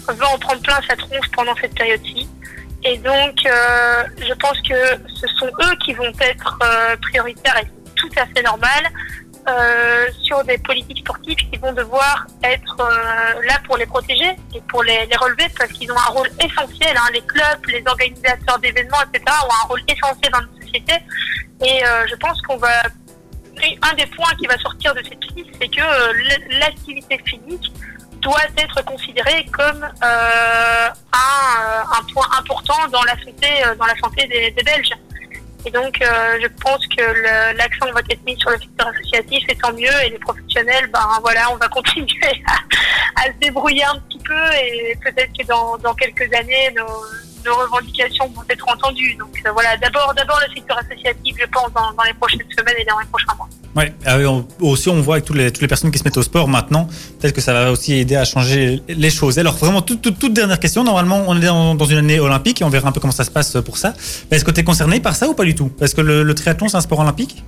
va 0.08 0.28
en 0.30 0.38
prendre 0.38 0.62
plein 0.62 0.80
sa 0.88 0.96
tronche 0.96 1.30
pendant 1.34 1.56
cette 1.56 1.76
période-ci. 1.76 2.30
Et 2.84 2.98
donc, 2.98 3.46
euh, 3.46 4.04
je 4.18 4.34
pense 4.34 4.60
que 4.62 5.10
ce 5.16 5.28
sont 5.40 5.48
eux 5.48 5.76
qui 5.84 5.94
vont 5.94 6.12
être 6.22 6.60
euh, 6.64 6.96
prioritaires 6.98 7.58
et 7.58 7.68
tout 7.96 8.10
à 8.18 8.26
fait 8.28 8.44
normal. 8.44 8.84
sur 10.22 10.44
des 10.44 10.60
politiques 10.60 11.00
sportives 11.00 11.42
qui 11.50 11.58
vont 11.58 11.74
devoir 11.74 12.28
être 12.44 12.78
là 13.50 13.58
pour 13.66 13.78
les 13.78 13.88
protéger 13.88 14.32
et 14.54 14.62
pour 14.70 14.84
les, 14.84 15.10
relever 15.24 15.48
parce 15.58 15.72
qu'ils 15.72 15.92
ont 15.92 16.02
un 16.08 16.12
rôle 16.18 16.30
essentiel. 16.48 16.96
Hein. 16.96 17.10
Les 17.14 17.22
clubs, 17.22 17.66
les 17.68 17.84
organisateurs 17.88 18.60
d'événements, 18.60 19.02
etc. 19.08 19.24
ont 19.48 19.58
un 19.64 19.68
rôle 19.70 19.82
essentiel 19.88 20.32
dans 20.32 20.42
notre 20.42 20.62
société. 20.66 20.94
Et 21.66 21.80
je 22.12 22.16
pense 22.18 22.40
qu'on 22.44 22.58
va 22.58 22.76
un 23.82 23.93
des 23.95 24.06
points 24.08 24.34
qui 24.38 24.48
va 24.48 24.58
sortir 24.58 24.93
de 24.93 25.02
cette 25.04 25.24
liste, 25.36 25.50
c'est 25.60 25.67
que 25.67 25.82
euh, 25.82 26.58
l'activité 26.60 27.19
physique 27.26 27.72
doit 28.22 28.41
être 28.58 28.84
considérée 28.84 29.45
comme 29.52 29.84
euh, 29.84 30.88
un, 30.88 31.62
euh, 31.62 31.82
un 31.98 32.13
point 32.13 32.28
important 32.38 32.88
dans 32.91 33.04
la 33.04 33.15
santé, 33.17 33.48
dans 33.78 33.86
la 33.86 33.95
santé 33.95 34.28
des, 34.28 34.63
Belges. 34.63 34.91
Et 35.65 35.72
donc, 35.72 35.98
je 36.00 36.48
pense 36.62 36.88
que 36.88 37.02
l'accent 37.58 37.91
va 37.91 38.00
être 38.10 38.24
mis 38.26 38.38
sur 38.39 38.50
le 38.50 38.58
secteur 38.60 38.88
associatif, 38.88 39.43
et 39.50 39.56
tant 39.56 39.74
mieux. 39.74 40.04
Et 40.06 40.10
les 40.10 40.19
professionnels, 40.19 40.88
ben 40.88 41.19
voilà, 41.22 41.52
on 41.52 41.58
va 41.58 41.67
continuer 41.67 42.08
à, 42.48 43.22
à 43.22 43.26
se 43.26 43.38
débrouiller 43.41 43.84
un 43.84 44.00
petit 44.08 44.19
peu, 44.19 44.54
et 44.54 44.98
peut-être 45.04 45.32
que 45.38 45.45
dans, 45.45 45.78
dans 45.78 45.93
quelques 45.95 46.34
années, 46.34 46.74
nos, 46.78 47.04
nos 47.45 47.56
revendications 47.56 48.28
vont 48.36 48.43
être 48.49 48.65
entendues. 48.67 49.15
Donc 49.15 49.30
euh, 49.45 49.52
voilà, 49.52 49.78
d'abord, 49.78 50.13
d'abord 50.15 50.39
le 50.47 50.54
secteur 50.54 50.78
associatif, 50.78 51.36
je 51.39 51.45
pense, 51.52 51.71
dans, 51.73 52.04
les 52.04 52.13
prochaines 52.13 52.39
semaines 52.58 52.75
et 52.80 52.86
dans 52.86 52.99
les 52.99 53.06
prochains 53.08 53.34
mois. 53.38 53.49
Ah 54.06 54.17
oui, 54.17 54.25
aussi 54.60 54.89
on 54.89 54.99
voit 55.02 55.15
avec 55.15 55.25
tous 55.25 55.34
les, 55.34 55.52
toutes 55.52 55.62
les 55.62 55.67
personnes 55.67 55.91
qui 55.91 55.99
se 55.99 56.04
mettent 56.04 56.17
au 56.17 56.23
sport 56.23 56.47
maintenant, 56.47 56.88
peut-être 57.19 57.34
que 57.34 57.41
ça 57.41 57.54
va 57.54 57.71
aussi 57.71 57.93
aider 57.93 58.15
à 58.15 58.25
changer 58.25 58.82
les 58.88 59.10
choses. 59.10 59.39
Alors 59.39 59.56
vraiment, 59.56 59.82
toute, 59.82 60.34
dernière 60.34 60.60
question, 60.60 60.84
normalement 60.84 61.23
on 61.28 61.38
est 61.38 61.45
dans, 61.45 61.86
une 61.86 61.97
année 61.97 62.19
olympique 62.19 62.62
et 62.62 62.65
on 62.65 62.69
verra 62.69 62.89
un 62.89 62.91
peu 62.91 62.99
comment 62.99 63.13
ça 63.13 63.23
se 63.23 63.32
passe 63.32 63.58
pour 63.63 63.78
ça. 63.78 63.93
Est-ce 64.32 64.43
que 64.43 64.52
tu 64.52 64.62
es 64.62 64.63
concerné 64.63 64.99
par 64.99 65.15
ça 65.15 65.30
ou 65.30 65.34
pas 65.34 65.45
du 65.45 65.56
tout? 65.56 65.69
Parce 65.80 65.93
que 65.93 66.02
le 66.02 66.34
triathlon 66.36 66.67
c'est 66.67 66.78
un 66.78 66.82
sport 66.82 66.99
olympique? 66.99 67.43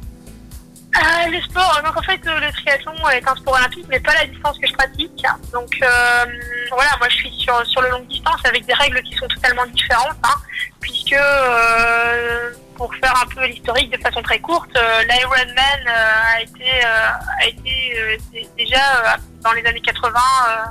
Ah, 0.94 1.28
le 1.30 1.42
sport, 1.42 1.82
donc 1.86 1.96
en 1.96 2.02
fait 2.02 2.20
euh, 2.28 2.40
le 2.40 2.52
triathlon 2.52 2.94
est 3.10 3.26
un 3.26 3.36
sport 3.36 3.56
olympique, 3.56 3.86
mais 3.90 4.00
pas 4.00 4.14
la 4.14 4.26
distance 4.26 4.58
que 4.60 4.68
je 4.68 4.74
pratique. 4.74 5.24
Donc 5.54 5.70
euh, 5.82 6.26
voilà, 6.70 6.92
moi 7.00 7.08
je 7.10 7.16
suis 7.16 7.32
sur, 7.40 7.66
sur 7.66 7.82
le 7.82 7.90
longue 7.90 8.08
distance 8.08 8.42
avec 8.44 8.66
des 8.66 8.74
règles 8.74 9.02
qui 9.04 9.16
sont 9.16 9.28
totalement 9.28 9.66
différentes, 9.68 10.18
hein, 10.24 10.36
puisque 10.82 11.14
euh, 11.14 12.52
pour 12.76 12.94
faire 12.96 13.14
un 13.24 13.28
peu 13.28 13.46
l'historique 13.46 13.90
de 13.92 14.02
façon 14.02 14.22
très 14.22 14.40
courte, 14.40 14.76
euh, 14.76 15.04
l'Ironman 15.04 15.88
euh, 15.88 16.36
a 16.36 16.42
été, 16.42 16.70
euh, 16.84 17.42
a 17.42 17.48
été 17.48 17.94
euh, 17.98 18.18
déjà 18.58 18.78
euh, 18.78 19.18
dans 19.44 19.54
les 19.54 19.66
années 19.66 19.82
80 19.82 20.10
euh, 20.12 20.66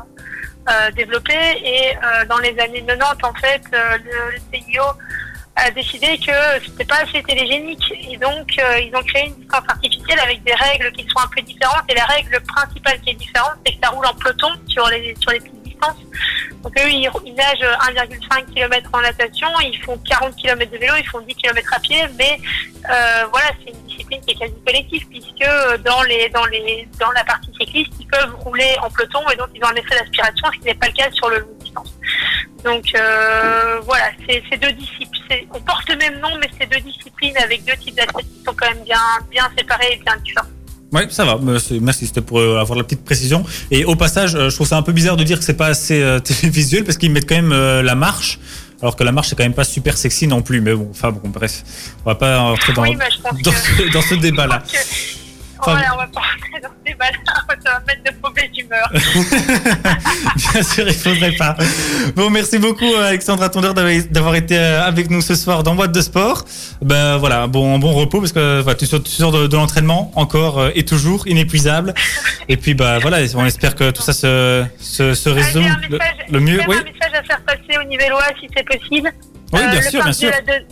euh, 0.68 0.90
développé 0.90 1.34
et 1.64 1.96
euh, 1.96 2.24
dans 2.26 2.38
les 2.38 2.58
années 2.58 2.84
90 2.84 3.24
en 3.24 3.34
fait 3.34 3.62
euh, 3.72 3.96
le 4.04 4.38
CIO 4.52 4.82
a 5.60 5.70
décidé 5.70 6.18
que 6.18 6.32
c'était 6.64 6.84
pas 6.84 7.02
assez 7.02 7.22
télégénique. 7.22 7.92
Et 8.10 8.16
donc 8.16 8.46
euh, 8.58 8.80
ils 8.80 8.94
ont 8.94 9.02
créé 9.02 9.26
une 9.26 9.34
distance 9.34 9.64
artificielle 9.68 10.20
avec 10.20 10.42
des 10.44 10.54
règles 10.54 10.90
qui 10.92 11.06
sont 11.08 11.20
un 11.24 11.28
peu 11.34 11.42
différentes. 11.42 11.84
Et 11.88 11.94
la 11.94 12.06
règle 12.06 12.40
principale 12.40 13.00
qui 13.00 13.10
est 13.10 13.14
différente 13.14 13.54
c'est 13.66 13.74
que 13.74 13.78
ça 13.82 13.90
roule 13.90 14.06
en 14.06 14.14
peloton 14.14 14.48
sur 14.68 14.86
les 14.88 15.14
sur 15.20 15.30
les 15.30 15.40
donc 16.62 16.72
eux 16.78 16.90
ils, 16.90 17.34
nagent 17.34 17.78
1,5 17.94 18.52
km 18.52 18.90
en 18.92 19.00
natation 19.00 19.48
ils 19.62 19.78
font 19.82 19.98
40 19.98 20.36
km 20.36 20.70
de 20.70 20.78
vélo 20.78 20.94
ils 20.98 21.08
font 21.08 21.20
10 21.20 21.34
km 21.34 21.74
à 21.74 21.80
pied 21.80 22.02
mais 22.18 22.38
euh, 22.90 23.24
voilà 23.30 23.48
c'est 23.64 23.72
une 23.72 23.82
discipline 23.86 24.20
qui 24.20 24.32
est 24.32 24.38
quasi 24.38 24.54
collective 24.66 25.06
puisque 25.08 25.42
euh, 25.42 25.78
dans 25.78 26.02
la 27.12 27.24
partie 27.24 27.52
cycliste 27.58 27.92
ils 27.98 28.06
peuvent 28.06 28.34
rouler 28.36 28.76
en 28.82 28.90
peloton 28.90 29.20
et 29.32 29.36
donc 29.36 29.48
ils 29.54 29.64
ont 29.64 29.68
un 29.68 29.74
effet 29.74 29.98
d'aspiration 29.98 30.48
ce 30.52 30.58
qui 30.58 30.64
n'est 30.64 30.74
pas 30.74 30.88
le 30.88 30.92
cas 30.92 31.10
sur 31.12 31.28
le 31.30 31.38
long 31.38 31.54
distance 31.60 31.94
donc 32.64 32.84
euh, 32.94 33.80
voilà, 33.84 34.10
c'est 34.28 34.56
deux 34.60 34.72
disciplines. 34.72 35.48
On 35.54 35.60
porte 35.60 35.88
le 35.88 35.96
même 35.96 36.18
nom, 36.18 36.36
mais 36.38 36.48
c'est 36.58 36.66
deux 36.66 36.80
disciplines 36.80 37.36
avec 37.38 37.64
deux 37.64 37.76
types 37.76 37.94
d'athlètes 37.94 38.26
qui 38.26 38.44
sont 38.44 38.54
quand 38.54 38.68
même 38.68 38.84
bien, 38.84 39.00
bien 39.30 39.50
séparés 39.56 39.92
et 39.92 39.96
bien 39.96 40.16
différents. 40.16 40.48
Ouais, 40.92 41.06
ça 41.10 41.24
va. 41.24 41.38
c'est- 41.60 41.78
Merci, 41.80 42.06
c'était 42.06 42.20
pour 42.20 42.38
euh, 42.40 42.58
avoir 42.58 42.76
la 42.76 42.84
petite 42.84 43.04
précision. 43.04 43.44
Et 43.70 43.84
au 43.84 43.94
passage, 43.94 44.34
euh, 44.34 44.50
je 44.50 44.54
trouve 44.56 44.66
ça 44.66 44.76
un 44.76 44.82
peu 44.82 44.92
bizarre 44.92 45.16
de 45.16 45.22
dire 45.24 45.38
que 45.38 45.44
c'est 45.44 45.54
pas 45.54 45.66
assez 45.68 46.02
euh, 46.02 46.18
télévisuel 46.20 46.84
parce 46.84 46.98
qu'ils 46.98 47.12
mettent 47.12 47.28
quand 47.28 47.36
même 47.36 47.52
euh, 47.52 47.82
la 47.82 47.94
marche. 47.94 48.38
Alors 48.82 48.96
que 48.96 49.04
la 49.04 49.12
marche 49.12 49.28
c'est 49.28 49.36
quand 49.36 49.42
même 49.44 49.52
pas 49.52 49.64
super 49.64 49.98
sexy 49.98 50.26
non 50.26 50.40
plus, 50.40 50.62
mais 50.62 50.72
bon, 50.74 50.88
enfin 50.90 51.10
bon, 51.12 51.28
bref, 51.28 51.62
on 52.04 52.08
va 52.10 52.14
pas 52.14 52.54
dans, 52.74 52.82
oui, 52.82 52.96
dans 53.44 53.50
que. 53.52 53.56
ce, 53.58 53.92
dans 53.92 54.00
ce 54.00 54.14
débat-là. 54.26 54.62
Enfin, 55.60 55.72
voilà, 55.72 55.94
on 55.94 55.98
va 55.98 56.06
pas 56.06 56.20
rentrer 56.20 56.60
dans 56.62 56.68
ce 56.68 56.90
débat-là, 56.90 57.18
ça 57.64 57.70
va 57.72 57.82
mettre 57.86 58.02
de 58.04 58.10
mauvaise 58.22 58.50
humeur. 58.58 58.90
Bien 60.52 60.62
sûr, 60.62 60.86
il 60.88 60.94
faudrait 60.94 61.32
pas. 61.32 61.56
Bon, 62.16 62.30
merci 62.30 62.58
beaucoup 62.58 62.84
euh, 62.94 63.08
Alexandra 63.08 63.48
Tondeur 63.48 63.74
d'avoir- 63.74 64.34
été 64.34 64.56
euh, 64.58 64.82
avec 64.84 65.10
nous 65.10 65.20
ce 65.22 65.34
soir 65.34 65.62
dans 65.62 65.74
Boîte 65.74 65.92
de 65.92 66.00
Sport. 66.00 66.44
Ben 66.82 67.16
voilà, 67.18 67.46
bon 67.46 67.78
bon 67.78 67.92
repos 67.92 68.20
parce 68.20 68.32
que 68.32 68.60
voilà, 68.60 68.76
tu 68.78 68.86
sors, 68.86 69.02
tu 69.02 69.10
sors 69.10 69.32
de, 69.32 69.46
de 69.46 69.56
l'entraînement 69.56 70.12
encore 70.14 70.58
euh, 70.58 70.70
et 70.74 70.84
toujours 70.84 71.26
inépuisable. 71.26 71.94
Et 72.48 72.56
puis 72.56 72.74
bah 72.74 72.98
voilà, 73.00 73.18
on 73.34 73.44
espère 73.44 73.74
que 73.74 73.90
tout 73.90 74.02
ça 74.02 74.12
se 74.12 74.64
se, 74.78 75.14
se 75.14 75.28
Ah, 75.30 75.58
un 75.58 75.88
le, 75.88 75.98
le 76.30 76.40
mieux. 76.40 76.60
Oui, 76.68 76.76
un 76.76 76.84
message 76.84 77.12
à 77.14 77.22
faire 77.24 77.40
passer 77.42 77.78
au 77.78 77.84
Nivellois 77.88 78.22
si 78.40 78.48
c'est 78.56 78.64
possible. 78.66 79.12
oui, 79.52 79.60
bien 79.70 79.82
sûr, 79.82 80.02
bien 80.02 80.10
de 80.10 80.16
sûr. 80.16 80.30
la 80.30 80.40
De- 80.58 80.64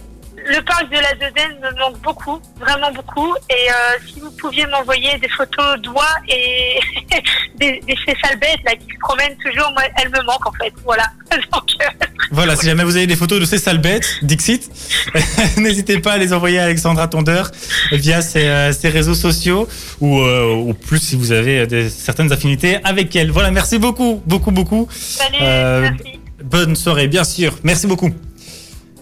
Le 0.51 0.63
parc 0.63 0.89
de 0.91 0.97
la 0.97 1.13
Dodène 1.15 1.59
me 1.63 1.79
manque 1.79 2.01
beaucoup, 2.01 2.41
vraiment 2.59 2.91
beaucoup. 2.93 3.35
Et 3.51 3.71
euh, 3.71 3.99
si 4.07 4.21
vous 4.21 4.31
pouviez 4.33 4.67
m'envoyer 4.67 5.19
des 5.19 5.29
photos 5.29 5.79
d'oies 5.83 6.05
et 6.29 6.79
des, 7.57 7.81
des 7.87 7.97
ces 8.07 8.15
sales 8.23 8.39
bêtes 8.39 8.61
là, 8.65 8.73
qui 8.75 8.87
se 8.87 8.99
promènent 9.01 9.37
toujours, 9.45 9.71
moi, 9.73 9.83
elles 10.01 10.09
me 10.11 10.23
manquent 10.25 10.47
en 10.47 10.53
fait. 10.53 10.73
Voilà. 10.85 11.05
Donc, 11.53 11.65
euh, 11.83 12.07
Voilà, 12.31 12.57
si 12.57 12.67
jamais 12.67 12.85
vous 12.85 12.97
avez 12.97 13.07
des 13.07 13.17
photos 13.17 13.41
de 13.41 13.45
ces 13.45 13.59
sales 13.59 13.79
bêtes, 13.79 14.09
Dixit, 14.23 14.71
n'hésitez 15.59 15.99
pas 15.99 16.13
à 16.13 16.19
les 16.19 16.33
envoyer 16.33 16.59
à 16.59 16.65
Alexandra 16.65 17.09
Tondeur 17.09 17.51
via 17.93 18.23
ses, 18.23 18.47
euh, 18.49 18.73
ses 18.73 18.89
réseaux 18.89 19.15
sociaux 19.15 19.69
ou, 20.01 20.21
euh, 20.21 20.55
ou 20.55 20.73
plus 20.73 20.99
si 20.99 21.17
vous 21.17 21.33
avez 21.33 21.67
des, 21.67 21.91
certaines 21.91 22.33
affinités 22.33 22.79
avec 22.85 23.15
elle. 23.17 23.31
Voilà, 23.31 23.51
merci 23.51 23.79
beaucoup, 23.79 24.23
beaucoup, 24.25 24.51
beaucoup. 24.51 24.89
salut, 24.91 25.37
Euh, 25.43 25.91
merci. 25.91 26.21
Bonne 26.43 26.77
soirée, 26.77 27.09
bien 27.09 27.25
sûr. 27.25 27.59
Merci 27.65 27.87
beaucoup. 27.89 28.13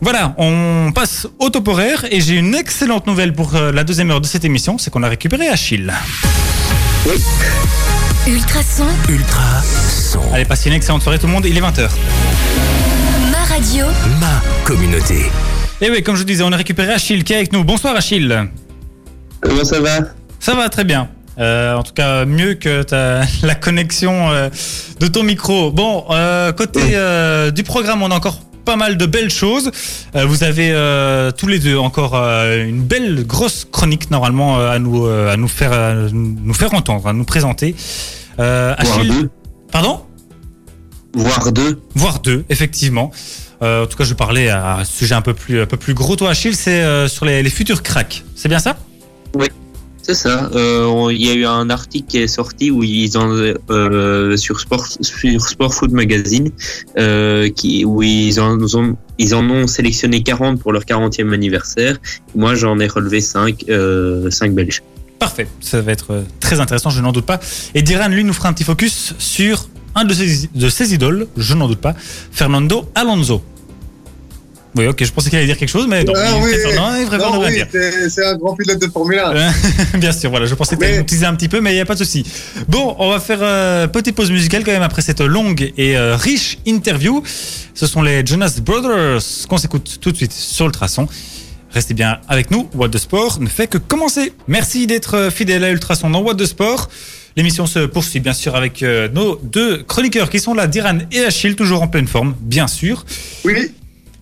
Voilà, 0.01 0.35
on 0.39 0.93
passe 0.95 1.27
au 1.39 1.49
top 1.51 1.69
horaire 1.69 2.05
et 2.11 2.21
j'ai 2.21 2.35
une 2.35 2.55
excellente 2.55 3.07
nouvelle 3.07 3.33
pour 3.33 3.55
euh, 3.57 3.73
la 3.73 3.83
deuxième 3.83 4.11
heure 4.11 4.21
de 4.21 4.27
cette 4.27 4.45
émission, 4.45 4.77
c'est 4.79 4.91
qu'on 4.91 5.03
a 5.03 5.09
récupéré 5.09 5.49
Achille. 5.49 5.93
Ultrason, 8.27 8.85
Ultra 9.09 9.63
son. 9.89 10.21
Allez, 10.35 10.45
passez 10.45 10.69
une 10.69 10.75
excellente 10.77 11.03
soirée 11.03 11.19
tout 11.19 11.27
le 11.27 11.33
monde, 11.33 11.47
il 11.47 11.57
est 11.57 11.61
20h. 11.61 11.89
ma 13.33 13.45
radio, 13.55 13.87
Ma 14.21 14.43
communauté. 14.65 15.31
Et 15.81 15.91
oui, 15.91 16.03
comme 16.03 16.17
je 16.17 16.25
disais, 16.25 16.43
on 16.43 16.53
a 16.53 16.57
récupéré 16.57 16.93
Achille 16.93 17.25
qui 17.25 17.33
est 17.33 17.37
avec 17.37 17.53
nous. 17.53 17.65
Bonsoir 17.65 17.97
Achille. 17.97 18.49
Comment 19.41 19.65
ça 19.65 19.81
va? 19.81 19.99
Ça 20.41 20.55
va 20.55 20.69
très 20.69 20.85
bien. 20.85 21.09
Euh, 21.39 21.75
en 21.75 21.83
tout 21.83 21.93
cas, 21.95 22.25
mieux 22.27 22.55
que 22.55 22.83
ta- 22.83 23.23
la 23.43 23.55
connexion 23.55 24.31
euh, 24.31 24.49
de 25.01 25.07
ton 25.07 25.23
micro. 25.23 25.71
Bon, 25.71 26.05
euh, 26.11 26.53
côté 26.53 26.81
euh, 26.95 27.51
du 27.51 27.63
programme, 27.63 28.03
on 28.03 28.11
a 28.11 28.15
encore 28.15 28.41
pas 28.67 28.77
mal 28.77 28.99
de 28.99 29.07
belles 29.07 29.31
choses. 29.31 29.71
Euh, 30.15 30.27
vous 30.27 30.45
avez 30.45 30.71
euh, 30.73 31.31
tous 31.31 31.47
les 31.47 31.59
deux 31.59 31.79
encore 31.79 32.15
euh, 32.15 32.67
une 32.67 32.83
belle 32.83 33.27
grosse 33.27 33.67
chronique 33.71 34.11
normalement 34.11 34.59
à 34.61 34.79
nous 34.79 35.07
à 35.07 35.37
nous 35.39 35.49
faire 35.49 35.73
à 35.73 35.95
nous 36.13 36.55
faire 36.55 36.75
entendre, 36.75 37.07
à 37.07 37.15
nous 37.15 37.25
présenter. 37.25 37.75
Achille- 38.39 39.09
deux. 39.11 39.31
Pardon? 39.73 40.03
Voire 41.15 41.51
deux. 41.51 41.81
voire 41.95 42.21
deux, 42.21 42.45
effectivement. 42.51 43.11
Euh, 43.63 43.85
en 43.85 43.87
tout 43.87 43.97
cas, 43.97 44.05
je 44.05 44.13
parlais 44.13 44.51
à 44.51 44.81
un 44.81 44.85
sujet 44.85 45.15
un 45.15 45.23
peu 45.23 45.33
plus, 45.33 45.63
un 45.63 45.67
peu 45.67 45.79
plus 45.79 45.95
gros. 45.95 46.15
Toi, 46.15 46.29
Achille, 46.31 46.55
c'est 46.55 46.83
euh, 46.83 47.09
sur 47.09 47.25
les, 47.25 47.43
les 47.43 47.49
futurs 47.49 47.83
cracks. 47.83 48.23
C'est 48.35 48.51
bien 48.51 48.59
ça? 48.59 48.77
C'est 50.07 50.15
ça. 50.15 50.49
Euh, 50.55 51.09
Il 51.11 51.27
y 51.27 51.31
a 51.31 51.35
eu 51.35 51.45
un 51.47 51.69
article 51.69 52.07
qui 52.07 52.19
est 52.19 52.29
sorti 52.29 52.71
où 52.71 52.85
ils 52.85 53.19
ont 53.19 53.29
euh, 53.71 54.37
sur 54.37 54.61
Sport 54.61 54.87
sur 55.01 55.41
Sport 55.41 55.75
Food 55.75 55.91
Magazine 55.91 56.53
euh, 56.97 57.51
qui 57.51 57.85
où 57.85 58.05
ils 58.05 58.39
en 58.41 58.57
ont 59.51 59.67
sélectionné 59.67 60.23
40 60.23 60.61
pour 60.61 60.73
leur 60.73 60.85
40e 60.85 61.33
anniversaire. 61.35 61.97
Moi, 62.37 62.55
j'en 62.55 62.79
ai 62.79 62.87
relevé 62.87 63.21
5 63.21 63.65
euh, 63.69 64.31
5 64.31 64.55
belges. 64.55 64.81
Parfait. 65.19 65.49
Ça 65.61 65.81
va 65.81 65.91
être 65.91 66.23
très 66.39 66.61
intéressant, 66.61 66.91
je 66.91 67.01
n'en 67.01 67.11
doute 67.11 67.27
pas. 67.27 67.41
Et 67.75 67.83
Diran, 67.83 68.07
lui, 68.07 68.23
nous 68.23 68.33
fera 68.33 68.49
un 68.49 68.53
petit 68.53 68.63
focus 68.63 69.13
sur 69.19 69.69
un 69.97 70.05
de 70.05 70.15
ses, 70.15 70.49
de 70.55 70.69
ses 70.69 70.95
idoles, 70.95 71.27
je 71.37 71.55
n'en 71.55 71.67
doute 71.67 71.81
pas, 71.81 71.97
Fernando 72.31 72.89
Alonso. 72.95 73.43
Oui, 74.77 74.87
ok, 74.87 75.05
je 75.05 75.11
pensais 75.13 75.31
qu'il 75.31 75.39
allait 75.39 75.47
dire 75.47 75.57
quelque 75.57 75.69
chose, 75.71 75.87
mais 75.89 76.05
non, 76.05 76.13
Ah 76.17 76.33
oui, 76.35 76.41
non, 76.41 77.07
préfère 77.07 77.33
non, 77.33 77.41
oui, 77.45 77.63
c'est 78.11 78.25
un 78.27 78.37
grand 78.37 78.55
pilote 78.55 78.81
de 78.81 78.87
Formule 78.89 79.19
1. 79.19 79.35
Euh, 79.35 79.51
Bien 79.95 80.13
sûr, 80.13 80.31
voilà, 80.31 80.47
je 80.47 80.55
pensais 80.55 80.77
que 80.77 81.03
tu 81.03 81.17
Mais- 81.17 81.25
un 81.25 81.35
petit 81.35 81.49
peu, 81.49 81.61
mais 81.61 81.73
il 81.73 81.75
n'y 81.75 81.81
a 81.81 81.87
pas 81.87 81.95
de 81.95 81.99
souci. 81.99 82.25
Bon, 82.69 82.95
on 82.99 83.11
va 83.11 83.21
faire 83.21 83.39
euh, 83.43 83.87
petite 83.87 84.15
pause 84.15 84.31
musicale 84.31 84.65
quand 84.65 84.73
même 84.73 84.83
après 84.83 85.03
cette 85.03 85.21
longue 85.21 85.73
et 85.77 85.97
euh, 85.97 86.17
riche 86.17 86.59
interview. 86.67 87.23
Ce 87.75 87.87
sont 87.87 88.03
les 88.03 88.25
Jonas 88.25 88.59
Brothers 88.63 89.23
qu'on 89.49 89.59
s'écoute 89.59 89.99
tout 90.01 90.13
de 90.13 90.17
suite 90.17 90.33
sur 90.33 90.67
le 90.67 90.73
traçon. 90.73 91.09
Restez 91.71 91.95
bien 91.95 92.21
avec 92.29 92.51
nous, 92.51 92.69
What 92.75 92.89
de 92.89 92.99
Sport 92.99 93.39
ne 93.41 93.49
fait 93.49 93.67
que 93.67 93.79
commencer. 93.79 94.33
Merci 94.49 94.87
d'être 94.87 95.15
euh, 95.17 95.31
fidèle 95.31 95.65
à 95.65 95.71
Ultrason 95.71 96.09
dans 96.11 96.21
What 96.23 96.35
de 96.35 96.45
Sport. 96.47 96.89
L'émission 97.37 97.67
se 97.67 97.81
poursuit 97.81 98.21
bien 98.21 98.33
sûr 98.33 98.57
avec 98.57 98.83
euh, 98.83 99.09
nos 99.13 99.37
deux 99.43 99.83
chroniqueurs 99.83 100.31
qui 100.31 100.41
sont 100.41 100.55
là, 100.55 100.67
Diran 100.67 100.99
et 101.13 101.21
Achille, 101.21 101.55
toujours 101.55 101.83
en 101.83 101.89
pleine 101.89 102.07
forme, 102.07 102.35
bien 102.41 102.67
sûr. 102.67 103.05
Oui. 103.45 103.73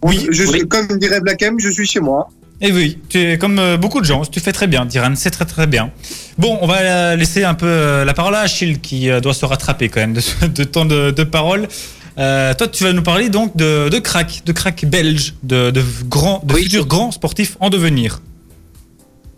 Oui, 0.09 0.27
je 0.31 0.43
suis, 0.45 0.63
oui. 0.63 0.69
comme 0.69 0.87
dirait 0.99 1.21
Black 1.21 1.43
M, 1.43 1.57
je 1.59 1.71
suis 1.71 1.87
chez 1.87 2.01
moi. 2.01 2.29
Et 2.61 2.71
oui, 2.73 2.99
tu 3.09 3.19
es 3.19 3.37
comme 3.39 3.59
euh, 3.59 3.77
beaucoup 3.77 4.01
de 4.01 4.07
gens, 4.07 4.23
tu 4.25 4.39
fais 4.39 4.53
très 4.53 4.69
bien, 4.69 4.85
Diran, 4.87 5.15
c'est 5.17 5.31
très 5.31 5.45
très 5.45 5.67
bien. 5.67 5.91
Bon, 6.39 6.57
on 6.63 6.67
va 6.69 7.17
laisser 7.17 7.43
un 7.45 7.55
peu 7.55 7.67
euh, 7.67 8.05
la 8.05 8.15
parole 8.15 8.35
à 8.37 8.41
Achille 8.41 8.79
qui 8.81 9.11
euh, 9.11 9.21
doit 9.21 9.35
se 9.35 9.45
rattraper 9.45 9.89
quand 9.89 10.01
même 10.01 10.15
de, 10.15 10.23
de 10.47 10.65
temps 10.65 10.85
de, 10.85 11.11
de 11.11 11.25
parole. 11.25 11.67
Euh, 12.17 12.55
toi, 12.55 12.69
tu 12.69 12.85
vas 12.85 12.93
nous 12.93 13.03
parler 13.03 13.29
donc 13.29 13.57
de, 13.57 13.89
de 13.89 13.99
crack, 13.99 14.43
de 14.47 14.53
crack 14.53 14.85
belge, 14.87 15.35
de, 15.43 15.71
de 15.73 15.83
grands, 16.09 16.41
de 16.45 16.55
Oui. 16.55 16.63
futurs 16.63 16.87
grands 16.87 17.11
sportifs 17.11 17.57
en 17.61 17.71
devenir. 17.71 18.21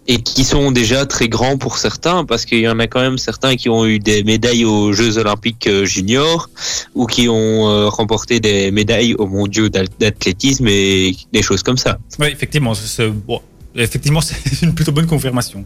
Et 0.09 0.23
qui 0.23 0.45
sont 0.45 0.71
déjà 0.71 1.05
très 1.07 1.29
grands 1.29 1.59
pour 1.59 1.79
certains, 1.79 2.25
parce 2.25 2.45
qu'il 2.45 2.61
y 2.61 2.69
en 2.69 2.79
a 2.79 2.87
quand 2.87 3.01
même 3.01 3.19
certains 3.19 3.57
qui 3.57 3.69
ont 3.69 3.85
eu 3.87 3.99
des 3.99 4.23
médailles 4.23 4.65
aux 4.65 4.93
Jeux 4.93 5.19
Olympiques 5.19 5.67
euh, 5.67 5.85
juniors 5.85 6.49
ou 6.95 7.07
qui 7.07 7.29
ont 7.29 7.69
euh, 7.69 7.89
remporté 7.89 8.39
des 8.39 8.71
médailles 8.71 9.15
aux 9.15 9.27
mondiaux 9.27 9.69
d'athlétisme 9.69 10.67
et 10.69 11.17
des 11.33 11.43
choses 11.43 11.63
comme 11.65 11.77
ça. 11.77 11.99
Oui, 12.21 12.29
effectivement, 12.29 12.75
c'est- 12.75 12.87
c'est 12.87 13.09
bon, 13.11 13.41
effectivement, 13.75 14.21
c'est 14.23 14.63
une 14.63 14.75
plutôt 14.75 14.93
bonne 14.93 15.07
confirmation. 15.07 15.65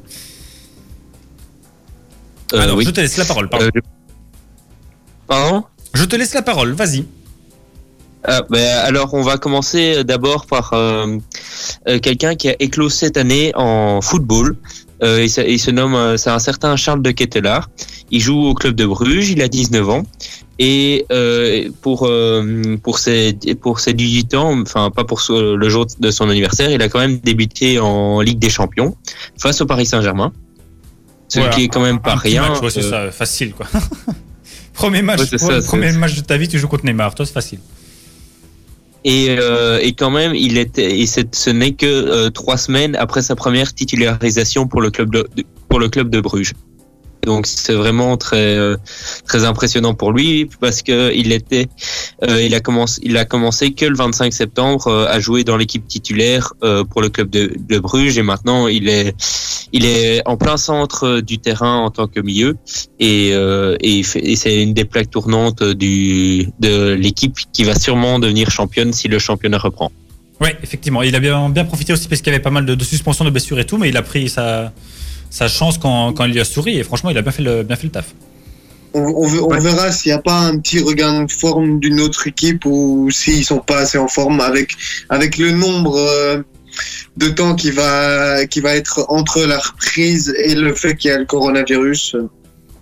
Euh, 2.55 2.59
Alors, 2.61 2.76
oui. 2.76 2.84
je 2.84 2.91
te 2.91 3.01
laisse 3.01 3.16
la 3.16 3.24
parole. 3.26 3.49
Pardon. 3.49 3.66
Euh, 3.76 3.80
Pardon? 5.26 5.64
Je 5.95 6.05
te 6.05 6.16
laisse 6.16 6.34
la 6.34 6.43
parole. 6.43 6.72
Vas-y. 6.72 7.05
Ah, 8.24 8.42
ben, 8.50 8.78
alors, 8.84 9.14
on 9.14 9.22
va 9.22 9.38
commencer 9.38 10.04
d'abord 10.04 10.46
par 10.46 10.72
euh, 10.74 11.16
euh, 11.88 11.98
quelqu'un 11.98 12.34
qui 12.34 12.48
a 12.50 12.56
éclos 12.60 12.90
cette 12.90 13.16
année 13.16 13.52
en 13.54 14.00
football. 14.02 14.56
Euh, 15.02 15.22
il, 15.24 15.30
se, 15.30 15.40
il 15.40 15.58
se 15.58 15.70
nomme, 15.70 16.18
c'est 16.18 16.28
un 16.30 16.38
certain 16.38 16.76
Charles 16.76 17.00
de 17.02 17.10
Ketelaar. 17.10 17.70
Il 18.10 18.20
joue 18.20 18.38
au 18.44 18.54
club 18.54 18.74
de 18.74 18.84
Bruges, 18.84 19.30
il 19.30 19.40
a 19.40 19.48
19 19.48 19.88
ans. 19.88 20.02
Et 20.58 21.06
euh, 21.10 21.70
pour 21.80 22.10
pour 22.82 22.98
ses 22.98 23.32
pour 23.62 23.80
ses 23.80 23.94
18 23.94 24.34
ans, 24.34 24.60
enfin 24.60 24.90
pas 24.90 25.04
pour 25.04 25.22
le 25.30 25.68
jour 25.70 25.86
de 25.98 26.10
son 26.10 26.28
anniversaire, 26.28 26.70
il 26.70 26.82
a 26.82 26.90
quand 26.90 26.98
même 26.98 27.16
débuté 27.18 27.78
en 27.78 28.20
Ligue 28.20 28.38
des 28.38 28.50
Champions 28.50 28.94
face 29.38 29.62
au 29.62 29.66
Paris 29.66 29.86
Saint-Germain. 29.86 30.32
Ce 31.28 31.38
Voilà, 31.38 31.54
qui 31.54 31.64
est 31.64 31.68
quand 31.68 31.80
même 31.80 32.00
pas 32.00 32.16
rien. 32.16 32.50
match, 32.50 32.60
ouais, 32.60 32.68
c'est 32.70 32.82
ça, 32.82 33.10
facile 33.10 33.54
quoi. 33.54 33.66
premier 34.74 35.00
match, 35.00 35.20
Ouais, 35.32 35.38
ça, 35.38 35.62
premier 35.62 35.92
match 35.92 36.14
de 36.16 36.20
ta 36.20 36.36
vie, 36.36 36.48
tu 36.48 36.58
joues 36.58 36.68
contre 36.68 36.84
Neymar. 36.84 37.14
Toi, 37.14 37.24
c'est 37.24 37.32
facile. 37.32 37.60
Et, 39.05 39.28
euh, 39.30 39.78
et 39.80 39.92
quand 39.94 40.11
même, 40.11 40.34
il 40.34 40.59
était, 40.59 41.01
et 41.01 41.07
ce 41.07 41.51
n'est 41.51 41.72
que 41.72 41.86
euh, 41.86 42.30
trois 42.30 42.59
semaines 42.59 42.94
après 42.96 43.22
sa 43.22 43.34
première 43.34 43.72
titularisation 43.74 44.66
pour 44.68 44.82
le 44.82 44.90
club 44.90 45.11
de- 45.11 45.26
pour 45.68 45.80
le 45.80 45.88
club 45.88 46.11
de 46.11 46.20
Bruges. 46.20 46.53
Donc 47.24 47.46
c'est 47.46 47.74
vraiment 47.74 48.16
très 48.16 48.56
euh, 48.56 48.76
très 49.26 49.44
impressionnant 49.44 49.94
pour 49.94 50.12
lui 50.12 50.48
parce 50.60 50.82
que 50.82 51.12
il 51.14 51.32
était, 51.32 51.68
euh, 52.26 52.42
il 52.42 52.54
a 52.54 52.60
commencé, 52.60 53.00
il 53.04 53.16
a 53.16 53.24
commencé 53.24 53.72
que 53.72 53.84
le 53.84 53.96
25 53.96 54.32
septembre 54.32 54.86
euh, 54.86 55.06
à 55.08 55.20
jouer 55.20 55.44
dans 55.44 55.56
l'équipe 55.56 55.86
titulaire 55.86 56.52
pour 56.90 57.02
le 57.02 57.08
club 57.08 57.30
de, 57.30 57.78
Bruges 57.78 58.18
et 58.18 58.22
maintenant 58.22 58.68
il 58.68 58.88
est 58.88 59.14
il 59.72 59.86
est 59.86 60.22
en 60.26 60.36
plein 60.36 60.56
centre 60.56 61.20
du 61.20 61.38
terrain 61.38 61.76
en 61.76 61.90
tant 61.90 62.08
que 62.08 62.20
milieu 62.20 62.56
et, 62.98 63.30
et, 63.30 64.02
c'est 64.02 64.62
une 64.62 64.74
des 64.74 64.84
plaques 64.84 65.10
tournantes 65.10 65.62
du 65.62 66.48
de 66.58 66.92
l'équipe 66.92 67.36
qui 67.52 67.64
va 67.64 67.74
sûrement 67.78 68.18
devenir 68.18 68.50
championne 68.50 68.92
si 68.92 69.08
le 69.08 69.18
championnat 69.18 69.58
reprend. 69.58 69.90
Ouais, 70.40 70.56
effectivement. 70.62 71.02
Il 71.02 71.14
a 71.14 71.20
bien, 71.20 71.50
bien 71.50 71.64
profité 71.64 71.92
aussi 71.92 72.08
parce 72.08 72.20
qu'il 72.22 72.32
y 72.32 72.34
avait 72.34 72.42
pas 72.42 72.50
mal 72.50 72.64
de, 72.64 72.74
de 72.74 72.84
suspensions, 72.84 73.24
de 73.24 73.30
blessures 73.30 73.58
et 73.60 73.66
tout, 73.66 73.76
mais 73.76 73.90
il 73.90 73.96
a 73.96 74.02
pris 74.02 74.28
sa, 74.28 74.72
sa 75.30 75.48
chance 75.48 75.78
quand, 75.78 76.12
quand 76.12 76.24
il 76.26 76.32
lui 76.32 76.40
a 76.40 76.44
souri 76.44 76.78
et 76.78 76.82
franchement, 76.84 77.10
il 77.10 77.16
a 77.18 77.22
bien 77.22 77.32
fait 77.32 77.42
le, 77.42 77.62
bien 77.62 77.76
fait 77.76 77.84
le 77.84 77.90
taf. 77.92 78.14
On, 78.92 79.00
on 79.00 79.26
ve- 79.28 79.40
on 79.42 79.48
Ouais. 79.50 79.60
verra 79.60 79.92
s'il 79.92 80.10
n'y 80.10 80.18
a 80.18 80.22
pas 80.22 80.36
un 80.38 80.58
petit 80.58 80.80
regain 80.80 81.22
de 81.24 81.30
forme 81.30 81.78
d'une 81.78 82.00
autre 82.00 82.26
équipe 82.26 82.64
ou 82.66 83.08
s'ils 83.12 83.44
sont 83.44 83.60
pas 83.60 83.78
assez 83.78 83.98
en 83.98 84.08
forme 84.08 84.40
avec, 84.40 84.74
avec 85.08 85.38
le 85.38 85.52
nombre 85.52 85.96
euh, 85.96 86.42
de 87.16 87.28
temps 87.28 87.54
qui 87.54 87.70
va, 87.70 88.44
qui 88.46 88.60
va 88.60 88.74
être 88.74 89.06
entre 89.08 89.42
la 89.44 89.58
reprise 89.58 90.34
et 90.44 90.54
le 90.56 90.74
fait 90.74 90.96
qu'il 90.96 91.10
y 91.10 91.14
a 91.14 91.18
le 91.18 91.24
coronavirus. 91.24 92.16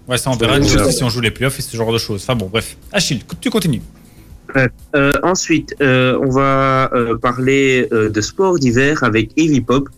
Ouais, 0.08 0.16
ça 0.16 0.30
on 0.30 0.36
verra 0.36 0.58
si 0.90 1.04
on 1.04 1.10
joue 1.10 1.20
les 1.20 1.30
playoffs 1.30 1.58
et 1.58 1.62
ce 1.62 1.76
genre 1.76 1.92
de 1.92 1.98
choses. 1.98 2.22
Enfin 2.22 2.34
bon, 2.34 2.46
bref. 2.50 2.76
Achille, 2.92 3.20
tu 3.42 3.50
continues. 3.50 3.82
Euh, 4.96 5.12
ensuite, 5.22 5.74
euh, 5.82 6.18
on 6.22 6.30
va 6.30 6.90
euh, 6.94 7.16
parler 7.18 7.86
euh, 7.92 8.08
de 8.08 8.20
sport 8.20 8.58
d'hiver 8.58 9.04
avec 9.04 9.30
Evie 9.36 9.60
Pop, 9.60 9.88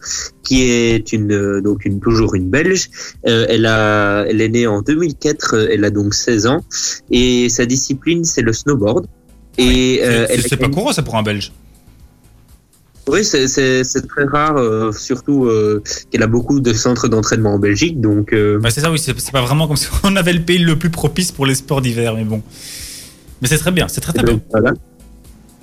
qui 0.42 0.62
est 0.70 1.12
une 1.12 1.32
euh, 1.32 1.61
donc 1.61 1.84
une 1.84 2.01
toujours 2.01 2.34
une 2.34 2.51
Belge. 2.51 2.90
Euh, 3.26 3.46
elle 3.48 3.66
a 3.66 4.24
elle 4.28 4.40
est 4.40 4.48
née 4.48 4.66
en 4.66 4.82
2004, 4.82 5.55
euh, 5.55 5.68
elle 5.70 5.84
a 5.84 5.90
donc 5.90 6.14
16 6.14 6.46
ans 6.46 6.64
et 7.11 7.48
sa 7.48 7.64
discipline 7.64 8.24
c'est 8.24 8.42
le 8.42 8.53
snowboard. 8.53 9.07
Et 9.59 10.01
euh, 10.03 10.26
C'est- 10.28 10.57
pas 10.57 10.68
courant 10.68 10.92
ça 10.92 11.03
pour 11.03 11.16
un 11.16 11.22
Belge? 11.22 11.53
Oui, 13.09 13.24
c'est- 13.24 13.46
très 14.09 14.24
rare, 14.24 14.57
euh, 14.57 14.92
surtout 14.92 15.46
euh, 15.46 15.82
qu'elle 16.11 16.22
a 16.22 16.26
beaucoup 16.28 16.61
de 16.61 16.72
centres 16.72 17.09
d'entraînement 17.09 17.55
en 17.55 17.59
Belgique, 17.59 18.01
donc. 18.01 18.32
euh, 18.32 18.59
Bah, 18.59 18.70
c'est 18.70 18.80
ça, 18.82 18.90
oui, 18.90 18.98
c'est 18.98 19.18
c'est 19.18 19.32
pas 19.32 19.42
vraiment 19.42 19.66
comme 19.66 19.76
si 19.76 19.88
on 20.05 20.14
avait 20.16 20.32
le 20.32 20.42
pays 20.42 20.59
le 20.59 20.76
plus 20.76 20.90
propice 20.90 21.32
pour 21.32 21.46
les 21.46 21.55
sports 21.57 21.80
d'hiver, 21.80 22.14
mais 22.14 22.24
bon. 22.24 22.42
Mais 23.41 23.49
c'est 23.49 23.59
très 23.59 23.72
bien, 23.72 23.88
c'est 23.88 24.01
très 24.01 24.12
très 24.12 24.24
bien. 24.24 24.41
voilà. 24.51 24.74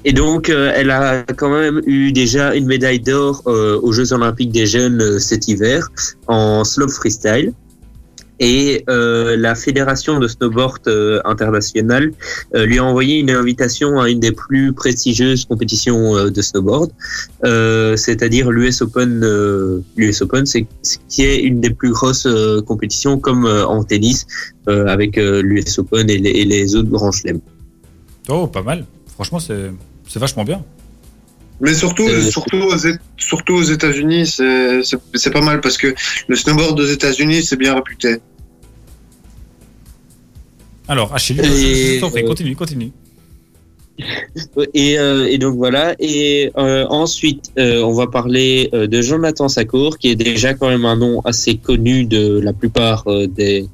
Et 0.07 0.13
donc, 0.13 0.49
euh, 0.49 0.71
elle 0.73 0.89
a 0.89 1.23
quand 1.23 1.49
même 1.49 1.81
eu 1.85 2.13
déjà 2.13 2.55
une 2.55 2.65
médaille 2.65 3.01
d'or 3.01 3.43
euh, 3.47 3.77
aux 3.81 3.91
Jeux 3.91 4.13
Olympiques 4.13 4.51
des 4.51 4.65
Jeunes 4.65 5.01
euh, 5.01 5.19
cet 5.19 5.49
hiver 5.49 5.89
en 6.27 6.63
slope 6.63 6.91
freestyle. 6.91 7.51
Et 8.39 8.83
la 8.87 9.55
Fédération 9.55 10.19
de 10.19 10.27
snowboard 10.27 10.87
internationale 11.25 12.11
lui 12.53 12.77
a 12.77 12.83
envoyé 12.83 13.17
une 13.17 13.31
invitation 13.31 13.99
à 13.99 14.11
une 14.11 14.19
des 14.19 14.31
plus 14.31 14.73
prestigieuses 14.73 15.45
compétitions 15.45 16.29
de 16.29 16.41
snowboard, 16.43 16.91
c'est-à-dire 17.97 18.51
l'US 18.51 18.79
Open. 18.83 19.81
L'US 19.95 20.21
Open, 20.21 20.45
c'est 20.45 20.67
qui 21.09 21.23
est 21.23 21.39
une 21.41 21.61
des 21.61 21.71
plus 21.71 21.89
grosses 21.89 22.27
compétitions 22.67 23.17
comme 23.17 23.47
en 23.47 23.83
tennis, 23.83 24.27
avec 24.67 25.15
l'US 25.17 25.79
Open 25.79 26.07
et 26.07 26.19
les, 26.19 26.29
et 26.29 26.45
les 26.45 26.75
autres 26.75 26.91
grands 26.91 27.11
chelems. 27.11 27.41
Oh, 28.29 28.47
pas 28.47 28.61
mal. 28.61 28.85
Franchement, 29.13 29.39
c'est 29.39 29.71
c'est 30.07 30.19
vachement 30.19 30.43
bien. 30.43 30.63
Mais 31.59 31.73
surtout, 31.73 32.07
surtout, 32.21 32.57
aux, 32.57 32.77
surtout 33.17 33.53
aux 33.53 33.63
États-Unis, 33.63 34.27
c'est 34.27 34.83
c'est- 34.83 34.99
c'est 35.15 35.31
pas 35.31 35.41
mal 35.41 35.59
parce 35.59 35.77
que 35.77 35.93
le 36.27 36.35
snowboard 36.35 36.79
aux 36.79 36.85
États-Unis, 36.85 37.43
c'est 37.43 37.57
bien 37.57 37.73
réputé. 37.75 38.17
Alors, 40.87 41.13
Achille, 41.13 41.39
Et, 41.41 41.95
je 41.95 41.99
t'en 41.99 42.09
prie, 42.11 42.23
euh, 42.23 42.27
continue, 42.27 42.55
continue. 42.55 42.91
Et, 44.73 44.99
euh, 44.99 45.27
et 45.27 45.37
donc 45.37 45.55
voilà. 45.55 45.95
Et 45.99 46.51
euh, 46.57 46.85
ensuite, 46.89 47.51
euh, 47.57 47.81
on 47.81 47.93
va 47.93 48.07
parler 48.07 48.69
euh, 48.73 48.87
de 48.87 49.01
Jonathan 49.01 49.47
Sacour, 49.47 49.97
qui 49.97 50.09
est 50.09 50.15
déjà 50.15 50.53
quand 50.53 50.69
même 50.69 50.85
un 50.85 50.95
nom 50.95 51.21
assez 51.21 51.55
connu 51.55 52.05
de 52.05 52.39
la 52.39 52.53
plupart 52.53 53.03
euh, 53.07 53.27
des 53.27 53.67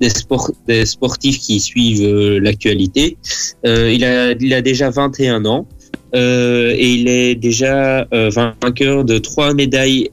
des, 0.00 0.10
sport, 0.10 0.50
des 0.66 0.86
sportifs 0.86 1.38
qui 1.38 1.60
suivent 1.60 2.06
euh, 2.06 2.40
l'actualité. 2.40 3.18
Il 3.64 4.04
a 4.04 4.32
il 4.32 4.54
a 4.54 4.62
déjà 4.62 4.90
21 4.90 5.44
ans. 5.44 5.66
Et 6.14 6.90
il 6.94 7.06
est 7.06 7.34
déjà 7.34 8.06
vainqueur 8.10 9.04
de 9.04 9.18
trois 9.18 9.52
médailles 9.52 10.08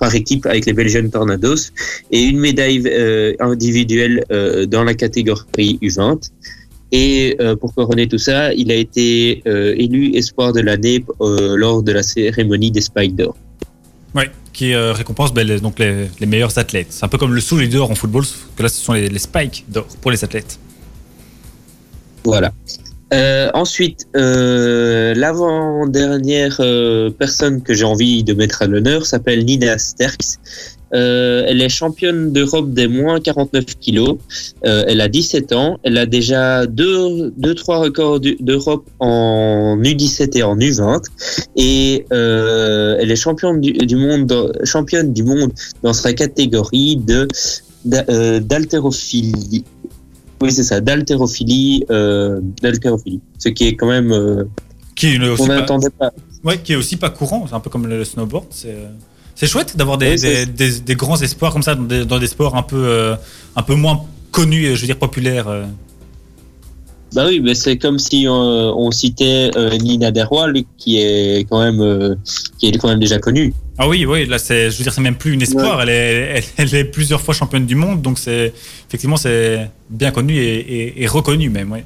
par 0.00 0.12
équipe 0.12 0.44
avec 0.44 0.66
les 0.66 0.72
Belgian 0.72 1.08
Tornados 1.08 1.70
et 2.10 2.20
une 2.24 2.40
médaille 2.40 2.82
individuelle 3.38 4.24
dans 4.68 4.82
la 4.82 4.94
catégorie 4.94 5.78
U20. 5.82 6.30
Et 6.92 7.36
euh, 7.40 7.56
pour 7.56 7.74
couronner 7.74 8.06
tout 8.06 8.18
ça, 8.18 8.52
il 8.52 8.70
a 8.70 8.74
été 8.74 9.42
euh, 9.46 9.74
élu 9.78 10.14
espoir 10.14 10.52
de 10.52 10.60
l'année 10.60 11.04
euh, 11.22 11.56
lors 11.56 11.82
de 11.82 11.90
la 11.90 12.02
cérémonie 12.02 12.70
des 12.70 12.82
Spikes 12.82 13.16
d'or. 13.16 13.34
Ouais, 14.14 14.30
qui 14.52 14.74
récompense 14.76 15.32
ben, 15.32 15.46
les, 15.46 15.58
donc 15.58 15.78
les, 15.78 16.08
les 16.20 16.26
meilleurs 16.26 16.58
athlètes. 16.58 16.88
C'est 16.90 17.04
un 17.04 17.08
peu 17.08 17.16
comme 17.16 17.34
le 17.34 17.40
Soul 17.40 17.66
d'or 17.70 17.90
en 17.90 17.94
football, 17.94 18.26
sauf 18.26 18.46
que 18.54 18.62
là, 18.62 18.68
ce 18.68 18.84
sont 18.84 18.92
les, 18.92 19.08
les 19.08 19.18
spikes 19.18 19.64
d'or 19.70 19.86
pour 20.02 20.10
les 20.10 20.22
athlètes. 20.22 20.58
Voilà. 22.24 22.52
Euh, 23.12 23.50
ensuite, 23.52 24.06
euh, 24.16 25.12
l'avant-dernière 25.14 26.56
euh, 26.60 27.10
personne 27.10 27.62
que 27.62 27.74
j'ai 27.74 27.84
envie 27.84 28.24
de 28.24 28.32
mettre 28.32 28.62
à 28.62 28.66
l'honneur 28.66 29.04
s'appelle 29.04 29.44
Nina 29.44 29.76
Sterks. 29.76 30.38
Euh, 30.94 31.44
elle 31.46 31.62
est 31.62 31.68
championne 31.68 32.32
d'Europe 32.32 32.72
des 32.72 32.86
moins 32.86 33.18
49 33.20 33.64
kilos. 33.80 34.16
Euh, 34.66 34.84
elle 34.86 35.00
a 35.00 35.08
17 35.08 35.52
ans. 35.52 35.78
Elle 35.82 35.96
a 35.96 36.06
déjà 36.06 36.66
deux, 36.66 37.32
deux 37.36 37.54
trois 37.54 37.78
records 37.78 38.20
d'Europe 38.20 38.84
en 39.00 39.78
U17 39.82 40.36
et 40.38 40.42
en 40.42 40.56
U20. 40.56 41.02
Et 41.56 42.04
euh, 42.12 42.96
elle 43.00 43.10
est 43.10 43.16
championne 43.16 43.60
du, 43.60 43.72
du 43.72 43.96
monde, 43.96 44.26
dans- 44.26 44.50
championne 44.64 45.12
du 45.12 45.22
monde 45.24 45.52
dans 45.82 45.92
sa 45.94 46.12
catégorie 46.12 46.96
de 46.96 47.26
d'haltérophilie. 48.40 49.64
Oui, 50.40 50.52
c'est 50.52 50.62
ça, 50.64 50.80
d'haltérophilie, 50.80 51.84
d'haltérophilie. 52.62 53.20
Ce 53.38 53.48
qui 53.48 53.64
est 53.68 53.76
quand 53.76 53.88
même, 53.88 54.46
Qui 54.96 55.18
on 55.38 55.46
pas, 55.46 55.56
n'attendait 55.56 55.90
pas. 55.90 56.12
ouais, 56.44 56.58
qui 56.58 56.72
est 56.72 56.76
aussi 56.76 56.96
pas 56.96 57.10
courant, 57.10 57.46
c'est 57.48 57.54
un 57.54 57.60
peu 57.60 57.70
comme 57.70 57.86
le 57.86 58.04
snowboard. 58.04 58.46
C'est 58.50 58.76
c'est 59.34 59.46
chouette 59.46 59.76
d'avoir 59.76 59.98
des, 59.98 60.10
Oui, 60.12 60.20
des, 60.20 60.46
des- 60.46 60.80
des 60.80 60.94
grands 60.94 61.20
espoirs 61.20 61.52
comme 61.52 61.62
ça 61.62 61.74
dans 61.74 61.82
des, 61.84 62.04
dans 62.04 62.18
des 62.18 62.26
sports 62.26 62.56
un 62.56 62.62
peu, 62.62 62.76
euh, 62.86 63.16
un 63.56 63.62
peu 63.62 63.74
moins 63.74 64.02
connus, 64.30 64.74
je 64.76 64.80
veux 64.80 64.86
dire 64.86 64.98
populaires. 64.98 65.48
euh. 65.48 65.64
Bah 67.14 67.26
oui, 67.26 67.40
mais 67.40 67.54
c'est 67.54 67.76
comme 67.76 67.98
si 67.98 68.24
on, 68.26 68.32
on 68.32 68.90
citait 68.90 69.50
euh, 69.56 69.76
Nina 69.76 70.10
Derwal, 70.10 70.54
qui 70.78 70.98
est 70.98 71.46
quand 71.50 71.60
même, 71.62 71.80
euh, 71.82 72.14
qui 72.58 72.68
est 72.68 72.78
quand 72.78 72.88
même 72.88 73.00
déjà 73.00 73.18
connue. 73.18 73.52
Ah 73.76 73.86
oui, 73.86 74.06
oui, 74.06 74.24
là, 74.24 74.38
c'est, 74.38 74.70
je 74.70 74.78
veux 74.78 74.82
dire, 74.84 74.94
c'est 74.94 75.02
même 75.02 75.16
plus 75.16 75.34
une 75.34 75.42
espoir. 75.42 75.82
Elle, 75.82 75.90
est, 75.90 75.92
elle, 76.56 76.68
elle 76.68 76.74
est 76.74 76.84
plusieurs 76.84 77.20
fois 77.20 77.34
championne 77.34 77.66
du 77.66 77.74
monde, 77.74 78.00
donc 78.00 78.18
c'est 78.18 78.54
effectivement 78.88 79.16
c'est 79.18 79.70
bien 79.90 80.10
connu 80.10 80.38
et, 80.38 80.58
et, 80.60 81.02
et 81.02 81.06
reconnu 81.06 81.50
même. 81.50 81.70
Ouais. 81.72 81.84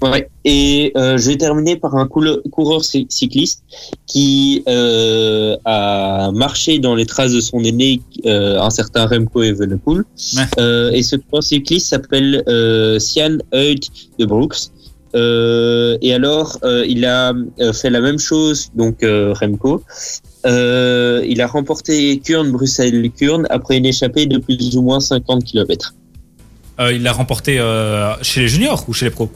Ouais. 0.00 0.28
Et 0.44 0.92
euh, 0.96 1.18
je 1.18 1.30
vais 1.30 1.36
terminer 1.36 1.76
par 1.76 1.96
un 1.96 2.06
coureur 2.06 2.84
cy- 2.84 3.06
cycliste 3.08 3.64
qui 4.06 4.62
euh, 4.68 5.56
a 5.64 6.30
marché 6.32 6.78
dans 6.78 6.94
les 6.94 7.04
traces 7.04 7.32
de 7.32 7.40
son 7.40 7.64
aîné, 7.64 8.00
euh, 8.24 8.60
un 8.60 8.70
certain 8.70 9.06
Remco 9.06 9.42
Evenepoel. 9.42 10.04
Ouais. 10.36 10.96
Et 10.96 11.02
ce 11.02 11.16
coureur 11.16 11.42
cycliste 11.42 11.88
s'appelle 11.88 12.44
euh, 12.48 12.98
Sian 13.00 13.38
Hoyt 13.52 13.90
de 14.20 14.24
Brooks. 14.24 14.70
Et 15.14 16.14
alors, 16.14 16.58
il 16.86 17.04
a 17.04 17.32
fait 17.72 17.90
la 17.90 18.00
même 18.00 18.20
chose, 18.20 18.68
donc 18.76 18.98
Remco. 19.02 19.82
Il 20.44 21.40
a 21.40 21.46
remporté 21.48 22.20
Kurn, 22.20 22.52
Bruxelles, 22.52 23.10
Kurn 23.18 23.46
après 23.50 23.78
une 23.78 23.86
échappée 23.86 24.26
de 24.26 24.38
plus 24.38 24.76
ou 24.76 24.82
moins 24.82 25.00
50 25.00 25.44
km. 25.44 25.94
Il 26.92 27.02
l'a 27.02 27.12
remporté 27.12 27.60
chez 28.22 28.42
les 28.42 28.48
juniors 28.48 28.84
ou 28.86 28.92
chez 28.92 29.06
les 29.06 29.10
pros? 29.10 29.28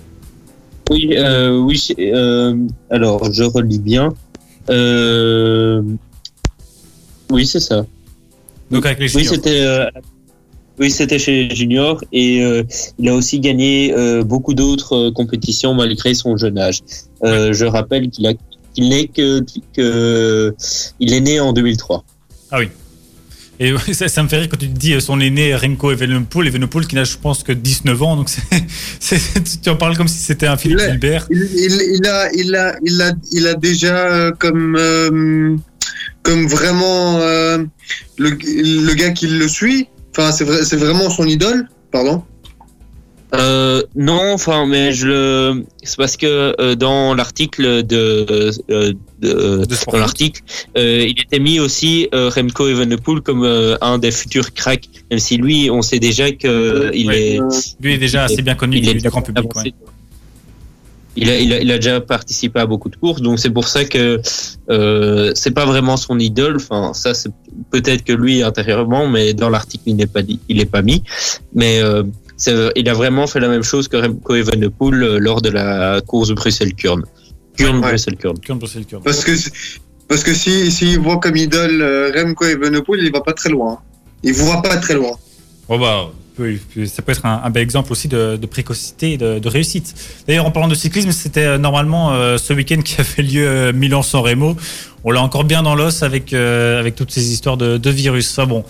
Oui, 0.91 1.11
euh, 1.17 1.59
oui. 1.59 1.83
euh, 1.99 2.57
alors, 2.91 3.33
je 3.33 3.45
relis 3.45 3.79
bien. 3.79 4.13
Euh, 4.71 5.83
oui, 7.31 7.47
c'est 7.47 7.61
ça. 7.61 7.87
Donc 8.71 8.87
avec 8.87 8.99
les 8.99 9.17
Oui, 9.17 9.25
c'était. 9.25 9.67
oui, 10.79 10.91
c'était 10.91 11.19
chez 11.19 11.49
les 11.49 11.55
juniors 11.55 12.03
et 12.13 12.43
il 12.99 13.09
a 13.09 13.15
aussi 13.15 13.41
gagné 13.41 13.95
beaucoup 14.25 14.55
d'autres 14.55 15.11
compétitions 15.11 15.75
malgré 15.75 16.15
son 16.15 16.37
jeune 16.37 16.59
âge. 16.59 16.81
Je 17.23 17.65
rappelle 17.65 18.11
qu'il 18.11 18.27
a 18.27 18.33
qu'il 18.75 18.89
n'est 18.89 19.07
que, 19.07 19.45
que 19.75 20.55
il 20.99 21.13
est 21.13 21.21
né 21.21 21.41
en 21.41 21.53
2003. 21.53 22.05
Et 23.65 23.95
ça, 23.95 24.09
ça 24.09 24.23
me 24.23 24.29
fait 24.29 24.39
rire 24.39 24.49
quand 24.51 24.57
tu 24.57 24.69
te 24.69 24.77
dis 24.79 24.95
euh, 24.95 25.01
son 25.01 25.21
aîné 25.21 25.55
Remco 25.55 25.93
Evenepoel, 25.93 26.49
Evenepoel 26.49 26.87
qui 26.87 26.97
n'a 26.97 27.05
je 27.05 27.17
pense 27.17 27.43
que 27.45 27.53
19 27.53 28.03
ans, 28.03 28.17
donc 28.17 28.29
tu 29.63 29.71
en 29.71 29.77
parles 29.77 29.97
comme 29.97 30.09
si 30.09 30.19
c'était 30.19 30.47
un 30.49 30.57
Philippe. 30.57 30.81
Gilbert. 30.81 31.27
Il, 31.31 31.39
il- 31.55 31.97
il 32.01 32.07
a, 32.07 32.33
il, 32.33 32.57
a, 32.57 32.75
il, 32.85 33.01
a, 33.03 33.13
il 33.31 33.47
a 33.47 33.55
déjà 33.55 33.97
euh, 33.97 34.33
comme, 34.33 34.75
euh, 34.77 35.57
comme 36.23 36.47
vraiment 36.49 37.19
euh, 37.21 37.59
le, 38.19 38.31
le 38.31 38.95
gars 38.95 39.11
qui 39.11 39.29
le 39.29 39.47
suit. 39.47 39.87
Enfin, 40.17 40.33
c'est 40.33 40.45
vrai, 40.45 40.65
c'est 40.65 40.77
vraiment 40.77 41.09
son 41.09 41.27
idole. 41.27 41.69
Pardon. 41.93 42.25
Euh, 43.35 43.83
non, 43.97 44.33
enfin, 44.35 44.67
mais 44.67 44.93
je 44.93 45.07
le, 45.07 45.65
c'est 45.83 45.97
parce 45.97 46.19
que 46.19 46.55
euh, 46.61 46.75
dans 46.75 47.15
l'article 47.15 47.83
de, 47.83 48.27
euh, 48.71 48.93
de, 49.21 49.65
De 49.65 49.91
dans 49.91 49.99
l'article, 49.99 50.43
euh, 50.77 51.07
il 51.09 51.19
était 51.19 51.39
mis 51.39 51.59
aussi 51.59 52.09
euh, 52.15 52.29
Remco 52.29 52.69
Evenepoel 52.69 53.23
comme 53.23 53.45
euh, 53.45 53.77
un 53.81 53.97
des 53.97 54.11
futurs 54.11 54.53
cracks, 54.53 54.89
même 55.11 55.19
si 55.19 55.39
lui, 55.39 55.71
on 55.71 55.81
sait 55.81 55.99
déjà 55.99 56.31
que 56.33 56.91
il 56.93 57.07
Ouais. 57.09 57.37
est, 57.37 57.41
Lui 57.81 57.95
est 57.95 57.99
déjà 57.99 58.25
assez 58.25 58.43
bien 58.43 58.55
connu 58.55 58.77
il 58.79 58.89
est 58.89 58.95
du, 58.95 59.09
grand 59.09 59.23
public. 59.23 59.55
ouais. 59.57 59.73
Il 61.15 61.29
a, 61.29 61.39
il, 61.39 61.53
a, 61.53 61.61
il 61.61 61.71
a 61.71 61.77
déjà 61.77 62.01
participé 62.01 62.59
à 62.61 62.65
beaucoup 62.67 62.89
de 62.89 62.97
courses, 62.97 63.21
donc 63.21 63.39
c'est 63.39 63.51
pour 63.51 63.69
ça 63.69 63.85
que 63.85 64.21
euh, 64.71 65.33
c'est 65.35 65.51
pas 65.51 65.67
vraiment 65.67 65.99
son 65.99 66.19
idole. 66.19 66.57
Enfin, 66.57 66.93
ça 66.95 67.13
c'est 67.13 67.31
peut-être 67.71 68.03
que 68.05 68.15
lui 68.15 68.43
intérieurement, 68.43 69.07
mais 69.09 69.35
dans 69.35 69.51
l'article 69.51 69.85
il 69.87 69.97
n'est 69.97 70.07
pas 70.07 70.23
dit, 70.23 70.39
il 70.49 70.59
est 70.61 70.65
pas 70.71 70.81
mis. 70.81 71.03
Mais 71.55 71.81
euh, 71.83 72.03
il 72.77 72.89
a 72.89 72.95
vraiment 72.95 73.27
fait 73.27 73.41
la 73.41 73.49
même 73.49 73.63
chose 73.63 73.89
que 73.89 73.97
Remco 73.97 74.35
Evenepoel 74.35 75.03
euh, 75.03 75.19
lors 75.19 75.41
de 75.43 75.51
la 75.51 76.01
course 76.07 76.31
Bruxelles-Kurn. 76.31 77.03
Kurn 77.57 77.77
Ouais. 77.77 77.89
Bruxelles-Kurn. 77.89 78.39
Kurn 78.39 78.59
Bruxelles, 78.59 78.87
Kurn. 78.87 79.03
Parce 79.03 79.25
que, 79.25 79.33
parce 80.09 80.23
que 80.25 80.35
si, 80.35 80.71
s'il 80.71 80.99
voit 80.99 81.19
comme 81.19 81.37
idole 81.37 81.81
euh, 81.83 82.13
Remco 82.15 82.45
Evenepoel, 82.45 83.01
il 83.05 83.13
va 83.13 83.21
pas 83.21 83.33
très 83.33 83.51
loin. 83.51 83.79
Il 84.23 84.33
voit 84.35 84.63
pas 84.63 84.77
très 84.79 84.95
loin. 84.95 85.13
Oh 85.69 85.79
bah, 85.79 86.11
ça 86.87 87.03
peut 87.03 87.13
être 87.13 87.27
un, 87.27 87.43
un 87.45 87.51
bel 87.51 87.63
exemple 87.63 87.93
aussi 87.93 88.09
de, 88.09 88.37
de 88.37 88.47
précocité 88.47 89.13
et 89.13 89.19
de, 89.19 89.39
de 89.39 89.49
réussite. 89.49 89.95
D'ailleurs, 90.27 90.47
en 90.47 90.51
parlant 90.51 90.69
de 90.69 90.75
cyclisme, 90.75 91.13
c'était 91.13 91.45
euh, 91.45 91.59
normalement 91.59 92.13
euh, 92.15 92.39
ce 92.39 92.53
week-end 92.53 92.81
qui 92.85 93.01
a 93.01 93.05
fait 93.05 93.23
lieu 93.23 93.47
euh, 93.47 93.73
Milan-San 93.73 94.23
Remo. 94.23 94.57
On 95.05 95.11
l'a 95.11 95.23
encore 95.23 95.45
bien 95.45 95.63
dans 95.63 95.75
l'os 95.75 96.03
avec, 96.03 96.33
euh, 96.33 96.81
avec 96.81 96.95
toutes 96.95 97.11
ces 97.11 97.33
histoires 97.33 97.57
de, 97.57 97.77
de 97.77 97.91
virus. 97.91 98.31
Enfin 98.31 98.47
bon, 98.47 98.65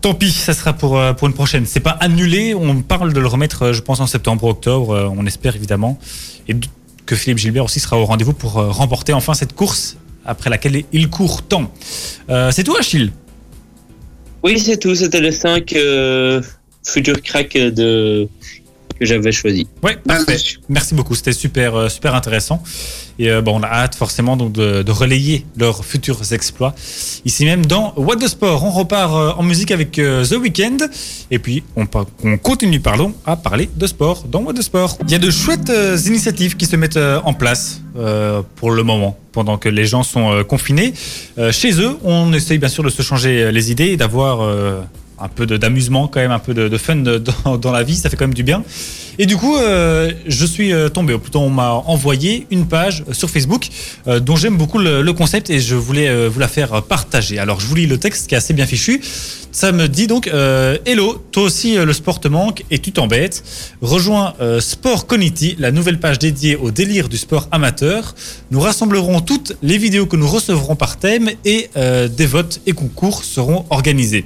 tant 0.00 0.14
pis, 0.14 0.30
ça 0.30 0.54
sera 0.54 0.72
pour, 0.72 0.98
euh, 0.98 1.12
pour 1.12 1.28
une 1.28 1.34
prochaine. 1.34 1.66
C'est 1.66 1.80
pas 1.80 1.96
annulé, 2.00 2.54
on 2.54 2.82
parle 2.82 3.12
de 3.12 3.20
le 3.20 3.26
remettre, 3.26 3.66
euh, 3.66 3.72
je 3.72 3.82
pense, 3.82 4.00
en 4.00 4.06
septembre 4.06 4.44
ou 4.44 4.48
octobre, 4.48 4.90
euh, 4.90 5.08
on 5.16 5.26
espère 5.26 5.56
évidemment. 5.56 5.98
Et 6.48 6.56
que 7.06 7.16
Philippe 7.16 7.38
Gilbert 7.38 7.64
aussi 7.64 7.80
sera 7.80 7.98
au 7.98 8.04
rendez-vous 8.04 8.34
pour 8.34 8.52
remporter 8.52 9.12
enfin 9.12 9.34
cette 9.34 9.52
course 9.52 9.96
après 10.24 10.48
laquelle 10.48 10.84
il 10.92 11.10
court 11.10 11.42
tant. 11.42 11.72
C'est 12.28 12.62
tout, 12.62 12.76
Achille? 12.76 13.10
Oui, 14.42 14.58
c'est 14.58 14.78
tout. 14.78 14.94
C'était 14.94 15.20
les 15.20 15.32
cinq 15.32 15.74
euh, 15.74 16.40
futurs 16.84 17.20
cracks 17.22 17.56
de 17.56 18.28
que 19.00 19.06
j'avais 19.06 19.32
choisi. 19.32 19.66
Ouais, 19.82 19.96
parfait. 19.96 20.36
Merci 20.68 20.94
beaucoup, 20.94 21.14
c'était 21.14 21.32
super, 21.32 21.74
euh, 21.74 21.88
super 21.88 22.14
intéressant. 22.14 22.62
Et 23.18 23.30
euh, 23.30 23.40
bon, 23.40 23.58
on 23.58 23.62
a 23.62 23.66
hâte 23.66 23.94
forcément 23.94 24.36
donc 24.36 24.52
de, 24.52 24.82
de 24.82 24.92
relayer 24.92 25.46
leurs 25.56 25.84
futurs 25.84 26.32
exploits. 26.32 26.74
Ici 27.24 27.46
même 27.46 27.64
dans 27.64 27.94
What 27.96 28.16
the 28.16 28.28
Sport, 28.28 28.62
on 28.62 28.70
repart 28.70 29.14
euh, 29.14 29.32
en 29.32 29.42
musique 29.42 29.70
avec 29.70 29.92
The 29.92 30.32
Weeknd. 30.32 30.76
Et 31.30 31.38
puis 31.38 31.62
on, 31.76 31.86
continue 32.36 32.80
pardon, 32.80 33.14
à 33.24 33.36
parler 33.36 33.70
de 33.74 33.86
sport 33.86 34.24
dans 34.28 34.42
What 34.42 34.54
the 34.54 34.62
Sport. 34.62 34.98
Il 35.06 35.10
y 35.10 35.14
a 35.14 35.18
de 35.18 35.30
chouettes 35.30 35.72
initiatives 36.06 36.56
qui 36.56 36.66
se 36.66 36.76
mettent 36.76 36.98
en 36.98 37.32
place 37.32 37.80
euh, 37.96 38.42
pour 38.56 38.70
le 38.70 38.84
moment, 38.84 39.18
pendant 39.32 39.58
que 39.58 39.68
les 39.68 39.84
gens 39.84 40.04
sont 40.04 40.44
confinés. 40.44 40.92
Euh, 41.38 41.50
chez 41.50 41.80
eux, 41.80 41.96
on 42.04 42.32
essaye 42.32 42.58
bien 42.58 42.68
sûr 42.68 42.84
de 42.84 42.88
se 42.88 43.02
changer 43.02 43.50
les 43.50 43.72
idées 43.72 43.88
et 43.88 43.96
d'avoir 43.96 44.42
euh, 44.42 44.80
un 45.20 45.28
peu 45.28 45.46
d'amusement, 45.46 46.08
quand 46.08 46.20
même, 46.20 46.30
un 46.30 46.38
peu 46.38 46.54
de, 46.54 46.76
fun 46.78 46.96
de- 46.96 47.22
dans, 47.60 47.72
la 47.72 47.82
vie. 47.82 47.96
Ça 47.96 48.10
fait 48.10 48.16
quand 48.16 48.26
même 48.26 48.34
du 48.34 48.42
bien. 48.42 48.62
Et 49.18 49.26
du 49.26 49.36
coup, 49.36 49.56
euh, 49.56 50.12
je 50.26 50.46
suis 50.46 50.72
euh, 50.72 50.88
tombé, 50.88 51.14
ou 51.14 51.18
plutôt 51.18 51.40
on 51.40 51.50
m'a 51.50 51.72
envoyé 51.72 52.46
une 52.50 52.66
page 52.66 53.04
sur 53.12 53.28
Facebook 53.28 53.68
euh, 54.06 54.20
dont 54.20 54.36
j'aime 54.36 54.56
beaucoup 54.56 54.78
le, 54.78 55.10
concept 55.12 55.50
et 55.50 55.60
je 55.60 55.74
voulais 55.74 56.08
euh, 56.08 56.28
vous 56.32 56.40
la 56.40 56.48
faire 56.48 56.82
partager. 56.82 57.38
Alors 57.38 57.60
je 57.60 57.66
vous 57.66 57.74
lis 57.74 57.86
le 57.86 57.98
texte 57.98 58.28
qui 58.28 58.34
est 58.34 58.38
assez 58.38 58.54
bien 58.54 58.66
fichu. 58.66 59.00
Ça 59.52 59.72
me 59.72 59.88
dit 59.88 60.06
donc 60.06 60.28
euh, 60.28 60.78
Hello, 60.86 61.20
toi 61.32 61.42
aussi 61.42 61.76
euh, 61.76 61.84
le 61.84 61.92
sport 61.92 62.20
te 62.20 62.28
manque 62.28 62.64
et 62.70 62.78
tu 62.78 62.92
t'embêtes. 62.92 63.42
Rejoins 63.80 64.34
euh, 64.40 64.60
Sport 64.60 65.06
Conity, 65.06 65.56
la 65.58 65.72
nouvelle 65.72 65.98
page 65.98 66.20
dédiée 66.20 66.54
au 66.54 66.70
délire 66.70 67.08
du 67.08 67.16
sport 67.16 67.48
amateur. 67.50 68.14
Nous 68.52 68.60
rassemblerons 68.60 69.20
toutes 69.20 69.56
les 69.62 69.76
vidéos 69.76 70.06
que 70.06 70.16
nous 70.16 70.28
recevrons 70.28 70.76
par 70.76 70.98
thème 70.98 71.30
et 71.44 71.68
euh, 71.76 72.06
des 72.06 72.26
votes 72.26 72.60
et 72.66 72.72
concours 72.72 73.24
seront 73.24 73.64
organisés. 73.70 74.24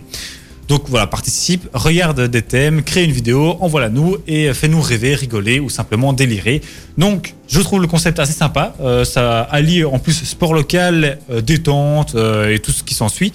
Donc 0.69 0.85
voilà, 0.89 1.07
participe, 1.07 1.69
regarde 1.75 2.23
des 2.23 2.43
thèmes, 2.43 2.83
crée 2.83 3.05
une 3.05 3.13
vidéo, 3.13 3.57
envoie-la 3.61 3.91
nous 3.91 4.17
et 4.27 4.53
fais-nous 4.55 4.81
rêver, 4.81 5.15
rigoler 5.15 5.61
ou 5.61 5.69
simplement 5.69 6.13
délirer. 6.13 6.63
Donc 6.97 7.35
je 7.49 7.61
trouve 7.61 7.83
le 7.83 7.87
concept 7.87 8.19
assez 8.19 8.33
sympa. 8.33 8.75
Euh, 8.81 9.05
ça 9.05 9.43
allie 9.43 9.85
en 9.85 9.99
plus 9.99 10.25
sport 10.25 10.55
local, 10.55 11.19
euh, 11.31 11.43
détente 11.43 12.15
euh, 12.15 12.55
et 12.55 12.61
tout 12.61 12.73
ce 12.73 12.83
qui 12.83 12.95
s'ensuit. 12.95 13.33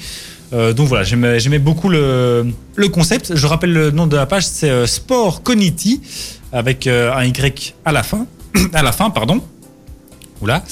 Donc 0.52 0.88
voilà, 0.88 1.04
j'aimais 1.04 1.60
beaucoup 1.60 1.90
le, 1.90 2.52
concept. 2.92 3.36
Je 3.36 3.46
rappelle 3.46 3.72
le 3.72 3.92
nom 3.92 4.08
de 4.08 4.16
la 4.16 4.26
page, 4.26 4.48
c'est 4.48 4.88
Sport 4.88 5.44
Conity 5.44 6.02
avec 6.52 6.88
un 6.88 7.24
Y 7.24 7.76
à 7.86 7.92
la 7.92 8.02
fin. 8.02 8.26
à 8.74 8.82
la 8.82 8.92
fin, 8.92 9.12
pardon. 9.12 9.44
Oula. 10.42 10.64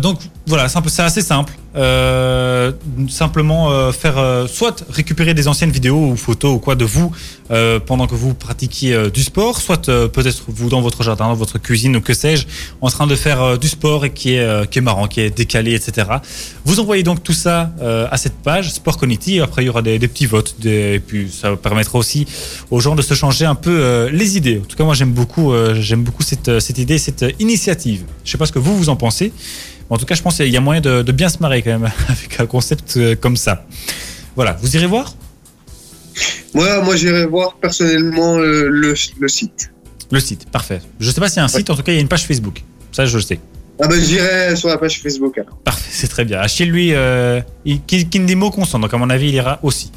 Donc 0.00 0.18
voilà, 0.46 0.68
c'est 0.68 1.00
assez 1.00 1.22
simple. 1.22 1.54
Euh, 1.76 2.72
simplement 3.08 3.70
euh, 3.70 3.92
faire 3.92 4.18
euh, 4.18 4.48
soit 4.48 4.84
récupérer 4.90 5.34
des 5.34 5.46
anciennes 5.46 5.70
vidéos 5.70 6.08
ou 6.10 6.16
photos 6.16 6.56
ou 6.56 6.58
quoi 6.58 6.74
de 6.74 6.84
vous 6.84 7.12
euh, 7.52 7.78
pendant 7.78 8.08
que 8.08 8.16
vous 8.16 8.34
pratiquiez 8.34 8.92
euh, 8.92 9.08
du 9.08 9.22
sport, 9.22 9.60
soit 9.60 9.88
euh, 9.88 10.08
peut-être 10.08 10.42
vous 10.48 10.68
dans 10.68 10.80
votre 10.80 11.04
jardin, 11.04 11.28
dans 11.28 11.34
votre 11.34 11.58
cuisine 11.58 11.94
ou 11.94 12.00
que 12.00 12.12
sais-je, 12.12 12.46
en 12.80 12.88
train 12.88 13.06
de 13.06 13.14
faire 13.14 13.56
du 13.56 13.68
sport 13.68 14.04
et 14.04 14.10
qui 14.12 14.34
est, 14.34 14.68
qui 14.70 14.78
est 14.78 14.82
marrant, 14.82 15.06
qui 15.06 15.20
est 15.20 15.30
décalé, 15.30 15.74
etc. 15.74 16.08
Vous 16.64 16.80
envoyez 16.80 17.04
donc 17.04 17.22
tout 17.22 17.32
ça 17.32 17.70
à 18.10 18.16
cette 18.16 18.34
page 18.42 18.70
Sport 18.72 18.96
Conity. 18.98 19.40
Après, 19.40 19.62
il 19.62 19.66
y 19.66 19.68
aura 19.68 19.82
des, 19.82 19.98
petits 20.00 20.26
votes 20.26 20.56
des- 20.58 20.94
et 20.94 21.00
puis 21.00 21.30
ça 21.30 21.54
permettra 21.56 21.98
aussi 21.98 22.26
aux 22.70 22.80
gens 22.80 22.94
de 22.96 23.02
se 23.02 23.14
changer 23.14 23.44
un 23.44 23.54
peu 23.54 24.08
les 24.12 24.36
idées. 24.36 24.60
En 24.62 24.66
tout 24.66 24.76
cas, 24.76 24.84
moi 24.84 24.94
j'aime 24.94 25.12
beaucoup, 25.12 25.52
j'aime 25.74 26.02
beaucoup 26.02 26.22
cette, 26.22 26.58
cette 26.60 26.78
idée, 26.78 26.98
cette 26.98 27.24
initiative. 27.38 28.02
Je 28.24 28.30
sais 28.32 28.38
pas 28.38 28.46
ce 28.46 28.52
que 28.52 28.58
vous 28.58 28.76
vous 28.76 28.88
en 28.88 28.96
pensez. 28.96 29.32
En 29.90 29.98
tout 29.98 30.06
cas, 30.06 30.14
je 30.14 30.22
pense 30.22 30.36
qu'il 30.36 30.48
y 30.48 30.56
a 30.56 30.60
moyen 30.60 30.80
de, 30.80 31.02
de 31.02 31.12
bien 31.12 31.28
se 31.28 31.38
marrer 31.40 31.62
quand 31.62 31.78
même 31.78 31.90
avec 32.08 32.38
un 32.40 32.46
concept 32.46 32.96
euh, 32.96 33.14
comme 33.16 33.36
ça. 33.36 33.66
Voilà, 34.36 34.56
vous 34.62 34.76
irez 34.76 34.86
voir? 34.86 35.14
Moi, 36.54 36.82
moi 36.82 36.96
j'irai 36.96 37.26
voir 37.26 37.54
personnellement 37.56 38.36
euh, 38.38 38.68
le, 38.68 38.94
le 39.18 39.28
site. 39.28 39.70
le 40.10 40.20
site. 40.20 40.48
Parfait. 40.50 40.80
Je 40.98 41.10
sais 41.10 41.20
pas 41.20 41.28
s'il 41.28 41.38
y 41.38 41.40
a 41.40 41.44
un 41.44 41.48
site, 41.48 41.70
en 41.70 41.76
tout 41.76 41.82
cas, 41.82 41.92
il 41.92 41.96
y 41.96 41.98
a 41.98 42.00
une 42.00 42.08
page 42.08 42.26
Facebook. 42.26 42.62
Ça, 42.92 43.06
je 43.06 43.16
le 43.16 43.22
sais. 43.22 43.38
Ah 43.82 43.88
ben 43.88 43.98
j'irai 44.00 44.54
sur 44.56 44.68
la 44.68 44.76
page 44.76 45.00
Facebook 45.00 45.38
alors. 45.38 45.56
Parfait, 45.64 45.88
c'est 45.90 46.08
très 46.08 46.24
bien. 46.26 46.38
Achille, 46.40 46.66
lui, 46.70 46.92
euh, 46.92 47.40
il, 47.64 47.82
qui, 47.82 48.04
ne 48.20 48.26
dit 48.26 48.34
mot 48.36 48.50
consent, 48.50 48.78
donc 48.78 48.92
à 48.92 48.98
mon 48.98 49.08
avis, 49.08 49.28
il 49.28 49.34
ira 49.34 49.58
aussi. 49.62 49.90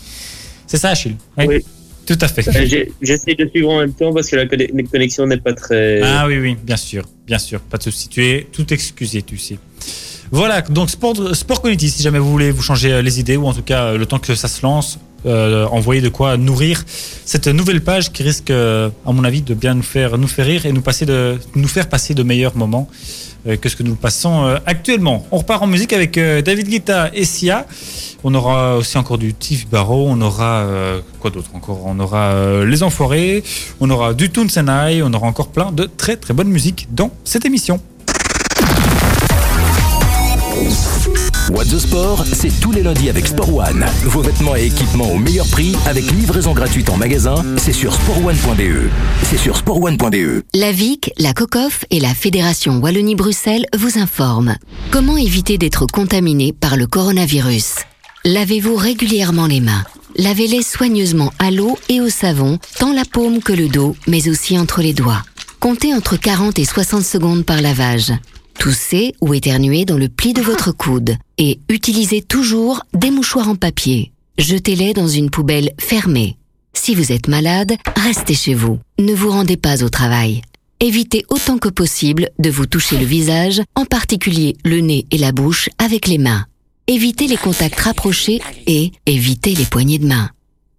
C'est 0.68 0.78
ça, 0.78 0.90
Achille? 0.92 1.18
Oui. 1.38 1.66
Tout 2.06 2.18
à 2.22 2.28
fait. 2.28 2.48
Euh, 2.48 2.86
J'essaie 3.02 3.36
de 3.36 3.48
suivre 3.50 3.70
en 3.72 3.80
même 3.80 3.94
temps 3.94 4.14
parce 4.14 4.30
que 4.30 4.36
la 4.38 4.46
conne- 4.46 4.68
la 4.74 4.84
connexion 4.84 5.26
n'est 5.28 5.38
pas 5.38 5.54
très. 5.54 6.02
Ah 6.02 6.26
oui, 6.28 6.38
oui, 6.38 6.58
bien 6.62 6.78
sûr, 6.78 7.04
bien 7.26 7.40
sûr, 7.40 7.60
pas 7.62 7.78
de 7.78 7.84
souci. 7.84 8.08
Tu 8.10 8.26
es 8.26 8.48
tout 8.52 8.74
excusé, 8.74 9.22
tu 9.22 9.38
sais. 9.38 9.58
Voilà, 10.32 10.62
donc 10.62 10.90
Sport, 10.90 11.36
Sport 11.36 11.62
Community, 11.62 11.90
si 11.90 12.02
jamais 12.02 12.20
vous 12.20 12.32
voulez 12.32 12.52
vous 12.52 12.62
changer 12.62 12.92
euh, 12.92 13.02
les 13.02 13.20
idées, 13.20 13.38
ou 13.38 13.46
en 13.48 13.54
tout 13.54 13.62
cas 13.62 13.84
euh, 13.84 13.98
le 13.98 14.06
temps 14.06 14.20
que 14.20 14.36
ça 14.36 14.48
se 14.48 14.62
lance, 14.62 15.00
euh, 15.26 15.66
envoyez 15.68 16.02
de 16.02 16.10
quoi 16.10 16.36
nourrir 16.38 16.84
cette 17.26 17.48
nouvelle 17.48 17.82
page 17.82 18.12
qui 18.12 18.24
risque, 18.24 18.50
euh, 18.50 18.90
à 19.06 19.12
mon 19.14 19.24
avis, 19.24 19.42
de 19.42 19.54
bien 19.54 19.74
nous 19.74 19.84
faire, 19.84 20.18
nous 20.18 20.28
faire 20.28 20.46
rire 20.46 20.66
et 20.66 20.74
nous, 20.74 20.82
passer 20.82 21.06
de, 21.06 21.38
nous 21.56 21.68
faire 21.68 21.88
passer 21.88 22.14
de 22.14 22.24
meilleurs 22.24 22.56
moments 22.56 22.88
que 23.62 23.68
ce 23.68 23.76
que 23.76 23.84
nous 23.84 23.96
passons 23.96 24.58
actuellement. 24.66 25.28
On 25.30 25.40
repart 25.40 25.62
en 25.62 25.68
musique 25.68 25.92
avec 25.92 26.18
David 26.18 26.70
Guetta 26.70 27.10
et 27.14 27.26
Sia. 27.26 27.68
On 28.24 28.34
aura 28.36 28.78
aussi 28.78 28.98
encore 28.98 29.18
du 29.18 29.34
Tiff 29.34 29.68
Barrow, 29.68 30.06
on 30.08 30.22
aura 30.22 30.66
quoi 31.20 31.30
d'autre 31.30 31.50
encore? 31.54 31.82
On 31.86 32.00
aura 32.00 32.64
Les 32.64 32.84
Enfoirés, 32.84 33.44
on 33.82 33.90
aura 33.90 34.14
du 34.14 34.30
Toons 34.30 34.48
and 34.56 34.88
I, 34.88 35.02
on 35.04 35.14
aura 35.14 35.28
encore 35.28 35.50
plein 35.50 35.74
de 35.74 35.90
très 35.98 36.16
très 36.16 36.34
bonne 36.34 36.48
musique 36.48 36.88
dans 36.94 37.12
cette 37.26 37.44
émission. 37.44 37.82
What 41.50 41.66
the 41.66 41.78
Sport, 41.78 42.24
c'est 42.32 42.58
tous 42.62 42.72
les 42.72 42.84
lundis 42.84 43.10
avec 43.10 43.28
Sport 43.28 43.54
One. 43.54 43.86
Vos 44.04 44.22
vêtements 44.22 44.56
et 44.56 44.68
équipements 44.68 45.12
au 45.12 45.18
meilleur 45.18 45.46
prix 45.48 45.76
avec 45.86 46.10
livraison 46.12 46.54
gratuite 46.54 46.90
en 46.90 46.96
magasin, 46.96 47.36
c'est 47.58 47.74
sur 47.74 47.94
sportone.be. 47.94 48.90
C'est 49.24 49.38
sur 49.38 49.58
sportone.be. 49.58 50.44
La 50.54 50.72
VIC, 50.72 51.12
la 51.18 51.34
COCOF 51.34 51.84
et 51.90 52.00
la 52.00 52.14
Fédération 52.14 52.80
Wallonie-Bruxelles 52.80 53.66
vous 53.78 53.98
informent. 53.98 54.56
Comment 54.92 55.18
éviter 55.18 55.58
d'être 55.58 55.86
contaminé 55.86 56.54
par 56.54 56.78
le 56.78 56.88
coronavirus? 56.88 57.76
Lavez-vous 58.24 58.76
régulièrement 58.76 59.48
les 59.48 59.60
mains. 59.60 59.84
Lavez-les 60.16 60.64
soigneusement 60.64 61.34
à 61.40 61.52
l'eau 61.52 61.78
et 61.90 62.00
au 62.00 62.10
savon, 62.10 62.58
tant 62.80 62.94
la 62.94 63.04
paume 63.04 63.42
que 63.42 63.54
le 63.54 63.68
dos, 63.68 63.98
mais 64.08 64.30
aussi 64.30 64.58
entre 64.58 64.82
les 64.82 64.94
doigts. 64.94 65.24
Comptez 65.60 65.94
entre 65.94 66.16
40 66.16 66.58
et 66.60 66.66
60 66.66 67.04
secondes 67.04 67.44
par 67.44 67.62
lavage. 67.62 68.14
Toussez 68.64 69.14
ou 69.20 69.34
éternuez 69.34 69.84
dans 69.84 69.98
le 69.98 70.08
pli 70.08 70.32
de 70.32 70.42
votre 70.42 70.72
coude 70.72 71.18
et 71.38 71.60
utilisez 71.68 72.22
toujours 72.22 72.82
des 72.94 73.12
mouchoirs 73.12 73.50
en 73.50 73.58
papier. 73.58 74.14
Jetez-les 74.38 74.94
dans 74.94 75.10
une 75.10 75.30
poubelle 75.30 75.74
fermée. 75.78 76.38
Si 76.72 76.96
vous 76.96 77.12
êtes 77.12 77.28
malade, 77.28 77.74
restez 77.98 78.36
chez 78.36 78.54
vous. 78.54 78.80
Ne 79.00 79.14
vous 79.14 79.32
rendez 79.32 79.58
pas 79.58 79.84
au 79.84 79.90
travail. 79.90 80.44
Évitez 80.80 81.26
autant 81.28 81.58
que 81.58 81.68
possible 81.68 82.30
de 82.40 82.50
vous 82.50 82.66
toucher 82.66 82.98
le 82.98 83.04
visage, 83.06 83.62
en 83.76 83.84
particulier 83.84 84.56
le 84.64 84.80
nez 84.80 85.08
et 85.12 85.18
la 85.18 85.34
bouche, 85.34 85.68
avec 85.78 86.08
les 86.08 86.18
mains. 86.18 86.46
Évitez 86.88 87.28
les 87.28 87.36
contacts 87.36 87.82
rapprochés 87.82 88.42
et 88.66 88.94
évitez 89.06 89.56
les 89.56 89.66
poignées 89.66 90.00
de 90.00 90.08
main. 90.08 90.30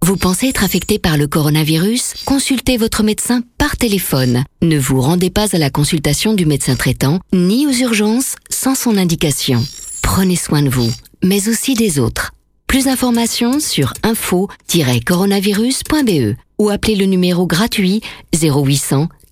Vous 0.04 0.16
pensez 0.18 0.48
être 0.48 0.64
affecté 0.64 0.98
par 0.98 1.16
le 1.16 1.26
coronavirus? 1.26 2.12
Consultez 2.26 2.76
votre 2.76 3.02
médecin 3.02 3.40
par 3.56 3.78
téléphone. 3.78 4.44
Ne 4.60 4.78
vous 4.78 5.00
rendez 5.00 5.30
pas 5.30 5.56
à 5.56 5.58
la 5.58 5.70
consultation 5.70 6.34
du 6.34 6.44
médecin 6.44 6.76
traitant 6.76 7.20
ni 7.32 7.66
aux 7.66 7.72
urgences 7.72 8.36
sans 8.50 8.74
son 8.74 8.98
indication. 8.98 9.64
Prenez 10.02 10.36
soin 10.36 10.60
de 10.60 10.68
vous, 10.68 10.90
mais 11.22 11.48
aussi 11.48 11.72
des 11.72 11.98
autres. 11.98 12.32
Plus 12.66 12.84
d'informations 12.84 13.60
sur 13.60 13.94
info-coronavirus.be 14.02 16.36
ou 16.58 16.68
appelez 16.68 16.96
le 16.96 17.06
numéro 17.06 17.46
gratuit 17.46 18.02
0800 18.34 19.08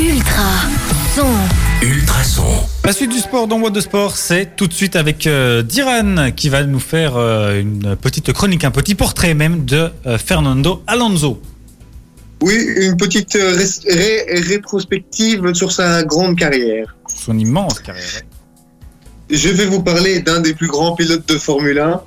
Ultra 0.00 0.48
son. 1.14 1.26
Ultrason. 1.86 2.42
La 2.84 2.92
suite 2.92 3.10
du 3.10 3.18
sport 3.18 3.46
dans 3.46 3.60
What 3.60 3.68
de 3.70 3.80
Sport, 3.82 4.16
c'est 4.16 4.56
tout 4.56 4.66
de 4.66 4.72
suite 4.72 4.96
avec 4.96 5.26
euh, 5.26 5.62
Diran 5.62 6.30
qui 6.34 6.48
va 6.48 6.64
nous 6.64 6.80
faire 6.80 7.16
euh, 7.16 7.60
une 7.60 7.96
petite 7.96 8.32
chronique, 8.32 8.64
un 8.64 8.70
petit 8.70 8.94
portrait 8.94 9.34
même 9.34 9.66
de 9.66 9.90
euh, 10.06 10.16
Fernando 10.16 10.82
Alonso. 10.86 11.42
Oui, 12.40 12.54
une 12.78 12.96
petite 12.96 13.34
ré- 13.34 14.24
rétrospective 14.48 15.52
sur 15.52 15.70
sa 15.70 16.02
grande 16.04 16.38
carrière. 16.38 16.96
Son 17.14 17.38
immense 17.38 17.78
carrière. 17.80 18.22
Je 19.28 19.50
vais 19.50 19.66
vous 19.66 19.82
parler 19.82 20.20
d'un 20.20 20.40
des 20.40 20.54
plus 20.54 20.68
grands 20.68 20.96
pilotes 20.96 21.28
de 21.28 21.36
Formule 21.36 21.78
1. 21.78 22.00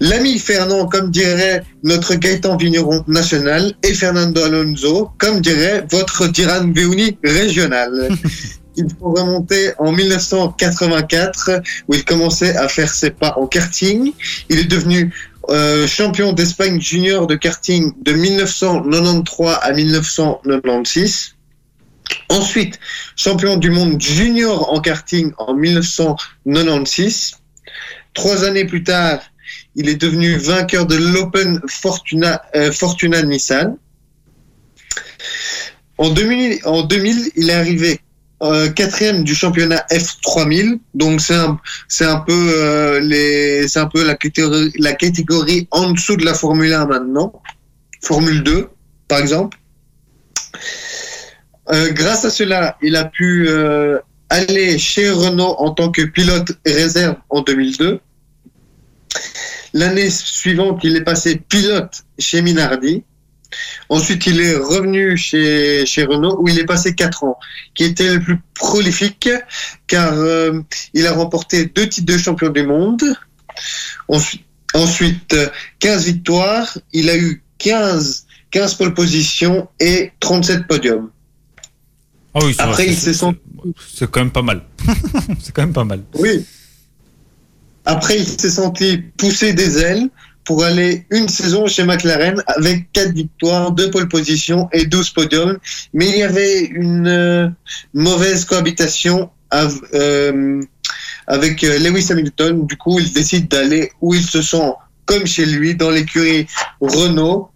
L'ami 0.00 0.38
Fernand, 0.38 0.86
comme 0.86 1.10
dirait 1.10 1.64
notre 1.82 2.14
Gaëtan 2.14 2.56
Vigneron 2.56 3.04
national, 3.06 3.74
et 3.82 3.94
Fernando 3.94 4.42
Alonso, 4.42 5.10
comme 5.18 5.40
dirait 5.40 5.86
votre 5.90 6.26
Diran 6.28 6.70
Veuni 6.74 7.18
régional. 7.24 8.08
Il 8.76 8.86
faut 8.98 9.10
remonter 9.10 9.72
en 9.78 9.92
1984, 9.92 11.62
où 11.88 11.94
il 11.94 12.04
commençait 12.06 12.56
à 12.56 12.68
faire 12.68 12.90
ses 12.92 13.10
pas 13.10 13.34
en 13.36 13.46
karting. 13.46 14.12
Il 14.48 14.58
est 14.58 14.64
devenu 14.64 15.12
euh, 15.50 15.86
champion 15.86 16.32
d'Espagne 16.32 16.80
junior 16.80 17.26
de 17.26 17.34
karting 17.34 17.92
de 18.02 18.12
1993 18.12 19.58
à 19.60 19.72
1996. 19.72 21.34
Ensuite, 22.30 22.78
champion 23.16 23.56
du 23.56 23.70
monde 23.70 24.00
junior 24.00 24.72
en 24.72 24.80
karting 24.80 25.32
en 25.38 25.54
1996. 25.54 27.32
Trois 28.14 28.44
années 28.44 28.66
plus 28.66 28.84
tard, 28.84 29.20
il 29.74 29.88
est 29.88 30.00
devenu 30.00 30.36
vainqueur 30.36 30.86
de 30.86 30.96
l'Open 30.96 31.60
Fortuna, 31.68 32.42
euh, 32.54 32.70
Nissan. 33.24 33.76
En 35.98 36.10
2000, 36.10 36.60
en 36.64 36.82
2000, 36.82 37.30
il 37.36 37.50
est 37.50 37.54
arrivé 37.54 38.00
euh, 38.42 38.70
quatrième 38.70 39.22
du 39.22 39.36
championnat 39.36 39.86
F3000. 39.92 40.80
Donc 40.94 41.20
c'est 41.20 41.34
un, 41.34 41.60
peu 42.20 42.52
euh, 42.56 43.00
la 44.78 44.92
catégorie, 44.94 45.68
en 45.70 45.92
dessous 45.92 46.16
de 46.16 46.24
la 46.24 46.34
Formule 46.34 46.72
1 46.72 46.86
maintenant. 46.86 47.32
Formule 48.02 48.42
2, 48.42 48.68
par 49.06 49.20
exemple. 49.20 49.58
Euh, 51.70 51.92
grâce 51.92 52.24
à 52.24 52.30
cela, 52.30 52.76
il 52.82 52.96
a 52.96 53.04
pu 53.04 53.48
aller 54.28 54.76
chez 54.76 55.08
Renault 55.10 55.54
en 55.58 55.70
tant 55.70 55.92
que 55.92 56.02
pilote 56.02 56.50
réserve 56.66 57.16
en 57.30 57.42
2002. 57.42 58.00
L'année 59.74 60.10
suivante, 60.10 60.80
il 60.84 60.96
est 60.96 61.02
passé 61.04 61.36
pilote 61.36 62.04
chez 62.18 62.42
Minardi. 62.42 63.04
Ensuite, 63.90 64.26
il 64.26 64.40
est 64.40 64.54
revenu 64.56 65.16
chez, 65.16 65.84
chez 65.86 66.04
Renault 66.04 66.38
où 66.40 66.48
il 66.48 66.58
est 66.58 66.64
passé 66.64 66.94
4 66.94 67.24
ans, 67.24 67.38
qui 67.74 67.84
était 67.84 68.14
le 68.14 68.20
plus 68.20 68.38
prolifique 68.54 69.28
car 69.86 70.14
euh, 70.14 70.60
il 70.94 71.06
a 71.06 71.12
remporté 71.12 71.66
deux 71.66 71.88
titres 71.88 72.10
de 72.12 72.18
champion 72.18 72.48
du 72.48 72.62
monde. 72.64 73.02
Ensuite, 74.08 74.44
ensuite, 74.74 75.34
euh, 75.34 75.48
15 75.80 76.04
victoires. 76.06 76.78
Il 76.94 77.10
a 77.10 77.16
eu 77.16 77.42
15, 77.58 78.26
15 78.50 78.74
pole 78.74 78.94
positions 78.94 79.68
et 79.78 80.12
37 80.20 80.66
podiums. 80.66 81.10
Ah 82.34 82.38
oui, 82.42 82.54
Après, 82.58 82.72
vrai, 82.74 82.86
il 82.86 82.94
c'est- 82.94 83.12
s'est 83.12 83.18
senti- 83.18 83.38
C'est 83.94 84.10
quand 84.10 84.20
même 84.20 84.30
pas 84.32 84.40
mal. 84.42 84.62
c'est 85.42 85.52
quand 85.54 85.62
même 85.62 85.74
pas 85.74 85.84
mal. 85.84 86.02
Oui. 86.14 86.46
Après, 87.84 88.18
il 88.18 88.26
s'est 88.26 88.50
senti 88.50 88.98
pousser 89.16 89.52
des 89.52 89.78
ailes 89.78 90.08
pour 90.44 90.64
aller 90.64 91.06
une 91.10 91.28
saison 91.28 91.66
chez 91.66 91.84
McLaren 91.84 92.42
avec 92.46 92.90
4 92.92 93.12
victoires, 93.12 93.72
2 93.72 93.90
pole 93.90 94.08
positions 94.08 94.68
et 94.72 94.86
12 94.86 95.10
podiums. 95.10 95.58
Mais 95.92 96.08
il 96.08 96.18
y 96.18 96.22
avait 96.22 96.64
une 96.64 97.06
euh, 97.06 97.48
mauvaise 97.94 98.44
cohabitation 98.44 99.30
euh, 99.94 100.62
avec 101.26 101.62
euh, 101.64 101.78
Lewis 101.78 102.08
Hamilton. 102.10 102.66
Du 102.66 102.76
coup, 102.76 102.98
il 102.98 103.12
décide 103.12 103.48
d'aller 103.48 103.92
où 104.00 104.14
il 104.14 104.24
se 104.24 104.42
sent 104.42 104.72
comme 105.04 105.26
chez 105.26 105.46
lui, 105.46 105.74
dans 105.74 105.90
l'écurie 105.90 106.46
Renault, 106.80 107.50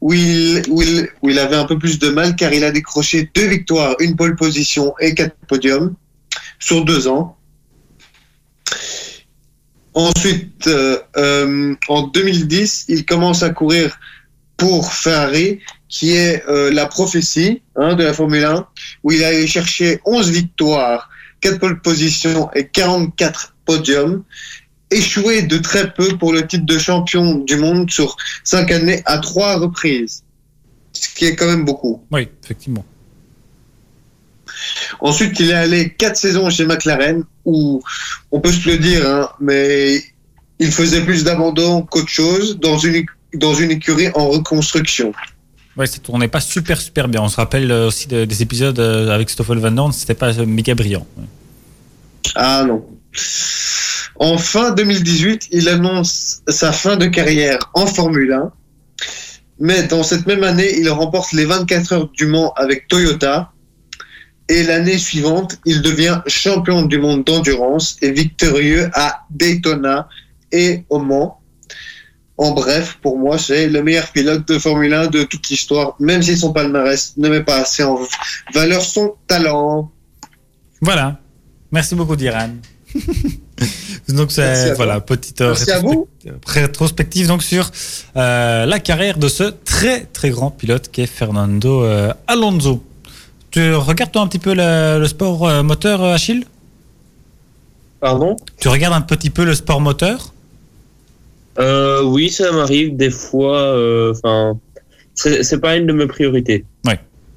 où 0.00 0.12
il, 0.12 0.62
où, 0.68 0.82
il, 0.82 1.08
où 1.22 1.30
il 1.30 1.38
avait 1.38 1.56
un 1.56 1.64
peu 1.64 1.78
plus 1.78 1.98
de 1.98 2.08
mal 2.08 2.36
car 2.36 2.52
il 2.52 2.64
a 2.64 2.70
décroché 2.70 3.30
deux 3.34 3.46
victoires, 3.46 3.94
une 4.00 4.16
pole 4.16 4.36
position 4.36 4.94
et 5.00 5.14
quatre 5.14 5.36
podiums 5.48 5.94
sur 6.58 6.84
deux 6.84 7.08
ans. 7.08 7.36
Ensuite, 9.98 10.68
euh, 10.68 10.96
euh, 11.16 11.74
en 11.88 12.06
2010, 12.06 12.84
il 12.86 13.04
commence 13.04 13.42
à 13.42 13.50
courir 13.50 13.98
pour 14.56 14.92
Ferrari, 14.92 15.58
qui 15.88 16.12
est 16.12 16.44
euh, 16.48 16.72
la 16.72 16.86
prophétie 16.86 17.62
hein, 17.74 17.96
de 17.96 18.04
la 18.04 18.14
Formule 18.14 18.44
1, 18.44 18.68
où 19.02 19.10
il 19.10 19.24
a 19.24 19.28
allé 19.28 19.48
chercher 19.48 19.98
11 20.04 20.30
victoires, 20.30 21.10
4 21.40 21.58
pole 21.58 21.80
positions 21.80 22.48
et 22.54 22.68
44 22.68 23.56
podiums, 23.64 24.22
échoué 24.92 25.42
de 25.42 25.58
très 25.58 25.92
peu 25.92 26.16
pour 26.16 26.32
le 26.32 26.46
titre 26.46 26.64
de 26.64 26.78
champion 26.78 27.34
du 27.34 27.56
monde 27.56 27.90
sur 27.90 28.16
5 28.44 28.70
années 28.70 29.02
à 29.04 29.18
3 29.18 29.58
reprises, 29.58 30.22
ce 30.92 31.08
qui 31.12 31.24
est 31.24 31.34
quand 31.34 31.46
même 31.46 31.64
beaucoup. 31.64 32.04
Oui, 32.12 32.28
effectivement. 32.44 32.84
Ensuite, 35.00 35.38
il 35.40 35.50
est 35.50 35.54
allé 35.54 35.90
quatre 35.90 36.16
saisons 36.16 36.50
chez 36.50 36.66
McLaren, 36.66 37.24
où 37.44 37.82
on 38.32 38.40
peut 38.40 38.52
se 38.52 38.68
le 38.68 38.78
dire, 38.78 39.06
hein, 39.08 39.28
mais 39.40 40.02
il 40.58 40.72
faisait 40.72 41.02
plus 41.02 41.24
d'abandon 41.24 41.82
qu'autre 41.82 42.08
chose 42.08 42.58
dans 42.60 42.78
une, 42.78 43.04
dans 43.34 43.54
une 43.54 43.70
écurie 43.70 44.08
en 44.14 44.28
reconstruction. 44.28 45.12
Ouais, 45.76 45.86
ça 45.86 45.98
tournait 45.98 46.26
pas 46.28 46.40
super 46.40 46.80
super 46.80 47.06
bien. 47.06 47.22
On 47.22 47.28
se 47.28 47.36
rappelle 47.36 47.70
euh, 47.70 47.86
aussi 47.86 48.08
de- 48.08 48.24
des 48.24 48.42
épisodes 48.42 48.78
euh, 48.80 49.10
avec 49.14 49.30
Stoffel 49.30 49.58
Van 49.58 49.70
Dorn, 49.70 49.92
c'était 49.92 50.14
pas 50.14 50.36
euh, 50.40 50.44
méga 50.46 50.74
brillant. 50.74 51.06
Ah 52.34 52.64
non. 52.66 52.84
En 54.16 54.36
fin 54.38 54.72
2018, 54.72 55.48
il 55.52 55.68
annonce 55.68 56.40
sa 56.48 56.72
fin 56.72 56.96
de 56.96 57.06
carrière 57.06 57.58
en 57.74 57.86
Formule 57.86 58.32
1. 58.32 58.50
Mais 59.60 59.84
dans 59.84 60.02
cette 60.02 60.26
même 60.26 60.42
année, 60.42 60.76
il 60.78 60.88
remporte 60.90 61.32
les 61.32 61.44
24 61.44 61.92
heures 61.92 62.08
du 62.08 62.26
Mans 62.26 62.52
avec 62.56 62.88
Toyota. 62.88 63.52
Et 64.48 64.62
l'année 64.62 64.96
suivante, 64.98 65.58
il 65.66 65.82
devient 65.82 66.20
champion 66.26 66.82
du 66.82 66.98
monde 66.98 67.24
d'endurance 67.24 67.96
et 68.00 68.10
victorieux 68.12 68.88
à 68.94 69.24
Daytona 69.30 70.08
et 70.52 70.84
au 70.88 70.98
Mans. 70.98 71.40
En 72.38 72.52
bref, 72.52 72.98
pour 73.02 73.18
moi, 73.18 73.36
c'est 73.36 73.68
le 73.68 73.82
meilleur 73.82 74.06
pilote 74.12 74.46
de 74.48 74.58
Formule 74.58 74.94
1 74.94 75.08
de 75.08 75.24
toute 75.24 75.48
l'histoire, 75.48 75.96
même 75.98 76.22
si 76.22 76.36
son 76.38 76.52
palmarès 76.52 77.14
ne 77.16 77.28
met 77.28 77.42
pas 77.42 77.56
assez 77.56 77.82
en 77.82 77.98
valeur 78.54 78.80
son 78.82 79.14
talent. 79.26 79.90
Voilà. 80.80 81.18
Merci 81.72 81.94
beaucoup, 81.96 82.14
Diran. 82.16 82.50
donc, 84.08 84.32
c'est 84.32 84.72
voilà, 84.74 85.00
petite 85.00 85.40
euh, 85.40 85.48
Merci 85.48 85.70
à 85.72 85.80
vous. 85.80 86.08
rétrospective- 86.24 86.46
rétrospective 86.46 87.26
donc 87.26 87.42
sur 87.42 87.70
euh, 88.16 88.64
la 88.66 88.78
carrière 88.78 89.18
de 89.18 89.28
ce 89.28 89.42
très 89.44 90.04
très 90.04 90.30
grand 90.30 90.50
pilote 90.50 90.88
qui 90.90 91.02
est 91.02 91.06
Fernando 91.06 91.82
euh, 91.82 92.14
Alonso. 92.26 92.82
Tu 93.58 93.74
regardes 93.74 94.12
toi 94.12 94.22
un 94.22 94.28
petit 94.28 94.38
peu 94.38 94.54
le, 94.54 95.00
le 95.00 95.06
sport 95.08 95.48
euh, 95.48 95.64
moteur, 95.64 96.00
euh, 96.00 96.14
Achille? 96.14 96.44
Pardon? 97.98 98.36
Tu 98.60 98.68
regardes 98.68 98.94
un 98.94 99.00
petit 99.00 99.30
peu 99.30 99.44
le 99.44 99.52
sport 99.52 99.80
moteur? 99.80 100.32
Euh, 101.58 102.02
Oui, 102.04 102.30
ça 102.30 102.52
m'arrive 102.52 102.96
des 102.96 103.10
fois. 103.10 103.74
Enfin, 104.12 104.56
c'est 105.14 105.42
c'est 105.42 105.58
pas 105.58 105.74
une 105.76 105.86
de 105.86 105.92
mes 105.92 106.06
priorités. 106.06 106.64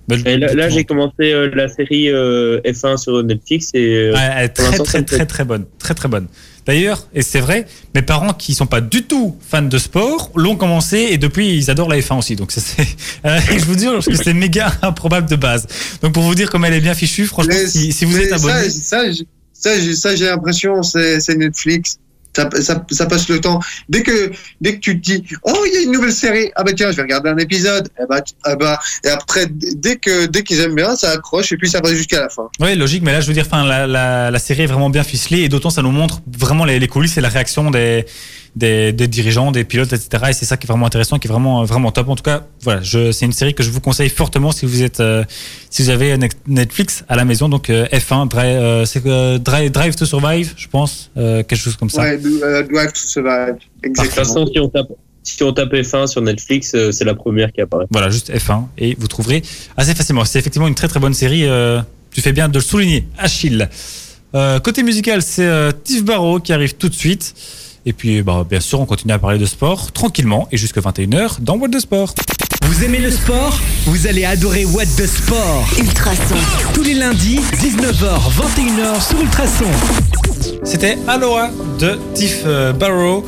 Et 0.09 0.37
là, 0.37 0.69
j'ai 0.69 0.83
commencé 0.83 1.31
euh, 1.31 1.49
la 1.55 1.67
série 1.69 2.09
euh, 2.09 2.59
F1 2.61 2.97
sur 2.97 3.23
Netflix 3.23 3.71
et 3.73 4.11
Ouais, 4.11 4.29
elle 4.35 4.45
est 4.45 4.49
très 4.49 4.77
très 4.77 5.03
très 5.03 5.25
très 5.25 5.43
bonne, 5.43 5.65
très 5.79 5.93
très 5.93 6.09
bonne. 6.09 6.27
D'ailleurs, 6.65 7.07
et 7.13 7.21
c'est 7.23 7.39
vrai, 7.39 7.65
mes 7.95 8.01
parents 8.03 8.33
qui 8.33 8.53
sont 8.53 8.67
pas 8.67 8.81
du 8.81 9.03
tout 9.03 9.35
fans 9.41 9.61
de 9.63 9.77
sport 9.77 10.29
l'ont 10.35 10.55
commencé 10.55 11.07
et 11.11 11.17
depuis 11.17 11.55
ils 11.57 11.71
adorent 11.71 11.89
la 11.89 11.97
F1 11.99 12.19
aussi. 12.19 12.35
Donc 12.35 12.51
c'est, 12.51 12.61
euh, 13.25 13.39
je 13.49 13.65
vous 13.65 13.75
dis 13.75 13.85
que 14.05 14.15
c'est 14.15 14.33
méga 14.33 14.71
improbable 14.81 15.27
de 15.29 15.35
base. 15.35 15.65
Donc 16.01 16.13
pour 16.13 16.23
vous 16.23 16.35
dire 16.35 16.49
comme 16.49 16.63
elle 16.65 16.73
est 16.73 16.81
bien 16.81 16.93
fichue, 16.93 17.25
franchement, 17.25 17.53
si, 17.67 17.91
si 17.91 18.05
vous 18.05 18.15
êtes 18.17 18.31
abonné, 18.33 18.69
Ça, 18.69 18.79
ça, 18.81 19.11
j'ai- 19.11 19.27
ça, 19.53 19.79
j'ai- 19.79 19.95
ça, 19.95 20.15
j'ai 20.15 20.25
l'impression, 20.25 20.83
c'est 20.83 21.35
Netflix. 21.35 21.97
Ça, 22.35 22.49
ça, 22.61 22.85
ça 22.91 23.05
passe 23.05 23.27
le 23.29 23.41
temps. 23.41 23.59
Dès 23.89 24.03
que, 24.03 24.31
dès 24.61 24.75
que 24.75 24.79
tu 24.79 24.99
te 24.99 25.03
dis, 25.03 25.23
oh, 25.43 25.63
il 25.67 25.73
y 25.73 25.77
a 25.77 25.81
une 25.81 25.91
nouvelle 25.91 26.13
série, 26.13 26.51
ah 26.55 26.63
bah 26.63 26.71
tiens, 26.73 26.91
je 26.91 26.95
vais 26.95 27.01
regarder 27.03 27.29
un 27.29 27.37
épisode. 27.37 27.89
Et, 27.99 28.05
bah, 28.09 28.21
tu- 28.21 28.33
ah 28.43 28.55
bah, 28.55 28.79
et 29.03 29.09
après, 29.09 29.47
dès 29.49 29.97
que, 29.97 30.27
dès 30.27 30.43
qu'ils 30.43 30.61
aiment 30.61 30.75
bien, 30.75 30.95
ça 30.95 31.11
accroche 31.11 31.51
et 31.51 31.57
puis 31.57 31.69
ça 31.69 31.81
va 31.81 31.93
jusqu'à 31.93 32.21
la 32.21 32.29
fin. 32.29 32.49
Oui, 32.59 32.75
logique, 32.75 33.03
mais 33.03 33.11
là, 33.11 33.21
je 33.21 33.27
veux 33.27 33.33
dire, 33.33 33.45
enfin, 33.45 33.65
la, 33.65 34.31
la, 34.31 34.39
série 34.39 34.63
est 34.63 34.67
vraiment 34.67 34.89
bien 34.89 35.03
ficelée 35.03 35.41
et 35.41 35.49
d'autant, 35.49 35.69
ça 35.69 35.81
nous 35.81 35.91
montre 35.91 36.21
vraiment 36.37 36.65
les 36.65 36.87
coulisses 36.87 37.17
et 37.17 37.21
la 37.21 37.29
réaction 37.29 37.69
des, 37.69 38.05
des, 38.55 38.91
des 38.91 39.07
dirigeants, 39.07 39.51
des 39.51 39.63
pilotes, 39.63 39.93
etc. 39.93 40.23
Et 40.29 40.33
c'est 40.33 40.45
ça 40.45 40.57
qui 40.57 40.65
est 40.67 40.69
vraiment 40.69 40.85
intéressant, 40.85 41.19
qui 41.19 41.27
est 41.27 41.31
vraiment, 41.31 41.63
vraiment 41.63 41.91
top. 41.91 42.09
En 42.09 42.15
tout 42.15 42.23
cas, 42.23 42.45
voilà, 42.63 42.81
c'est 42.83 43.25
une 43.25 43.31
série 43.31 43.53
que 43.53 43.63
je 43.63 43.69
vous 43.71 43.79
conseille 43.79 44.09
fortement 44.09 44.51
si 44.51 44.65
vous 44.65 44.83
êtes, 44.83 44.99
euh, 44.99 45.23
si 45.69 45.83
vous 45.83 45.89
avez 45.89 46.17
Net- 46.17 46.35
Netflix 46.47 47.03
à 47.07 47.15
la 47.15 47.23
maison. 47.25 47.47
Donc, 47.47 47.69
euh, 47.69 47.85
F1, 47.93 48.27
Drive, 48.27 48.57
euh, 48.59 48.85
euh, 49.05 49.37
Drive, 49.37 49.71
Drive 49.71 49.95
to 49.95 50.05
Survive, 50.05 50.53
je 50.57 50.67
pense, 50.67 51.11
euh, 51.17 51.43
quelque 51.43 51.55
chose 51.59 51.77
comme 51.77 51.89
ça. 51.89 52.01
Ouais, 52.01 52.17
Drive 52.17 52.91
to 52.93 52.99
Survive. 52.99 53.53
de 53.53 53.59
toute 53.59 53.85
Exactement. 53.85 54.15
façon, 54.15 54.45
si 54.47 54.59
on 54.59 54.67
tape, 54.69 54.87
si 55.23 55.43
on 55.43 55.53
tape 55.53 55.71
F1 55.73 56.07
sur 56.07 56.21
Netflix, 56.21 56.75
c'est 56.91 57.05
la 57.05 57.15
première 57.15 57.51
qui 57.53 57.61
apparaît. 57.61 57.85
Voilà, 57.91 58.09
juste 58.09 58.31
F1 58.35 58.65
et 58.77 58.95
vous 58.99 59.07
trouverez 59.07 59.43
assez 59.77 59.93
facilement. 59.95 60.25
C'est 60.25 60.39
effectivement 60.39 60.67
une 60.67 60.75
très 60.75 60.87
très 60.87 60.99
bonne 60.99 61.13
série. 61.13 61.45
euh, 61.45 61.81
tu 62.11 62.19
fais 62.21 62.33
bien 62.33 62.49
de 62.49 62.55
le 62.55 62.61
souligner, 62.61 63.07
Achille. 63.17 63.69
Euh, 64.35 64.59
côté 64.59 64.83
musical, 64.83 65.21
c'est 65.21 65.45
euh, 65.45 65.71
Tiff 65.71 66.03
Barrow 66.03 66.39
qui 66.39 66.51
arrive 66.51 66.73
tout 66.75 66.89
de 66.89 66.93
suite. 66.93 67.33
Et 67.85 67.93
puis, 67.93 68.21
bah, 68.21 68.45
bien 68.47 68.59
sûr, 68.59 68.79
on 68.79 68.85
continue 68.85 69.13
à 69.13 69.19
parler 69.19 69.39
de 69.39 69.45
sport 69.45 69.91
tranquillement 69.91 70.47
et 70.51 70.57
jusqu'à 70.57 70.81
21h 70.81 71.41
dans 71.41 71.57
What 71.57 71.69
de 71.69 71.79
Sport. 71.79 72.13
Vous 72.63 72.83
aimez 72.83 72.99
le 72.99 73.09
sport? 73.09 73.59
Vous 73.85 74.05
allez 74.05 74.23
adorer 74.23 74.65
What 74.65 74.85
the 74.85 75.07
Sport. 75.07 75.67
Ultrason. 75.79 76.35
Tous 76.75 76.83
les 76.83 76.93
lundis, 76.93 77.39
19h, 77.53 78.19
21h 78.37 79.07
sur 79.07 79.19
Ultrason. 79.19 79.65
C'était 80.63 80.97
Aloha 81.07 81.49
de 81.79 81.97
Tiff 82.13 82.43
euh, 82.45 82.71
Barrow, 82.71 83.25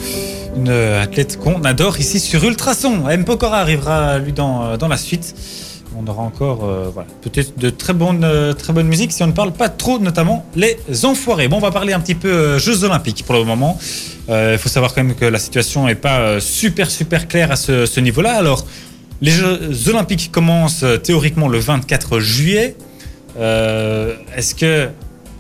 une 0.56 0.70
euh, 0.70 1.02
athlète 1.02 1.40
qu'on 1.40 1.64
adore 1.64 2.00
ici 2.00 2.20
sur 2.20 2.44
Ultrason. 2.44 3.10
M. 3.10 3.26
Pokora 3.26 3.60
arrivera 3.60 4.20
lui 4.20 4.34
dans, 4.34 4.64
euh, 4.64 4.78
dans 4.78 4.88
la 4.88 4.98
suite. 4.98 5.34
On 5.98 6.08
aura 6.08 6.24
encore 6.24 6.64
euh, 6.64 6.90
voilà, 6.94 7.08
peut-être 7.22 7.58
de 7.60 7.70
très 7.70 7.94
bonnes, 7.94 8.24
euh, 8.24 8.54
très 8.54 8.74
bonne 8.74 8.88
musique 8.88 9.12
si 9.12 9.22
on 9.24 9.28
ne 9.28 9.32
parle 9.32 9.52
pas 9.52 9.70
trop, 9.70 10.00
notamment 10.00 10.46
les 10.56 10.78
enfoirés. 11.04 11.48
Bon, 11.48 11.58
on 11.58 11.62
va 11.62 11.72
parler 11.72 11.94
un 11.94 12.00
petit 12.00 12.16
peu 12.16 12.32
euh, 12.32 12.60
Jeux 12.60 12.84
Olympiques 12.84 13.24
pour 13.26 13.36
le 13.36 13.44
moment. 13.44 13.78
Euh, 14.30 14.54
Il 14.54 14.60
faut 14.60 14.70
savoir 14.70 14.94
quand 14.94 15.04
même 15.04 15.16
que 15.16 15.26
la 15.26 15.40
situation 15.40 15.86
n'est 15.86 15.96
pas 15.96 16.20
euh, 16.20 16.40
super 16.40 16.90
super 16.90 17.28
claire 17.28 17.52
à 17.52 17.56
ce, 17.56 18.00
niveau-là. 18.00 18.36
Alors, 18.36 18.66
les 19.22 19.32
Jeux 19.32 19.90
Olympiques 19.90 20.32
commencent 20.32 20.86
théoriquement 21.04 21.48
le 21.48 21.60
24 21.60 22.20
juillet. 22.20 22.76
Est-ce 23.38 24.56
que 24.56 24.90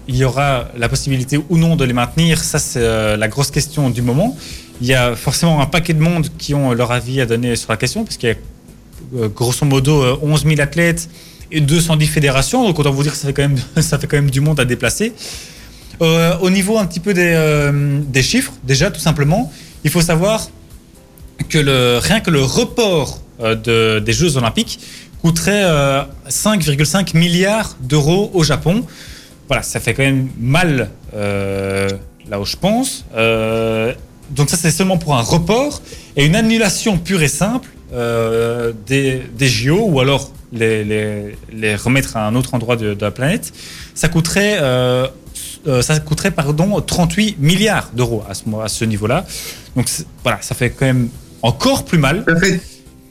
il 0.08 0.18
y 0.18 0.26
aura 0.26 0.68
la 0.78 0.90
possibilité 0.90 1.40
ou 1.50 1.58
non 1.58 1.76
de 1.76 1.84
les 1.84 1.94
maintenir? 1.94 2.44
Ça, 2.44 2.60
c'est 2.60 3.18
la 3.18 3.28
grosse 3.28 3.52
question 3.52 3.90
du 3.90 4.02
moment. 4.02 4.38
Il 4.82 4.88
y 4.88 4.94
a 4.94 5.16
forcément 5.16 5.62
un 5.62 5.66
paquet 5.66 5.94
de 5.94 6.00
monde 6.00 6.28
qui 6.38 6.54
ont 6.54 6.72
leur 6.74 6.92
avis 6.92 7.20
à 7.20 7.26
donner 7.26 7.56
sur 7.56 7.72
la 7.72 7.78
question, 7.78 8.06
parce 8.06 8.18
y 8.22 8.28
a 8.28 8.36
grosso 9.34 9.66
modo 9.66 10.02
euh, 10.04 10.18
11 10.22 10.44
000 10.46 10.62
athlètes 10.62 11.10
et 11.52 11.62
210 11.62 12.08
fédérations. 12.08 12.66
Donc, 12.66 12.80
autant 12.80 12.92
vous 12.92 13.04
dire 13.04 13.12
que 13.12 13.18
ça 13.82 13.98
fait 14.00 14.08
quand 14.08 14.18
même, 14.18 14.30
du 14.32 14.42
monde 14.42 14.60
à 14.60 14.66
déplacer. 14.66 15.14
Euh, 16.02 16.36
au 16.42 16.50
niveau 16.50 16.78
un 16.80 16.86
petit 16.86 17.00
peu 17.00 17.14
des, 17.14 17.34
euh, 17.34 18.02
chiffres, 18.22 18.54
déjà, 18.64 18.90
tout 18.92 19.00
simplement, 19.00 19.52
il 19.84 19.92
faut 19.92 20.02
savoir 20.02 20.48
que 21.50 21.98
rien 22.00 22.20
que 22.20 22.32
le 22.32 22.42
report 22.42 23.20
euh, 23.42 23.56
de- 23.56 24.00
des 24.00 24.14
Jeux 24.14 24.38
Olympiques 24.38 24.80
coûterait 25.22 25.64
euh, 25.64 26.02
5,5 26.30 27.16
milliards 27.18 27.76
d'euros 27.82 28.32
au 28.34 28.44
Japon. 28.44 28.84
Voilà, 29.48 29.62
ça 29.64 29.80
fait 29.80 29.94
quand 29.94 30.04
même 30.04 30.30
mal 30.40 30.90
euh, 31.16 31.90
là 32.30 32.40
où 32.40 32.46
je 32.46 32.56
pense. 32.56 33.06
Euh, 33.16 33.94
donc 34.32 34.50
ça, 34.50 34.58
c'est 34.58 34.72
seulement 34.72 34.98
pour 34.98 35.16
un 35.16 35.22
report 35.22 35.82
et 36.16 36.26
une 36.26 36.36
annulation 36.36 36.98
pure 36.98 37.22
et 37.22 37.28
simple 37.28 37.70
euh, 37.94 38.72
des, 38.88 39.22
des 39.38 39.48
JO 39.48 39.86
ou 39.90 40.00
alors 40.00 40.32
les, 40.52 40.84
les- 40.84 41.36
les 41.52 41.76
remettre 41.76 42.18
à 42.18 42.28
un 42.28 42.36
autre 42.36 42.54
endroit 42.54 42.76
de, 42.76 42.94
de 42.94 43.02
la 43.02 43.12
planète. 43.12 43.52
Ça 43.96 44.08
coûterait, 44.10 44.58
euh, 44.62 45.08
euh, 45.68 45.82
ça 45.82 46.00
coûterait 46.00 46.32
pardon, 46.32 46.80
38 46.82 47.38
milliards 47.40 47.90
d'euros 47.94 48.24
à 48.30 48.34
ce, 48.34 48.44
mo- 48.48 48.62
à 48.62 48.68
ce 48.68 48.86
niveau-là. 48.86 49.26
Donc 49.76 49.88
voilà, 50.24 50.40
ça 50.42 50.56
fait 50.56 50.70
quand 50.72 50.86
même 50.86 51.10
encore 51.42 51.86
plus 51.86 51.98
mal. 51.98 52.24
Ça 52.28 52.36
fait 52.40 52.60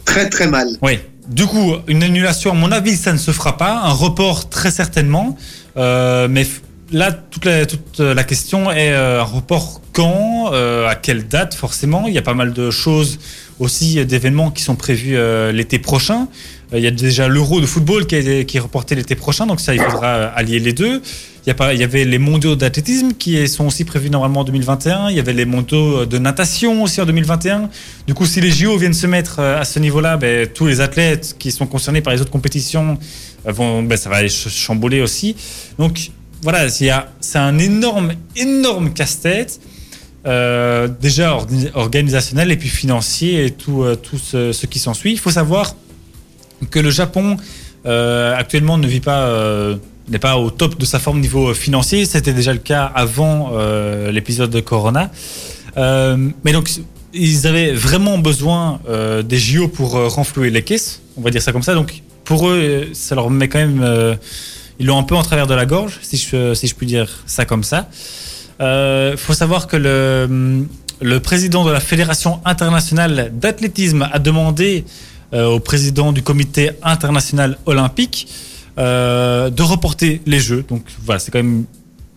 très 0.04 0.28
très 0.28 0.46
mal. 0.46 0.68
Oui. 0.82 0.98
Du 1.28 1.46
coup, 1.46 1.74
une 1.86 2.02
annulation, 2.02 2.50
à 2.50 2.54
mon 2.54 2.72
avis, 2.72 2.96
ça 2.96 3.12
ne 3.12 3.18
se 3.18 3.30
fera 3.30 3.56
pas. 3.56 3.72
Un 3.84 3.92
report, 3.92 4.48
très 4.48 4.70
certainement. 4.72 5.36
Euh, 5.76 6.26
mais 6.28 6.44
là, 6.90 7.12
toute 7.12 7.44
la, 7.44 7.64
toute 7.64 8.00
la 8.00 8.24
question 8.24 8.70
est 8.72 8.92
un 8.92 9.22
report 9.22 9.80
quand, 9.92 10.50
à 10.52 10.94
quelle 10.96 11.28
date, 11.28 11.54
forcément. 11.54 12.06
Il 12.08 12.12
y 12.14 12.18
a 12.18 12.22
pas 12.22 12.34
mal 12.34 12.52
de 12.52 12.70
choses 12.70 13.18
aussi, 13.58 13.98
euh, 13.98 14.04
d'événements 14.04 14.50
qui 14.50 14.62
sont 14.62 14.76
prévus 14.76 15.16
euh, 15.16 15.52
l'été 15.52 15.78
prochain. 15.78 16.28
Euh, 16.72 16.78
il 16.78 16.84
y 16.84 16.86
a 16.86 16.90
déjà 16.90 17.28
l'Euro 17.28 17.60
de 17.60 17.66
football 17.66 18.06
qui 18.06 18.16
est, 18.16 18.58
reporté 18.58 18.94
l'été 18.94 19.14
prochain, 19.14 19.46
donc 19.46 19.60
ça, 19.60 19.74
il 19.74 19.80
faudra 19.80 20.26
allier 20.26 20.58
les 20.58 20.72
deux. 20.72 21.02
Il 21.44 21.52
y, 21.52 21.82
avait 21.82 22.04
les 22.04 22.18
mondiaux 22.18 22.54
d'athlétisme 22.54 23.14
qui 23.18 23.48
sont 23.48 23.66
aussi 23.66 23.84
prévus 23.84 24.10
normalement 24.10 24.40
en 24.40 24.44
2021. 24.44 25.10
Il 25.10 25.16
y 25.16 25.18
avait 25.18 25.32
les 25.32 25.44
mondiaux 25.44 26.06
de 26.06 26.16
natation 26.16 26.84
aussi 26.84 27.00
en 27.00 27.04
2021. 27.04 27.68
Du 28.06 28.14
coup, 28.14 28.26
si 28.26 28.40
les 28.40 28.52
JO 28.52 28.78
viennent 28.78 28.94
se 28.94 29.08
mettre 29.08 29.40
à 29.40 29.64
ce 29.64 29.80
niveau-là, 29.80 30.16
ben, 30.16 30.46
tous 30.46 30.66
les 30.66 30.80
athlètes 30.80 31.34
qui 31.40 31.50
sont 31.50 31.66
concernés 31.66 32.00
par 32.00 32.12
les 32.12 32.20
autres 32.20 32.30
compétitions 32.30 32.96
vont, 33.44 33.82
ben, 33.82 33.98
ça 33.98 34.08
va 34.08 34.22
les 34.22 34.28
ch- 34.28 34.54
chambouler 34.54 35.00
aussi. 35.00 35.34
Donc 35.80 36.12
voilà, 36.42 36.68
c'est 36.70 36.90
un 37.38 37.58
énorme, 37.58 38.12
énorme 38.36 38.92
casse-tête. 38.92 39.60
Euh, 40.24 40.86
déjà 40.86 41.36
organisationnel 41.74 42.52
et 42.52 42.56
puis 42.56 42.68
financier 42.68 43.46
et 43.46 43.50
tout, 43.50 43.82
euh, 43.82 43.96
tout 43.96 44.18
ce, 44.18 44.52
ce 44.52 44.66
qui 44.66 44.78
s'ensuit. 44.78 45.12
Il 45.12 45.18
faut 45.18 45.32
savoir 45.32 45.74
que 46.70 46.78
le 46.78 46.90
Japon 46.90 47.36
euh, 47.86 48.36
actuellement 48.36 48.78
ne 48.78 48.86
vit 48.86 49.00
pas 49.00 49.28
n'est 50.08 50.18
pas 50.18 50.36
au 50.36 50.50
top 50.50 50.78
de 50.78 50.84
sa 50.84 50.98
forme 50.98 51.20
niveau 51.20 51.54
financier. 51.54 52.04
C'était 52.04 52.32
déjà 52.32 52.52
le 52.52 52.58
cas 52.58 52.84
avant 52.84 53.52
l'épisode 54.10 54.50
de 54.50 54.60
Corona. 54.60 55.10
Mais 55.76 56.52
donc 56.52 56.70
ils 57.14 57.46
avaient 57.46 57.72
vraiment 57.72 58.18
besoin 58.18 58.80
des 59.24 59.38
JO 59.38 59.68
pour 59.68 59.92
renflouer 59.92 60.50
les 60.50 60.62
caisses, 60.62 61.02
on 61.16 61.20
va 61.20 61.30
dire 61.30 61.42
ça 61.42 61.52
comme 61.52 61.62
ça. 61.62 61.74
Donc 61.74 62.02
pour 62.24 62.48
eux, 62.48 62.88
ça 62.92 63.14
leur 63.14 63.30
met 63.30 63.48
quand 63.48 63.58
même 63.58 64.16
ils 64.78 64.86
l'ont 64.86 64.98
un 64.98 65.04
peu 65.04 65.14
en 65.14 65.22
travers 65.22 65.46
de 65.46 65.54
la 65.54 65.66
gorge, 65.66 65.98
si 66.02 66.16
je, 66.16 66.54
si 66.54 66.66
je 66.66 66.74
puis 66.74 66.86
dire 66.86 67.22
ça 67.26 67.44
comme 67.44 67.64
ça. 67.64 67.88
Il 68.62 68.66
euh, 68.66 69.16
faut 69.16 69.34
savoir 69.34 69.66
que 69.66 69.76
le, 69.76 71.18
président 71.18 71.64
de 71.64 71.72
la 71.72 71.80
Fédération 71.80 72.40
internationale 72.44 73.32
d'athlétisme 73.34 74.08
a 74.12 74.20
demandé 74.20 74.84
euh, 75.34 75.46
au 75.46 75.58
président 75.58 76.12
du 76.12 76.22
comité 76.22 76.70
international 76.84 77.58
olympique 77.66 78.28
euh, 78.78 79.50
de 79.50 79.62
reporter 79.64 80.20
les 80.26 80.38
Jeux. 80.38 80.64
Donc 80.68 80.84
voilà, 81.04 81.18
c'est 81.18 81.32
quand 81.32 81.40
même 81.42 81.64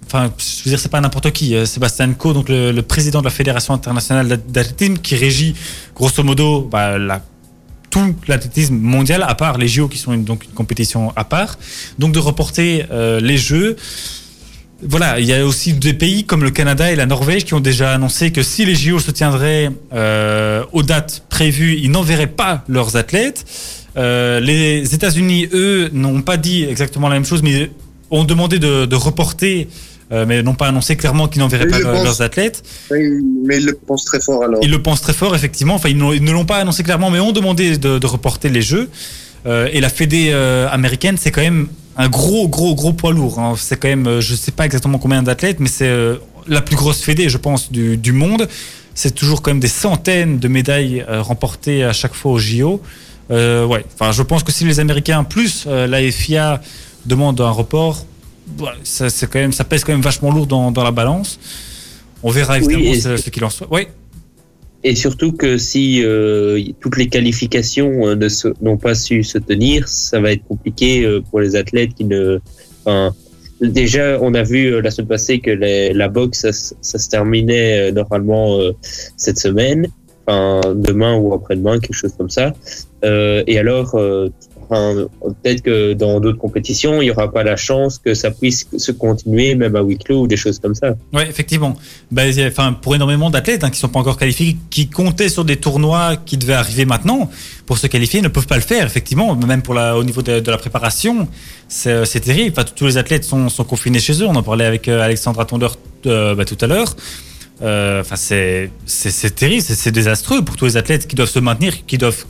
enfin, 0.05 0.31
je 0.37 0.65
veux 0.65 0.69
dire, 0.69 0.79
c'est 0.79 0.91
pas 0.91 1.01
n'importe 1.01 1.31
qui. 1.31 1.55
Sébastien 1.65 2.13
Coe, 2.13 2.33
donc 2.33 2.47
le, 2.47 2.79
président 2.81 3.21
de 3.21 3.25
la 3.25 3.31
Fédération 3.31 3.73
internationale 3.73 4.27
d'athlétisme, 4.47 4.97
qui 4.99 5.15
régit 5.15 5.55
grosso 5.95 6.21
modo 6.21 6.61
bah, 6.61 6.99
tout 7.89 8.13
l'athlétisme 8.27 8.75
mondial, 8.75 9.23
à 9.23 9.33
part 9.33 9.57
les 9.57 9.67
JO 9.67 9.87
qui 9.87 9.97
sont 9.97 10.13
une, 10.13 10.25
donc 10.25 10.43
une 10.45 10.51
compétition 10.51 11.11
à 11.15 11.23
part. 11.23 11.57
Donc 11.97 12.11
de 12.11 12.19
reporter 12.19 12.85
les 13.19 13.37
Jeux. 13.39 13.77
Voilà, 14.84 15.19
il 15.19 15.26
y 15.26 15.34
a 15.34 15.45
aussi 15.45 15.73
des 15.73 15.93
pays 15.93 16.26
comme 16.26 16.43
le 16.43 16.51
Canada 16.51 16.91
et 16.91 16.95
la 16.95 17.05
Norvège 17.05 17.45
qui 17.45 17.53
ont 17.53 17.59
déjà 17.59 17.93
annoncé 17.93 18.32
que 18.32 18.43
si 18.43 18.65
les 18.65 18.76
JO 18.76 18.99
se 18.99 19.11
tiendraient 19.11 19.71
euh, 19.93 20.63
aux 20.73 20.84
dates 20.84 21.23
prévues, 21.30 21.78
ils 21.82 21.89
n'enverraient 21.91 22.28
pas 22.28 22.63
leurs 22.67 22.95
athlètes. 22.97 23.45
Euh, 23.97 24.39
les 24.39 24.93
États-Unis, 24.93 25.47
eux, 25.53 25.89
n'ont 25.93 26.21
pas 26.21 26.38
dit 26.38 26.65
exactement 26.65 27.07
la 27.07 27.15
même 27.15 27.26
chose, 27.26 27.41
mais 27.41 27.71
ont 28.11 28.26
demandé 28.26 28.59
de, 28.59 28.86
de 28.86 28.95
reporter 28.95 29.67
euh, 30.11 30.26
mais 30.28 30.43
n'ont 30.43 30.53
pas 30.53 30.67
annoncé 30.67 30.95
clairement 30.95 31.28
qu'ils 31.28 31.41
n'enverraient 31.41 31.67
pas 31.67 31.80
leurs 31.80 32.21
athlètes. 32.21 32.63
Mais 32.91 33.57
ils 33.57 33.65
le 33.65 33.73
pensent 33.73 34.05
très 34.05 34.19
fort 34.19 34.43
alors. 34.43 34.59
Ils 34.61 34.69
le 34.69 34.82
pensent 34.82 35.01
très 35.01 35.13
fort, 35.13 35.36
effectivement. 35.36 35.76
Enfin, 35.76 35.89
ils, 35.89 35.97
ne 35.97 36.32
l'ont 36.32 36.45
pas 36.45 36.57
annoncé 36.57 36.84
clairement, 36.84 37.09
mais 37.09 37.19
ont 37.19 37.32
demandé 37.32 37.78
de, 37.78 38.05
reporter 38.05 38.49
les 38.49 38.61
Jeux. 38.61 38.89
Euh, 39.47 39.67
et 39.71 39.82
la 39.82 39.89
Fédé 39.89 40.30
euh, 40.32 40.67
américaine, 40.69 41.17
c'est 41.19 41.32
quand 41.32 41.41
même 41.41 41.67
un 41.97 42.09
gros, 42.09 42.47
gros, 42.47 42.75
gros 42.75 42.93
poids 42.93 43.11
lourd. 43.11 43.39
Hein. 43.39 43.53
C'est 43.57 43.77
quand 43.77 43.87
même, 43.87 44.19
je 44.19 44.31
ne 44.31 44.37
sais 44.37 44.51
pas 44.51 44.65
exactement 44.65 44.97
combien 44.97 45.23
d'athlètes, 45.23 45.59
mais 45.59 45.69
c'est 45.69 45.91
la 46.47 46.61
plus 46.61 46.75
grosse 46.75 47.01
Fédé, 47.01 47.29
je 47.29 47.37
pense, 47.37 47.71
du, 47.71 47.97
du 47.97 48.11
monde. 48.11 48.47
C'est 48.93 49.13
toujours 49.13 49.41
quand 49.41 49.51
même 49.51 49.59
des 49.59 49.67
centaines 49.67 50.39
de 50.39 50.47
médailles 50.47 51.05
remportées 51.07 51.83
à 51.83 51.93
chaque 51.93 52.13
fois 52.13 52.33
au 52.33 52.39
JO. 52.39 52.81
ouais, 53.29 53.85
enfin, 53.93 54.11
je 54.11 54.23
pense 54.23 54.43
que 54.43 54.51
si 54.51 54.65
les 54.65 54.79
Américains 54.79 55.23
plus 55.23 55.65
la 55.65 56.11
FIA 56.11 56.61
demandent 57.05 57.41
un 57.41 57.51
report, 57.51 58.05
ça, 58.83 59.09
c'est 59.09 59.29
quand 59.29 59.39
même, 59.39 59.53
ça 59.53 59.63
pèse 59.63 59.83
quand 59.83 59.91
même 59.91 60.01
vachement 60.01 60.31
lourd 60.31 60.47
dans, 60.47 60.71
dans 60.71 60.83
la 60.83 60.91
balance. 60.91 61.39
On 62.23 62.31
verra 62.31 62.57
évidemment 62.57 62.93
ce, 62.93 63.29
qu'il 63.29 63.43
en 63.43 63.49
soit. 63.49 63.67
Oui. 63.69 63.87
Et 64.88 64.93
surtout 64.93 65.31
que 65.31 65.57
si 65.57 66.05
euh, 66.05 66.61
toutes 66.79 66.97
les 66.97 67.09
qualifications 67.09 68.07
euh, 68.07 68.27
n'ont 68.61 68.77
pas 68.77 68.93
su 68.93 69.23
se 69.23 69.39
tenir, 69.39 69.88
ça 69.88 70.19
va 70.19 70.31
être 70.31 70.43
compliqué 70.47 71.03
euh, 71.03 71.21
pour 71.21 71.39
les 71.39 71.55
athlètes 71.55 71.95
qui 71.95 72.03
ne. 72.03 72.38
Enfin, 72.86 73.11
déjà, 73.59 74.19
on 74.21 74.36
a 74.36 74.43
vu 74.43 74.79
la 74.79 74.91
semaine 74.91 75.07
passée 75.07 75.39
que 75.39 75.49
la 75.49 76.07
boxe, 76.07 76.41
ça, 76.41 76.51
ça, 76.81 76.99
se 76.99 77.09
terminait 77.09 77.91
normalement 77.93 78.59
cette 79.17 79.39
semaine, 79.39 79.88
enfin 80.27 80.61
demain 80.75 81.17
ou 81.17 81.33
après-demain, 81.33 81.79
quelque 81.79 81.95
chose 81.95 82.13
comme 82.15 82.29
ça. 82.29 82.53
et 83.03 83.57
alors, 83.57 83.99
peut-être 84.70 85.61
que 85.61 85.93
dans 85.93 86.20
d'autres 86.20 86.38
compétitions, 86.38 87.01
il 87.01 87.05
n'y 87.05 87.11
aura 87.11 87.32
pas 87.32 87.43
la 87.43 87.55
chance 87.55 87.99
que 87.99 88.13
ça 88.13 88.32
puisse 88.32 88.68
se 88.78 88.91
continuer, 88.91 89.55
même 89.55 89.76
à 89.76 89.82
huis 89.82 89.97
clos 89.97 90.22
ou 90.22 90.28
des 90.28 90.38
choses 90.38 90.59
comme 90.59 90.76
ça. 90.76 90.95
Oui, 91.13 91.24
effectivement. 91.28 91.76
Ben, 92.11 92.34
enfin, 92.47 92.74
pour 92.74 92.95
énormément 92.95 93.30
d'athlètes 93.30 93.63
hein, 93.63 93.70
qui 93.70 93.78
ne 93.78 93.82
sont 93.82 93.89
pas 93.89 93.99
encore 93.99 94.18
qualifiés, 94.18 94.57
qui 94.70 94.88
comptaient 94.88 95.30
sur 95.30 95.45
des 95.45 95.57
tournois 95.57 96.16
qui 96.18 96.38
devaient 96.38 96.53
arriver 96.53 96.86
maintenant, 96.86 97.30
pour 97.66 97.78
se 97.78 97.88
qualifier, 97.88 98.22
ne 98.22 98.28
peuvent 98.28 98.47
pas 98.47 98.55
le 98.55 98.61
faire, 98.61 98.86
effectivement. 98.86 99.36
Même 99.36 99.61
pour 99.61 99.74
la, 99.74 99.97
au 99.97 100.03
niveau 100.03 100.22
de, 100.22 100.51
la 100.51 100.57
préparation, 100.57 101.28
c'est 101.68 102.20
terrible. 102.22 102.53
Enfin, 102.55 102.68
tous 102.76 102.86
les 102.86 102.97
athlètes 102.97 103.24
sont, 103.24 103.47
confinés 103.68 103.99
chez 103.99 104.22
eux. 104.22 104.28
On 104.28 104.36
en 104.36 104.43
parlait 104.43 104.66
avec 104.66 104.88
euh, 104.88 105.01
Alexandra 105.01 105.45
Tonder 105.45 105.68
euh, 106.05 106.36
bah, 106.36 106.45
tout 106.45 106.57
à 106.61 106.68
l'heure. 106.68 106.95
Euh, 107.62 108.01
enfin, 108.01 108.16
c'est 108.16 109.36
terrible, 109.36 109.62
c'est 109.62 109.91
désastreux 109.91 110.43
pour 110.43 110.58
tous 110.58 110.66
les 110.66 110.78
athlètes 110.78 111.08
qui 111.08 111.16
doivent 111.16 111.30
se 111.30 111.39
maintenir, 111.39 111.86
qui 111.86 111.97
doivent 111.97 112.26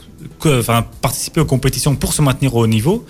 enfin, 0.45 0.85
participer 1.01 1.41
aux 1.41 1.45
compétitions 1.45 1.95
pour 1.95 2.13
se 2.13 2.21
maintenir 2.21 2.55
au 2.55 2.63
haut 2.63 2.67
niveau. 2.67 3.05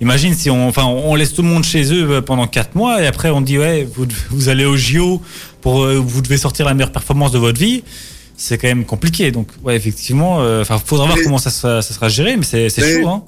Imagine 0.00 0.34
si 0.34 0.50
on, 0.50 0.68
enfin, 0.68 0.84
on 0.84 1.14
laisse 1.14 1.32
tout 1.32 1.42
le 1.42 1.48
monde 1.48 1.64
chez 1.64 1.92
eux 1.92 2.10
euh, 2.10 2.20
pendant 2.20 2.46
4 2.46 2.74
mois 2.74 3.02
et 3.02 3.06
après 3.06 3.30
on 3.30 3.40
dit 3.40 3.58
ouais, 3.58 3.88
vous, 3.94 4.06
vous 4.30 4.48
allez 4.48 4.64
au 4.64 4.76
JO 4.76 5.22
pour, 5.60 5.84
euh, 5.84 5.94
vous 5.96 6.20
devez 6.20 6.36
sortir 6.36 6.66
la 6.66 6.74
meilleure 6.74 6.92
performance 6.92 7.32
de 7.32 7.38
votre 7.38 7.58
vie. 7.58 7.84
C'est 8.36 8.58
quand 8.58 8.66
même 8.66 8.84
compliqué. 8.84 9.30
Donc, 9.30 9.48
ouais, 9.62 9.76
effectivement, 9.76 10.42
euh, 10.42 10.62
enfin, 10.62 10.80
faudra 10.84 11.06
voir 11.06 11.18
comment 11.22 11.38
ça 11.38 11.50
sera, 11.50 11.82
ça 11.82 11.94
sera 11.94 12.08
géré, 12.08 12.36
mais 12.36 12.42
c'est 12.42 12.68
chaud. 12.68 13.08
Hein. 13.08 13.22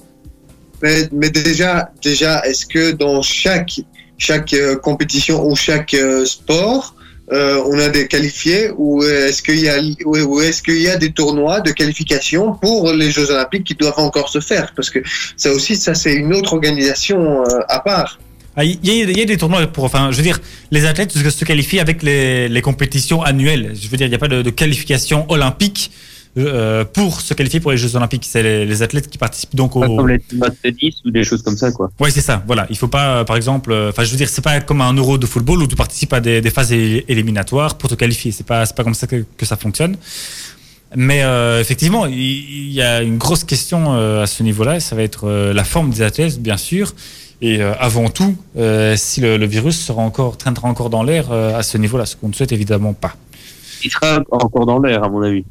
Mais, 0.83 1.07
mais, 1.13 1.29
déjà, 1.29 1.89
déjà, 2.03 2.45
est-ce 2.45 2.65
que 2.65 2.91
dans 2.91 3.21
chaque 3.21 3.79
chaque 4.17 4.53
compétition 4.81 5.47
ou 5.47 5.55
chaque 5.55 5.95
sport, 6.25 6.93
euh, 7.31 7.61
on 7.65 7.77
a 7.79 7.89
des 7.89 8.07
qualifiés 8.07 8.71
ou 8.77 9.03
est-ce 9.03 9.41
qu'il 9.41 9.59
y 9.59 9.67
a 9.67 9.77
ou 10.05 10.39
est-ce 10.39 10.61
qu'il 10.61 10.81
y 10.81 10.89
a 10.89 10.95
des 10.95 11.11
tournois 11.11 11.59
de 11.59 11.71
qualification 11.71 12.53
pour 12.53 12.93
les 12.93 13.11
Jeux 13.11 13.29
Olympiques 13.31 13.65
qui 13.65 13.75
doivent 13.75 13.99
encore 13.99 14.29
se 14.29 14.39
faire? 14.39 14.71
Parce 14.75 14.89
que 14.89 14.99
ça 15.35 15.51
aussi 15.51 15.75
ça 15.75 15.93
c'est 15.93 16.13
une 16.13 16.33
autre 16.33 16.53
organisation 16.53 17.43
euh, 17.43 17.59
à 17.67 17.79
part. 17.79 18.19
Ah, 18.55 18.63
il 18.63 18.79
y, 18.83 19.21
a 19.21 19.25
des 19.25 19.37
tournois 19.37 19.67
pour, 19.67 19.83
enfin, 19.83 20.09
je 20.09 20.17
veux 20.17 20.23
dire, 20.23 20.39
les 20.71 20.85
athlètes 20.85 21.11
se 21.11 21.45
qualifient 21.45 21.79
avec 21.79 22.01
les, 22.01 22.61
compétitions 22.63 23.21
annuelles. 23.21 23.75
Je 23.79 23.87
veux 23.87 23.97
dire, 23.97 24.07
il 24.07 24.09
n'y 24.09 24.15
a 24.15 24.17
pas 24.17 24.27
de 24.27 24.49
qualification 24.49 25.29
olympique 25.29 25.91
euh, 26.37 26.85
pour 26.85 27.21
se 27.21 27.33
qualifier 27.33 27.59
pour 27.59 27.71
les 27.71 27.77
Jeux 27.77 27.95
Olympiques. 27.95 28.25
C'est 28.25 28.43
les, 28.43 28.81
athlètes 28.83 29.09
qui 29.09 29.17
participent 29.17 29.55
donc 29.55 29.75
au. 29.75 29.81
Comme 29.81 30.07
les 30.07 30.19
tennis 30.61 30.95
ou 31.03 31.09
des 31.09 31.23
choses 31.23 31.41
comme 31.41 31.57
ça, 31.57 31.71
quoi. 31.71 31.89
Oui, 31.99 32.11
c'est 32.11 32.21
ça. 32.21 32.43
Voilà. 32.45 32.67
Il 32.69 32.77
faut 32.77 32.87
pas, 32.87 33.25
par 33.25 33.35
exemple, 33.35 33.71
euh, 33.71 33.89
enfin, 33.89 34.03
je 34.03 34.11
veux 34.11 34.17
dire, 34.17 34.29
c'est 34.29 34.43
pas 34.43 34.59
comme 34.61 34.81
un 34.81 34.93
Euro 34.93 35.17
de 35.17 35.25
football 35.25 35.63
où 35.63 35.67
tu 35.67 35.75
participes 35.75 36.13
à 36.13 36.19
des, 36.19 36.41
phases 36.49 36.71
éliminatoires 36.71 37.75
pour 37.75 37.89
te 37.89 37.95
qualifier. 37.95 38.31
C'est 38.31 38.45
pas, 38.45 38.65
c'est 38.65 38.75
pas 38.75 38.83
comme 38.83 38.93
ça 38.93 39.07
que, 39.07 39.25
ça 39.43 39.55
fonctionne. 39.55 39.97
Mais 40.95 41.23
euh, 41.23 41.59
effectivement, 41.59 42.05
il 42.05 42.71
y, 42.71 42.81
a 42.81 43.01
une 43.01 43.17
grosse 43.17 43.43
question 43.43 43.93
à 43.93 44.27
ce 44.27 44.43
niveau-là. 44.43 44.79
Ça 44.79 44.95
va 44.95 45.03
être 45.03 45.29
la 45.29 45.63
forme 45.63 45.89
des 45.89 46.01
athlètes, 46.01 46.41
bien 46.41 46.57
sûr. 46.57 46.93
Et 47.41 47.61
avant 47.61 48.09
tout, 48.09 48.35
si 48.95 49.21
le, 49.21 49.45
virus 49.45 49.79
sera 49.79 50.01
encore, 50.01 50.37
traînera 50.37 50.67
encore 50.67 50.89
dans 50.89 51.03
l'air 51.03 51.31
à 51.31 51.63
ce 51.63 51.77
niveau-là, 51.77 52.05
ce 52.05 52.15
qu'on 52.15 52.29
ne 52.29 52.33
souhaite 52.33 52.51
évidemment 52.51 52.93
pas. 52.93 53.15
Il 53.83 53.91
sera 53.91 54.23
encore 54.31 54.65
dans 54.65 54.79
l'air, 54.79 55.03
à 55.03 55.09
mon 55.09 55.21
avis. 55.21 55.43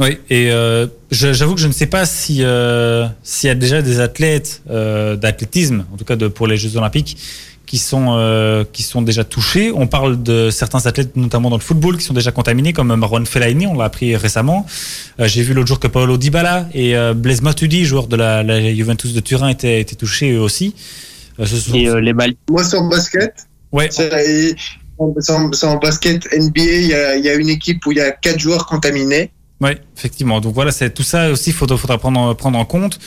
Oui, 0.00 0.18
et 0.30 0.50
euh, 0.50 0.86
j'avoue 1.10 1.54
que 1.54 1.60
je 1.60 1.66
ne 1.66 1.72
sais 1.72 1.86
pas 1.86 2.06
si 2.06 2.38
euh, 2.40 3.06
s'il 3.22 3.48
y 3.48 3.50
a 3.50 3.54
déjà 3.54 3.82
des 3.82 4.00
athlètes 4.00 4.62
euh, 4.70 5.14
d'athlétisme, 5.14 5.84
en 5.92 5.96
tout 5.98 6.06
cas 6.06 6.16
de, 6.16 6.26
pour 6.26 6.46
les 6.46 6.56
Jeux 6.56 6.78
Olympiques, 6.78 7.18
qui 7.66 7.76
sont 7.76 8.16
euh, 8.16 8.64
qui 8.72 8.82
sont 8.82 9.02
déjà 9.02 9.24
touchés. 9.24 9.70
On 9.74 9.86
parle 9.86 10.22
de 10.22 10.48
certains 10.48 10.86
athlètes, 10.86 11.16
notamment 11.16 11.50
dans 11.50 11.58
le 11.58 11.62
football, 11.62 11.98
qui 11.98 12.04
sont 12.04 12.14
déjà 12.14 12.32
contaminés, 12.32 12.72
comme 12.72 12.94
Marwan 12.96 13.26
Fellaini, 13.26 13.66
on 13.66 13.76
l'a 13.76 13.84
appris 13.84 14.16
récemment. 14.16 14.64
Euh, 15.20 15.28
j'ai 15.28 15.42
vu 15.42 15.52
l'autre 15.52 15.68
jour 15.68 15.78
que 15.78 15.86
Paolo 15.86 16.16
Dybala 16.16 16.66
et 16.72 16.94
Blaise 17.14 17.42
Matuidi, 17.42 17.84
joueur 17.84 18.06
de 18.06 18.16
la, 18.16 18.42
la, 18.42 18.74
Juventus 18.74 19.12
de 19.12 19.20
Turin, 19.20 19.48
étaient, 19.48 19.82
étaient 19.82 19.96
touchés 19.96 20.32
eux 20.32 20.40
aussi. 20.40 20.74
Ce 21.44 21.76
et 21.76 22.00
les 22.00 22.14
balles. 22.14 22.34
Moi, 22.48 22.64
sur 22.64 22.82
basket. 22.84 23.34
Ouais. 23.70 23.90
C'est 23.90 24.56
en, 24.98 25.76
basket 25.76 26.26
NBA, 26.32 26.62
il 26.62 26.86
y, 26.86 26.94
a, 26.94 27.16
il 27.16 27.24
y 27.24 27.28
a 27.28 27.34
une 27.34 27.50
équipe 27.50 27.84
où 27.84 27.92
il 27.92 27.98
y 27.98 28.00
a 28.00 28.10
quatre 28.10 28.38
joueurs 28.38 28.64
contaminés. 28.64 29.30
Oui, 29.60 29.72
effectivement. 29.96 30.40
Donc 30.40 30.54
voilà, 30.54 30.72
c'est 30.72 30.90
tout 30.90 31.02
ça 31.02 31.30
aussi, 31.30 31.50
il 31.50 31.52
faudra, 31.52 31.98
prendre, 31.98 32.58
en 32.58 32.64
compte. 32.64 32.98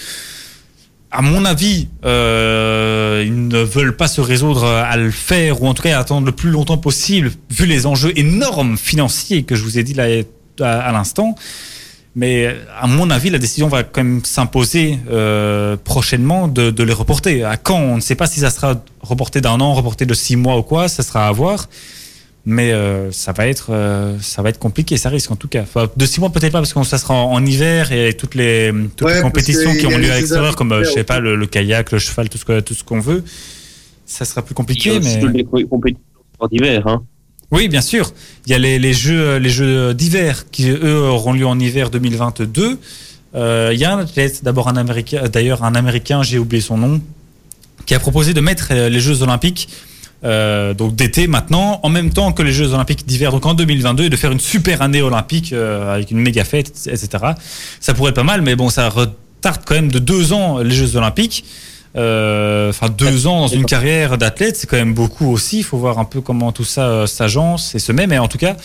À 1.09 1.21
mon 1.21 1.45
avis, 1.45 1.87
euh, 2.05 3.23
ils 3.25 3.47
ne 3.47 3.59
veulent 3.59 3.95
pas 3.95 4.07
se 4.07 4.21
résoudre 4.21 4.65
à 4.65 4.95
le 4.97 5.11
faire, 5.11 5.61
ou 5.61 5.67
en 5.67 5.73
tout 5.73 5.83
cas 5.83 5.99
attendre 5.99 6.25
le 6.25 6.31
plus 6.31 6.49
longtemps 6.49 6.77
possible, 6.77 7.31
vu 7.51 7.65
les 7.65 7.85
enjeux 7.85 8.17
énormes 8.17 8.77
financiers 8.77 9.43
que 9.43 9.55
je 9.55 9.63
vous 9.63 9.77
ai 9.77 9.83
dit 9.83 9.93
là 9.93 10.05
à, 10.59 10.91
l'instant. 10.91 11.35
Mais 12.15 12.55
à 12.79 12.85
mon 12.85 13.09
avis, 13.09 13.31
la 13.31 13.39
décision 13.39 13.67
va 13.67 13.83
quand 13.83 14.03
même 14.03 14.23
s'imposer 14.23 14.99
euh, 15.11 15.75
prochainement 15.83 16.47
de, 16.47 16.83
les 16.83 16.93
reporter. 16.93 17.43
À 17.43 17.57
quand? 17.57 17.79
On 17.79 17.95
ne 17.95 18.01
sait 18.01 18.15
pas 18.15 18.27
si 18.27 18.39
ça 18.39 18.51
sera 18.51 18.83
reporté 19.01 19.41
d'un 19.41 19.59
an, 19.59 19.73
reporté 19.73 20.05
de 20.05 20.13
six 20.13 20.35
mois 20.35 20.57
ou 20.57 20.63
quoi, 20.63 20.87
ça 20.87 21.01
sera 21.01 21.27
à 21.27 21.31
voir 21.31 21.67
mais 22.45 22.73
euh, 22.73 23.11
ça 23.11 23.31
va 23.31 23.47
être 23.47 23.67
euh, 23.69 24.17
ça 24.19 24.41
va 24.41 24.49
être 24.49 24.59
compliqué 24.59 24.97
ça 24.97 25.09
risque 25.09 25.31
en 25.31 25.35
tout 25.35 25.47
cas. 25.47 25.63
De 25.95 26.05
six 26.05 26.19
mois 26.19 26.29
peut-être 26.29 26.51
pas 26.51 26.59
parce 26.59 26.73
que 26.73 26.83
ça 26.83 26.97
sera 26.97 27.13
en, 27.13 27.45
hiver 27.45 27.91
et 27.91 28.13
toutes 28.13 28.35
les 28.35 28.73
toutes 28.97 29.09
les 29.09 29.21
compétitions 29.21 29.73
qui 29.73 29.85
ont 29.85 29.97
lieu 29.97 30.11
à 30.11 30.17
l'extérieur 30.17 30.55
comme 30.55 30.73
euh, 30.73 30.83
je 30.83 30.89
sais 30.91 31.05
pas 31.05 31.19
le, 31.19 31.45
kayak 31.45 31.91
le 31.91 31.99
cheval 31.99 32.29
tout 32.29 32.37
ce 32.37 32.45
que 32.45 32.59
tout 32.59 32.73
ce 32.73 32.83
qu'on 32.83 32.99
veut 32.99 33.23
ça 34.05 34.25
sera 34.25 34.41
plus 34.41 34.55
compliqué 34.55 34.99
mais 34.99 35.21
les 35.33 35.45
compétitions 35.45 36.01
d'hiver 36.51 36.85
hein. 36.87 37.03
oui 37.51 37.69
bien 37.69 37.81
sûr. 37.81 38.11
Il 38.45 38.51
y 38.51 38.55
a 38.55 38.57
les, 38.57 38.77
les 38.77 38.93
jeux 38.93 39.37
les 39.37 39.49
jeux 39.49 39.93
d'hiver 39.93 40.49
qui 40.51 40.69
eux 40.69 40.99
auront 40.99 41.31
lieu 41.31 41.47
en 41.47 41.57
hiver 41.57 41.89
2022 41.89 42.77
il 43.35 43.77
y 43.79 43.85
a 43.85 43.93
un 43.93 43.99
athlète 43.99 44.43
d'abord 44.43 44.67
un 44.67 44.75
américain 44.75 45.23
d'ailleurs 45.31 45.63
un 45.63 45.75
américain 45.75 46.23
j'ai 46.23 46.39
oublié 46.39 46.61
son 46.61 46.77
nom 46.77 47.01
qui 47.85 47.95
a 47.95 47.99
proposé 47.99 48.33
de 48.33 48.41
mettre 48.41 48.73
les 48.73 48.99
Jeux 48.99 49.23
olympiques 49.23 49.69
euh, 50.23 50.73
donc 50.73 50.95
d'été 50.95 51.27
maintenant, 51.27 51.79
en 51.83 51.89
même 51.89 52.11
temps 52.11 52.31
que 52.31 52.41
les 52.43 52.53
Jeux 52.53 52.73
Olympiques 52.73 53.05
d'hiver, 53.05 53.31
donc 53.31 53.45
en 53.45 53.53
2022, 53.53 54.05
et 54.05 54.09
de 54.09 54.15
faire 54.15 54.31
une 54.31 54.39
super 54.39 54.81
année 54.81 55.01
olympique 55.01 55.53
euh, 55.53 55.93
avec 55.93 56.11
une 56.11 56.19
méga 56.19 56.43
fête, 56.43 56.69
etc. 56.87 57.09
Ça 57.79 57.93
pourrait 57.93 58.09
être 58.09 58.15
pas 58.15 58.23
mal, 58.23 58.41
mais 58.41 58.55
bon, 58.55 58.69
ça 58.69 58.89
retarde 58.89 59.61
quand 59.65 59.75
même 59.75 59.91
de 59.91 59.99
deux 59.99 60.33
ans 60.33 60.59
les 60.59 60.71
Jeux 60.75 60.95
Olympiques. 60.95 61.45
Euh, 61.95 62.69
Enfin, 62.69 62.89
deux 62.89 63.27
ans 63.27 63.41
dans 63.41 63.47
une 63.47 63.65
carrière 63.65 64.17
d'athlète, 64.17 64.57
c'est 64.57 64.67
quand 64.67 64.77
même 64.77 64.93
beaucoup 64.95 65.31
aussi. 65.31 65.59
Il 65.59 65.63
faut 65.63 65.77
voir 65.77 65.99
un 65.99 66.05
peu 66.05 66.21
comment 66.21 66.51
tout 66.51 66.63
ça 66.63 66.87
euh, 66.87 67.05
s'agence 67.05 67.75
et 67.75 67.79
se 67.79 67.91
met. 67.91 68.07
Mais 68.07 68.17
en 68.17 68.27
tout 68.27 68.39
cas, 68.39 68.55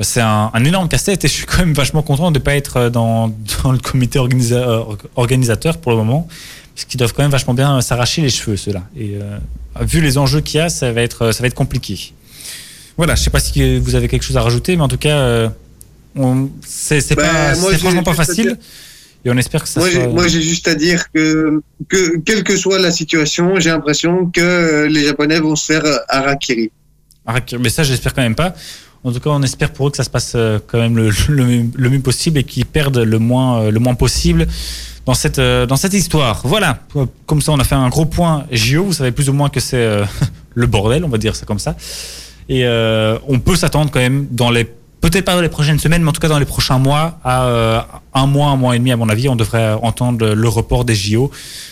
c'est 0.00 0.20
un, 0.20 0.50
énorme 0.64 0.86
casse-tête 0.88 1.24
et 1.24 1.28
je 1.28 1.32
suis 1.32 1.46
quand 1.46 1.58
même 1.58 1.72
vachement 1.72 2.02
content 2.02 2.30
de 2.30 2.38
ne 2.38 2.44
pas 2.44 2.54
être 2.56 2.88
dans, 2.90 3.28
dans 3.62 3.72
le 3.72 3.78
comité 3.78 4.18
organisa- 4.18 4.54
euh, 4.56 4.82
organisateur 5.16 5.78
pour 5.78 5.92
le 5.92 5.98
moment. 5.98 6.28
Parce 6.78 6.84
qu'ils 6.84 6.98
doivent 6.98 7.12
quand 7.12 7.22
même 7.22 7.32
vachement 7.32 7.54
bien 7.54 7.80
s'arracher 7.80 8.22
les 8.22 8.30
cheveux, 8.30 8.56
ceux-là. 8.56 8.84
Et 8.96 9.16
euh, 9.16 9.38
vu 9.80 10.00
les 10.00 10.16
enjeux 10.16 10.40
qu'il 10.40 10.58
y 10.58 10.60
a, 10.60 10.68
ça 10.68 10.92
va 10.92 11.02
être, 11.02 11.32
ça 11.32 11.42
va 11.42 11.48
être 11.48 11.54
compliqué. 11.54 12.12
Voilà, 12.96 13.16
je 13.16 13.22
sais 13.24 13.30
pas 13.30 13.40
si 13.40 13.80
vous 13.80 13.96
avez 13.96 14.06
quelque 14.06 14.22
chose 14.22 14.36
à 14.36 14.42
rajouter, 14.42 14.76
mais 14.76 14.82
en 14.82 14.88
tout 14.88 14.96
cas, 14.96 15.18
euh, 15.18 15.48
c'est 16.64 17.16
Bah, 17.16 17.54
j'ai 17.54 17.78
franchement 17.78 18.04
pas 18.04 18.14
facile. 18.14 18.56
Et 19.24 19.30
on 19.30 19.36
espère 19.36 19.64
que 19.64 19.68
ça 19.68 19.80
Moi, 19.80 19.90
soit. 19.90 20.06
moi, 20.06 20.28
j'ai 20.28 20.40
juste 20.40 20.68
à 20.68 20.76
dire 20.76 21.10
que, 21.10 21.60
que, 21.88 22.18
quelle 22.18 22.44
que 22.44 22.56
soit 22.56 22.78
la 22.78 22.92
situation, 22.92 23.58
j'ai 23.58 23.70
l'impression 23.70 24.26
que 24.26 24.40
euh, 24.40 24.88
les 24.88 25.04
Japonais 25.04 25.40
vont 25.40 25.56
se 25.56 25.64
faire 25.72 25.84
euh, 25.84 25.96
harakiri. 26.08 26.70
Harakiri. 27.26 27.60
Mais 27.60 27.70
ça, 27.70 27.82
j'espère 27.82 28.14
quand 28.14 28.22
même 28.22 28.36
pas. 28.36 28.54
En 29.04 29.12
tout 29.12 29.20
cas, 29.20 29.30
on 29.30 29.42
espère 29.42 29.72
pour 29.72 29.86
eux 29.88 29.90
que 29.90 29.96
ça 29.96 30.04
se 30.04 30.10
passe 30.10 30.32
euh, 30.34 30.58
quand 30.66 30.78
même 30.78 30.96
le, 31.28 31.44
mieux- 31.44 31.66
le 31.74 31.90
mieux 31.90 32.00
possible 32.00 32.38
et 32.38 32.44
qu'ils 32.44 32.66
perdent 32.66 32.98
le 32.98 33.18
moins, 33.18 33.62
euh, 33.62 33.70
le 33.70 33.78
moins 33.80 33.94
possible 33.94 34.46
dans 35.06 35.14
cette, 35.14 35.38
euh, 35.38 35.66
dans 35.66 35.76
cette 35.76 35.94
histoire. 35.94 36.40
Voilà. 36.44 36.80
Comme 37.26 37.40
ça, 37.40 37.52
on 37.52 37.58
a 37.58 37.64
fait 37.64 37.74
un 37.76 37.88
gros 37.88 38.06
point 38.06 38.44
JO. 38.50 38.84
Vous 38.84 38.92
savez 38.92 39.12
plus 39.12 39.28
ou 39.28 39.32
moins 39.32 39.48
que 39.50 39.60
c'est 39.60 40.00
le 40.54 40.66
bordel, 40.66 41.04
on 41.04 41.08
va 41.08 41.18
dire 41.18 41.36
ça 41.36 41.46
comme 41.46 41.58
ça. 41.60 41.76
Et 42.48 42.66
on 42.66 43.38
peut 43.40 43.56
s'attendre 43.56 43.90
quand 43.90 44.00
même 44.00 44.26
dans 44.30 44.50
les 44.50 44.64
peut-être 45.00 45.24
pas 45.26 45.34
dans 45.36 45.42
les 45.42 45.48
prochaines 45.50 45.78
semaines, 45.78 46.02
mais 46.02 46.08
en 46.08 46.12
tout 46.12 46.20
cas 46.20 46.28
dans 46.28 46.38
les 46.40 46.44
prochains 46.46 46.78
mois, 46.78 47.20
à 47.22 47.86
un 48.14 48.26
mois, 48.26 48.48
un 48.48 48.56
mois 48.56 48.74
et 48.74 48.78
demi 48.78 48.90
à 48.90 48.96
mon 48.96 49.08
avis, 49.10 49.28
on 49.28 49.36
devrait 49.36 49.74
entendre 49.82 50.26
le 50.34 50.48
report 50.48 50.84
des 50.86 50.94
JO. 50.94 51.30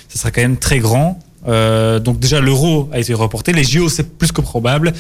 Ça 0.09 0.19
sera 0.21 0.31
quand 0.31 0.43
même 0.43 0.59
très 0.59 0.79
grand. 0.79 1.19
Donc 1.47 2.19
déjà 2.21 2.41
l'Euro 2.41 2.89
a 2.93 2.99
été 3.01 3.15
reporté, 3.15 3.53
les 3.53 3.65
JO 3.65 3.89
c'est 3.89 4.17
plus 4.19 4.33
que 4.33 4.43
probable. 4.43 4.93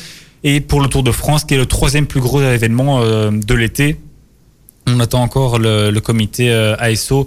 Et 0.48 0.60
pour 0.60 0.80
le 0.80 0.88
Tour 0.88 1.02
de 1.02 1.10
France, 1.12 1.42
qui 1.44 1.54
est 1.54 1.58
le 1.58 1.66
troisième 1.66 2.06
plus 2.06 2.20
gros 2.20 2.40
événement 2.40 3.00
euh, 3.02 3.30
de 3.32 3.54
l'été, 3.54 3.96
on 4.86 5.00
attend 5.00 5.22
encore 5.22 5.58
le, 5.58 5.90
le 5.90 6.00
comité 6.00 6.50
euh, 6.52 6.76
ASO, 6.78 7.26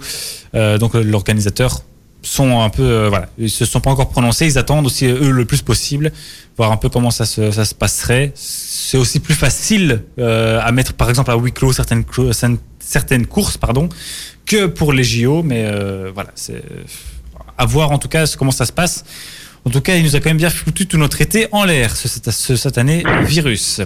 euh, 0.54 0.78
donc 0.78 0.94
l'organisateur, 0.94 1.82
sont 2.22 2.60
un 2.60 2.68
peu 2.68 3.06
voilà, 3.08 3.28
ils 3.38 3.48
se 3.50 3.64
sont 3.64 3.80
pas 3.80 3.90
encore 3.90 4.08
prononcés, 4.10 4.44
ils 4.46 4.58
attendent 4.58 4.84
aussi 4.86 5.06
eux 5.06 5.30
le 5.30 5.44
plus 5.46 5.62
possible, 5.62 6.12
voir 6.56 6.70
un 6.70 6.76
peu 6.76 6.88
comment 6.90 7.10
ça 7.10 7.24
se, 7.24 7.50
ça 7.50 7.64
se 7.64 7.74
passerait. 7.74 8.32
C'est 8.34 8.98
aussi 8.98 9.20
plus 9.20 9.34
facile 9.34 10.02
euh, 10.18 10.60
à 10.62 10.70
mettre 10.72 10.92
par 10.94 11.08
exemple 11.08 11.30
à 11.30 11.36
huis 11.36 11.52
clos 11.52 11.72
certaines 11.72 12.02
clo- 12.04 12.32
certaines- 12.32 12.58
certaines 12.78 13.26
courses 13.26 13.56
pardon 13.56 13.88
que 14.46 14.66
pour 14.66 14.92
les 14.92 15.04
JO, 15.04 15.42
mais 15.42 15.64
euh, 15.66 16.10
voilà, 16.14 16.30
c'est 16.34 16.62
à 17.56 17.64
voir 17.66 17.90
en 17.90 17.98
tout 17.98 18.08
cas 18.08 18.24
comment 18.38 18.50
ça 18.50 18.66
se 18.66 18.72
passe. 18.72 19.04
En 19.64 19.70
tout 19.70 19.80
cas, 19.80 19.96
il 19.96 20.04
nous 20.04 20.16
a 20.16 20.20
quand 20.20 20.30
même 20.30 20.38
bien 20.38 20.50
foutu 20.50 20.86
tout 20.86 20.96
notre 20.96 21.20
été 21.20 21.48
en 21.52 21.64
l'air, 21.64 21.94
ce, 21.94 22.08
ce, 22.08 22.56
satané 22.56 23.04
virus. 23.24 23.80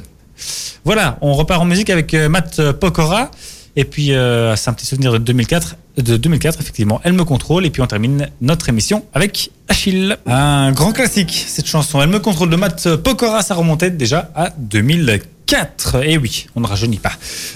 Voilà, 0.85 1.19
on 1.21 1.33
repart 1.33 1.61
en 1.61 1.65
musique 1.65 1.91
avec 1.91 2.15
euh, 2.15 2.29
Matt 2.29 2.73
Pokora. 2.73 3.31
Et 3.77 3.85
puis, 3.85 4.13
euh, 4.13 4.55
c'est 4.55 4.71
un 4.71 4.73
petit 4.73 4.87
souvenir 4.87 5.13
de 5.13 5.19
2004, 5.19 5.77
de 5.99 6.17
2004, 6.17 6.61
effectivement. 6.61 7.01
Elle 7.03 7.15
me 7.15 7.25
contrôle. 7.25 7.67
Et 7.67 7.71
puis, 7.71 7.83
on 7.83 7.87
termine 7.87 8.29
notre 8.41 8.69
émission 8.69 9.05
avec 9.15 9.51
Achille. 9.69 10.17
Un 10.27 10.71
grand 10.71 10.93
classique, 10.93 11.45
cette 11.49 11.67
chanson. 11.67 12.01
Elle 12.01 12.11
me 12.11 12.21
contrôle 12.21 12.51
de 12.51 12.57
Matt 12.57 12.97
Pokora. 12.97 13.43
Ça 13.43 13.55
remontait 13.55 13.91
déjà 13.91 14.31
à 14.37 14.51
2004. 14.57 16.05
Et 16.05 16.19
oui, 16.19 16.47
on 16.55 16.61
ne 16.61 16.67
rajeunit 16.67 16.99
pas. 16.99 17.13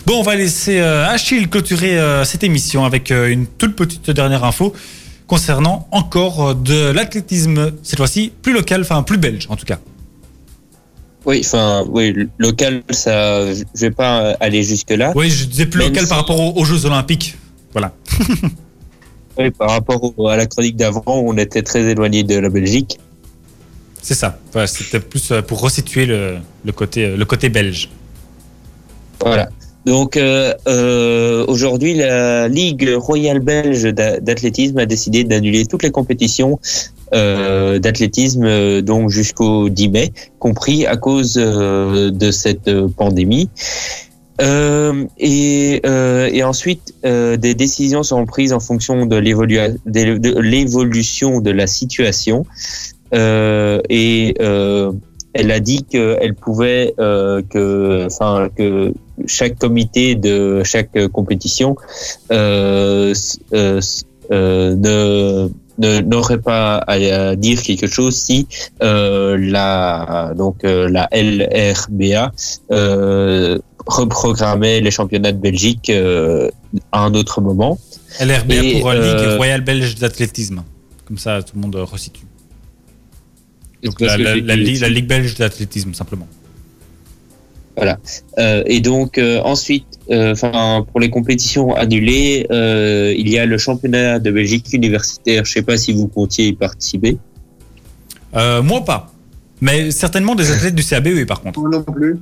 Bon, 0.06 0.18
on 0.18 0.22
va 0.22 0.34
laisser 0.34 0.80
euh, 0.80 1.08
Achille 1.08 1.48
clôturer 1.48 1.98
cette 2.24 2.42
émission 2.42 2.84
avec 2.84 3.10
une 3.10 3.46
toute 3.46 3.76
petite 3.76 4.10
dernière 4.10 4.44
info 4.44 4.74
concernant 5.28 5.86
encore 5.92 6.48
euh, 6.48 6.54
de 6.54 6.90
l'athlétisme, 6.90 7.70
cette 7.84 7.98
fois-ci 7.98 8.32
plus 8.42 8.52
local, 8.52 8.80
enfin 8.80 9.04
plus 9.04 9.18
belge 9.18 9.46
en 9.48 9.54
tout 9.54 9.66
cas. 9.66 9.78
Oui, 11.26 11.42
enfin, 11.44 11.84
oui, 11.90 12.28
local, 12.38 12.82
ça, 12.90 13.44
je 13.54 13.62
vais 13.80 13.90
pas 13.90 14.30
aller 14.40 14.62
jusque 14.62 14.90
là. 14.90 15.12
Oui, 15.14 15.28
je 15.30 15.44
disais 15.44 15.66
plus 15.66 15.78
Même 15.80 15.88
local 15.90 16.04
si- 16.04 16.08
par 16.08 16.18
rapport 16.18 16.40
aux, 16.40 16.58
aux 16.60 16.64
Jeux 16.64 16.84
Olympiques. 16.86 17.36
Voilà. 17.72 17.92
Oui, 19.40 19.52
par 19.52 19.70
rapport 19.70 20.12
à 20.28 20.36
la 20.36 20.46
chronique 20.46 20.74
d'avant, 20.74 21.04
on 21.06 21.36
était 21.38 21.62
très 21.62 21.82
éloigné 21.84 22.24
de 22.24 22.36
la 22.36 22.48
Belgique. 22.48 22.98
C'est 24.02 24.14
ça. 24.16 24.36
Voilà, 24.52 24.66
C'était 24.66 24.98
plus 24.98 25.30
euh, 25.30 25.42
pour 25.42 25.60
resituer 25.60 26.06
le, 26.06 26.38
le 26.64 26.72
côté, 26.72 27.04
euh, 27.04 27.16
le 27.16 27.24
côté 27.24 27.48
belge. 27.48 27.88
Voilà. 29.20 29.48
Donc 29.86 30.16
euh, 30.16 30.52
euh, 30.66 31.44
aujourd'hui, 31.48 31.94
la 31.94 32.48
Ligue 32.48 32.88
royale 32.96 33.40
belge 33.40 33.84
d'a- 33.84 34.20
d'athlétisme 34.20 34.78
a 34.78 34.86
décidé 34.86 35.24
d'annuler 35.24 35.66
toutes 35.66 35.82
les 35.82 35.90
compétitions 35.90 36.58
euh, 37.14 37.78
d'athlétisme 37.78 38.44
euh, 38.44 38.82
donc 38.82 39.08
jusqu'au 39.08 39.70
10 39.70 39.88
mai, 39.88 40.12
compris 40.38 40.86
à 40.86 40.96
cause 40.96 41.38
euh, 41.38 42.10
de 42.10 42.30
cette 42.30 42.70
pandémie. 42.96 43.48
Euh, 44.40 45.04
et, 45.18 45.80
euh, 45.84 46.30
et 46.32 46.44
ensuite, 46.44 46.94
euh, 47.04 47.36
des 47.36 47.54
décisions 47.54 48.02
seront 48.02 48.26
prises 48.26 48.52
en 48.52 48.60
fonction 48.60 49.06
de 49.06 49.16
l'évolution 49.16 51.40
de 51.40 51.50
la 51.50 51.66
situation. 51.66 52.44
Euh, 53.14 53.80
et 53.88 54.34
elle 55.34 55.50
a 55.50 55.60
dit 55.60 55.84
qu'elle 55.84 56.34
pouvait 56.34 56.94
que, 56.96 58.06
enfin 58.06 58.48
que 58.56 58.92
chaque 59.26 59.58
comité 59.58 60.14
de 60.14 60.62
chaque 60.64 61.06
compétition 61.08 61.76
euh, 62.30 63.14
euh, 63.52 63.80
euh, 64.30 65.48
ne 65.78 66.00
n'aurait 66.00 66.40
pas 66.40 66.78
à, 66.78 67.36
dire 67.36 67.62
quelque 67.62 67.86
chose 67.86 68.16
si 68.16 68.46
euh, 68.82 69.36
la 69.38 70.32
donc 70.36 70.64
euh, 70.64 70.88
la 70.90 71.08
LRBA 71.12 72.32
euh, 72.72 73.58
reprogrammait 73.86 74.80
les 74.80 74.90
championnats 74.90 75.32
de 75.32 75.38
Belgique 75.38 75.88
euh, 75.90 76.50
à 76.92 77.04
un 77.04 77.14
autre 77.14 77.40
moment. 77.40 77.78
LRBA 78.20 78.54
Et, 78.56 78.80
pour 78.80 78.90
euh, 78.90 78.94
Ligue 79.16 79.36
Royale 79.36 79.60
Belge 79.62 79.94
d'athlétisme. 79.94 80.62
Comme 81.06 81.18
ça, 81.18 81.42
tout 81.42 81.52
le 81.54 81.62
monde 81.62 81.76
resitue. 81.76 82.26
Donc 83.84 83.98
Parce 83.98 84.12
la, 84.12 84.16
que 84.18 84.22
la- 84.22 84.34
j'ai- 84.34 84.40
la 84.42 84.56
Ligue- 84.56 84.80
la 84.80 84.88
Ligue 84.88 85.06
belge 85.06 85.34
d'athlétisme, 85.36 85.94
simplement. 85.94 86.26
Voilà. 87.78 87.98
Euh, 88.38 88.64
et 88.66 88.80
donc 88.80 89.18
euh, 89.18 89.40
ensuite, 89.42 89.86
euh, 90.10 90.32
enfin 90.32 90.84
pour 90.90 90.98
les 90.98 91.10
compétitions 91.10 91.74
annulées, 91.76 92.44
euh, 92.50 93.14
il 93.16 93.28
y 93.28 93.38
a 93.38 93.46
le 93.46 93.56
championnat 93.56 94.18
de 94.18 94.30
Belgique 94.32 94.66
universitaire. 94.72 95.44
Je 95.44 95.52
sais 95.52 95.62
pas 95.62 95.76
si 95.76 95.92
vous 95.92 96.08
comptiez 96.08 96.48
y 96.48 96.52
participer. 96.52 97.16
Euh, 98.34 98.62
moi, 98.62 98.84
pas. 98.84 99.12
Mais 99.60 99.92
certainement 99.92 100.34
des 100.34 100.50
athlètes 100.50 100.74
du 100.74 100.82
CABE, 100.82 101.24
par 101.26 101.40
contre. 101.40 101.60
Moi 101.60 101.70
non 101.70 101.82
plus. 101.82 102.18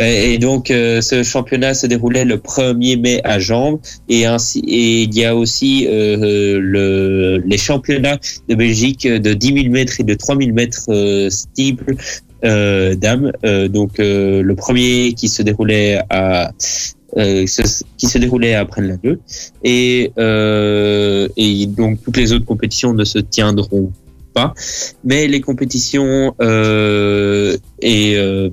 Et 0.00 0.34
et 0.34 0.38
donc 0.38 0.70
euh, 0.70 1.00
ce 1.00 1.22
championnat 1.22 1.74
se 1.74 1.86
déroulait 1.86 2.24
le 2.24 2.36
1er 2.36 3.00
mai 3.00 3.20
à 3.24 3.38
Jambes 3.38 3.80
et 4.08 4.26
ainsi 4.26 4.60
et 4.60 5.02
il 5.02 5.14
y 5.16 5.24
a 5.24 5.34
aussi 5.34 5.86
euh, 5.88 6.60
le 6.60 7.42
les 7.44 7.58
championnats 7.58 8.18
de 8.48 8.54
Belgique 8.54 9.06
de 9.08 9.34
10 9.34 9.62
000 9.62 9.68
mètres 9.70 10.00
et 10.00 10.04
de 10.04 10.14
3 10.14 10.36
000 10.36 10.52
mètres 10.52 10.84
euh, 10.88 11.30
steeple 11.30 11.96
euh, 12.44 12.94
dames. 12.94 13.32
Euh, 13.44 13.68
donc 13.68 13.98
euh, 14.00 14.42
le 14.42 14.54
premier 14.54 15.12
qui 15.14 15.28
se 15.28 15.42
déroulait 15.42 16.00
à 16.10 16.52
euh, 17.16 17.46
ce- 17.46 17.82
qui 17.96 18.06
se 18.06 18.18
déroulait 18.18 18.54
à 18.54 18.64
Braine-l'Alleud 18.64 19.18
et 19.64 20.12
euh, 20.18 21.26
donc 21.68 22.02
toutes 22.02 22.16
les 22.18 22.32
autres 22.32 22.44
compétitions 22.44 22.92
ne 22.92 23.04
se 23.04 23.18
tiendront 23.18 23.90
pas 24.34 24.52
mais 25.04 25.26
les 25.26 25.40
compétitions 25.40 26.34
euh, 26.40 27.56
et 27.80 28.16
euh, 28.16 28.50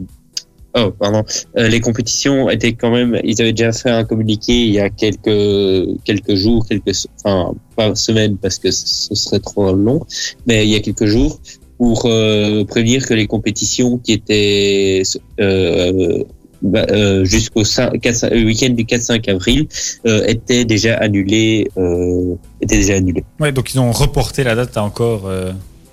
Oh, 0.77 0.91
pardon. 0.91 1.23
Euh, 1.57 1.69
les 1.69 1.79
compétitions 1.79 2.49
étaient 2.49 2.73
quand 2.73 2.91
même. 2.91 3.17
Ils 3.23 3.41
avaient 3.41 3.53
déjà 3.53 3.71
fait 3.71 3.91
un 3.91 4.03
communiqué 4.03 4.51
il 4.51 4.73
y 4.73 4.79
a 4.81 4.89
quelques 4.89 5.87
quelques 6.03 6.35
jours, 6.35 6.65
quelques 6.67 7.07
enfin 7.23 7.53
pas 7.77 7.95
semaines 7.95 8.35
parce 8.35 8.59
que 8.59 8.71
ce 8.71 9.15
serait 9.15 9.39
trop 9.39 9.73
long, 9.73 10.01
mais 10.45 10.65
il 10.65 10.71
y 10.71 10.75
a 10.75 10.81
quelques 10.81 11.05
jours 11.05 11.39
pour 11.77 12.03
euh, 12.05 12.63
prévenir 12.65 13.05
que 13.05 13.13
les 13.13 13.27
compétitions 13.27 13.97
qui 13.97 14.13
étaient 14.13 15.03
euh, 15.39 16.23
bah, 16.61 16.85
euh, 16.89 17.25
jusqu'au 17.25 17.63
5 17.65 17.99
4 17.99 18.33
week-end 18.33 18.69
du 18.69 18.85
4-5 18.85 19.29
avril 19.29 19.67
euh, 20.07 20.25
étaient 20.25 20.63
déjà 20.65 20.95
annulées. 20.97 21.69
Euh, 21.77 22.35
étaient 22.61 22.77
déjà 22.77 22.95
annulées. 22.95 23.25
Ouais, 23.39 23.51
donc 23.51 23.73
ils 23.73 23.79
ont 23.79 23.91
reporté 23.91 24.43
la 24.43 24.55
date 24.55 24.77
à 24.77 24.83
encore, 24.83 25.29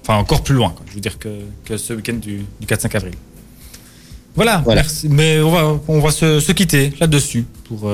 enfin 0.02 0.16
encore 0.18 0.42
plus 0.42 0.54
loin. 0.54 0.70
quoi. 0.70 0.84
Je 0.88 0.94
veux 0.94 1.00
dire 1.00 1.18
que, 1.18 1.28
que 1.64 1.76
ce 1.76 1.92
week-end 1.94 2.14
du, 2.14 2.42
du 2.60 2.66
4-5 2.66 2.96
avril. 2.96 3.14
Voilà, 4.34 4.62
Voilà. 4.64 4.82
merci. 4.82 5.08
Mais 5.10 5.40
on 5.40 5.50
va, 5.50 5.80
on 5.88 5.98
va 6.00 6.10
se, 6.10 6.40
se 6.40 6.52
quitter 6.52 6.92
là-dessus 7.00 7.44
pour 7.64 7.90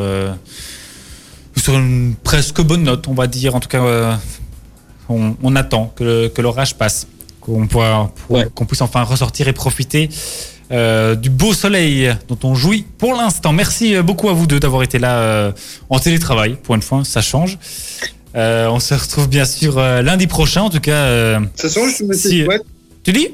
sur 1.57 1.77
une 1.77 2.15
presque 2.23 2.61
bonne 2.63 2.85
note, 2.85 3.09
on 3.09 3.15
va 3.15 3.27
dire. 3.27 3.55
En 3.57 3.61
tout 3.61 3.69
cas, 3.69 4.21
on, 5.09 5.35
on 5.43 5.57
attend 5.57 5.93
que 5.97 6.31
l'orage 6.41 6.77
passe, 6.77 7.09
qu'on 7.49 7.67
pourra- 7.67 8.11
pour- 8.27 8.37
Ouais. 8.37 8.47
qu'on 8.55 8.67
puisse 8.67 8.81
enfin 8.83 9.03
ressortir 9.03 9.49
et 9.49 9.53
profiter 9.53 10.09
euh, 10.71 11.15
du 11.15 11.31
beau 11.31 11.55
soleil 11.55 12.15
dont 12.29 12.39
on 12.43 12.55
jouit 12.55 12.85
pour 12.99 13.15
l'instant. 13.15 13.53
Merci 13.53 13.97
euh, 13.97 14.03
beaucoup 14.03 14.29
à 14.29 14.35
vous 14.35 14.47
deux 14.47 14.61
d'avoir 14.61 14.83
été 14.83 14.99
là 14.99 15.19
euh, 15.19 15.53
en 15.89 15.99
télétravail 15.99 16.57
pour 16.63 16.75
une 16.75 16.83
fois, 16.83 17.05
ça 17.05 17.23
change. 17.23 17.59
Euh, 18.37 18.69
on 18.69 18.79
se 18.79 18.93
retrouve 18.95 19.29
bien 19.29 19.47
sûr 19.47 19.79
euh, 19.79 20.03
lundi 20.03 20.27
prochain, 20.27 20.61
en 20.63 20.71
tout 20.71 20.81
cas. 20.81 20.93
euh, 20.93 21.41
Ça 21.57 21.69
change, 21.71 21.97
je 21.99 22.05
me 22.05 22.13
Si, 22.15 22.43
euh, 22.43 22.59
tu 23.03 23.13
dis? 23.13 23.29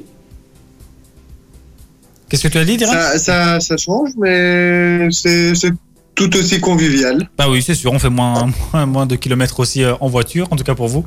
Qu'est-ce 2.29 2.45
que 2.45 2.49
tu 2.49 2.59
as 2.59 2.65
dit, 2.65 2.79
ça, 2.79 3.19
ça, 3.19 3.61
ça 3.61 3.77
change, 3.77 4.11
mais 4.17 5.09
c'est 5.11 5.55
c'est 5.55 5.73
tout 6.15 6.35
aussi 6.37 6.61
convivial. 6.61 7.29
Bah 7.37 7.47
oui, 7.49 7.63
c'est 7.63 7.75
sûr, 7.75 7.93
on 7.93 7.99
fait 7.99 8.09
moins, 8.11 8.51
moins, 8.73 8.87
moins 8.87 9.07
de 9.07 9.17
kilomètres 9.17 9.59
aussi 9.61 9.83
euh, 9.83 9.95
en 10.01 10.09
voiture, 10.09 10.47
en 10.51 10.57
tout 10.57 10.65
cas 10.65 10.75
pour 10.75 10.89
vous. 10.89 11.05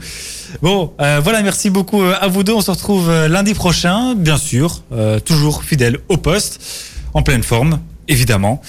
Bon, 0.62 0.93
euh, 1.01 1.20
voilà, 1.24 1.41
merci 1.43 1.70
beaucoup 1.70 2.01
euh, 2.01 2.14
à 2.20 2.28
vous 2.28 2.43
deux. 2.43 2.53
On 2.53 2.62
se 2.62 2.72
retrouve 2.72 3.10
lundi 3.28 3.53
prochain, 3.53 4.16
bien 4.16 4.38
sûr, 4.38 4.84
euh, 4.91 5.20
toujours 5.20 5.64
fidèle 5.64 5.99
au 6.10 6.18
poste, 6.18 6.60
en 7.14 7.24
pleine 7.24 7.43
forme, 7.43 7.80
évidemment. 8.08 8.62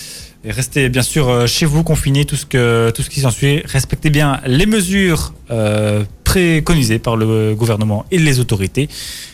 Et 0.44 0.52
restez 0.52 0.88
bien 0.88 1.02
sûr 1.02 1.48
chez 1.48 1.66
vous, 1.66 1.82
confinés, 1.82 2.24
tout 2.24 2.36
ce, 2.36 2.46
que, 2.46 2.90
tout 2.94 3.02
ce 3.02 3.10
qui 3.10 3.20
s'ensuit. 3.20 3.60
Respectez 3.64 4.08
bien 4.08 4.40
les 4.46 4.66
mesures 4.66 5.34
euh, 5.50 6.04
préconisées 6.22 7.00
par 7.00 7.16
le 7.16 7.54
gouvernement 7.56 8.06
et 8.12 8.18
les 8.18 8.38
autorités 8.38 8.88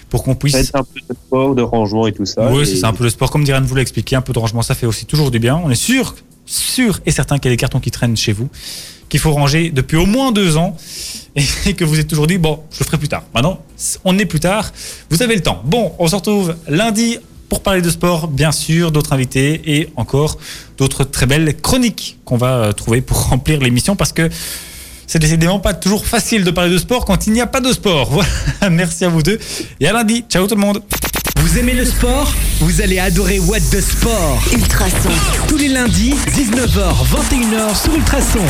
pour 0.09 0.23
qu'on 0.25 0.35
puisse 0.35 0.57
Faites 0.57 0.71
un 0.75 0.83
peu 0.83 1.01
de 1.09 1.15
sport, 1.15 1.55
de 1.55 1.61
rangement 1.63 2.07
et 2.07 2.13
tout 2.13 2.25
ça. 2.25 2.51
oui, 2.51 2.63
et- 2.63 2.65
c'est 2.77 2.85
un 2.87 2.95
peu 2.95 3.05
le 3.05 3.11
sport. 3.11 3.31
Comme 3.31 3.45
Diran 3.45 3.61
vous 3.63 3.75
l'a 3.75 3.83
expliqué, 3.83 4.17
un 4.17 4.23
peu 4.23 4.33
de 4.33 4.39
rangement, 4.39 4.63
ça 4.63 4.75
fait 4.75 4.87
aussi 4.87 5.05
toujours 5.05 5.31
du 5.31 5.39
bien. 5.39 5.61
On 5.63 5.71
est 5.71 5.75
sûr, 5.75 6.15
sûr 6.47 7.01
et 7.07 7.11
certain 7.11 7.39
qu'il 7.39 7.51
y 7.51 7.53
a 7.53 7.57
des 7.57 7.61
cartons 7.61 7.81
qui 7.81 7.91
traînent 7.91 8.17
chez 8.17 8.33
vous, 8.33 8.49
qu'il 9.09 9.21
faut 9.21 9.33
ranger 9.33 9.71
depuis 9.71 9.97
au 9.97 10.07
moins 10.07 10.33
deux 10.33 10.57
ans 10.57 10.77
et 11.67 11.75
que 11.75 11.85
vous 11.85 11.99
êtes 11.99 12.09
toujours 12.09 12.27
dit, 12.27 12.39
bon, 12.39 12.61
je 12.73 12.81
le 12.81 12.85
ferai 12.85 12.99
plus 12.99 13.09
tard. 13.09 13.25
Maintenant, 13.35 13.61
on 14.05 14.19
est 14.19 14.27
plus 14.27 14.41
tard. 14.41 14.73
Vous 15.11 15.23
avez 15.23 15.35
le 15.35 15.43
temps. 15.43 15.63
Bon, 15.65 15.93
on 15.99 16.09
se 16.09 16.17
retrouve 16.17 16.57
lundi 16.69 17.19
pour 17.49 17.63
parler 17.63 17.83
de 17.83 17.91
sport, 17.91 18.29
bien 18.29 18.53
sûr, 18.53 18.91
d'autres 18.91 19.13
invités 19.13 19.61
et 19.79 19.89
encore 19.97 20.39
d'autres 20.79 21.05
très 21.05 21.27
belles 21.27 21.57
chroniques 21.57 22.19
qu'on 22.25 22.37
va 22.37 22.57
euh, 22.57 22.73
trouver 22.73 23.01
pour 23.01 23.17
remplir 23.29 23.61
l'émission 23.61 23.97
parce 23.97 24.13
que 24.13 24.29
c'est 25.07 25.19
décidément 25.19 25.61
pas 25.61 25.75
toujours 25.75 26.07
facile 26.07 26.45
de 26.45 26.51
parler 26.51 26.73
de 26.73 26.79
sport 26.79 27.05
quand 27.05 27.27
il 27.27 27.35
n'y 27.35 27.41
a 27.41 27.47
pas 27.47 27.61
de 27.61 27.73
sport. 27.73 28.11
Voilà, 28.11 28.71
merci 28.71 29.05
à 29.05 29.09
vous 29.09 29.23
deux 29.23 29.39
et 29.81 29.87
à 29.87 29.93
lundi. 29.93 30.25
Ciao 30.29 30.47
tout 30.47 30.55
le 30.55 30.61
monde. 30.61 30.83
Vous 31.37 31.59
aimez 31.59 31.75
le 31.75 31.85
sport? 31.85 32.33
Vous 32.61 32.81
allez 32.81 32.99
adorer 32.99 33.39
What 33.39 33.61
the 33.71 33.81
Sport. 33.81 34.43
Ultrason. 34.53 35.11
Tous 35.49 35.57
les 35.57 35.69
lundis, 35.69 36.15
19h, 36.29 36.95
21h 37.05 37.83
sur 37.83 37.95
Ultrason. 37.95 38.41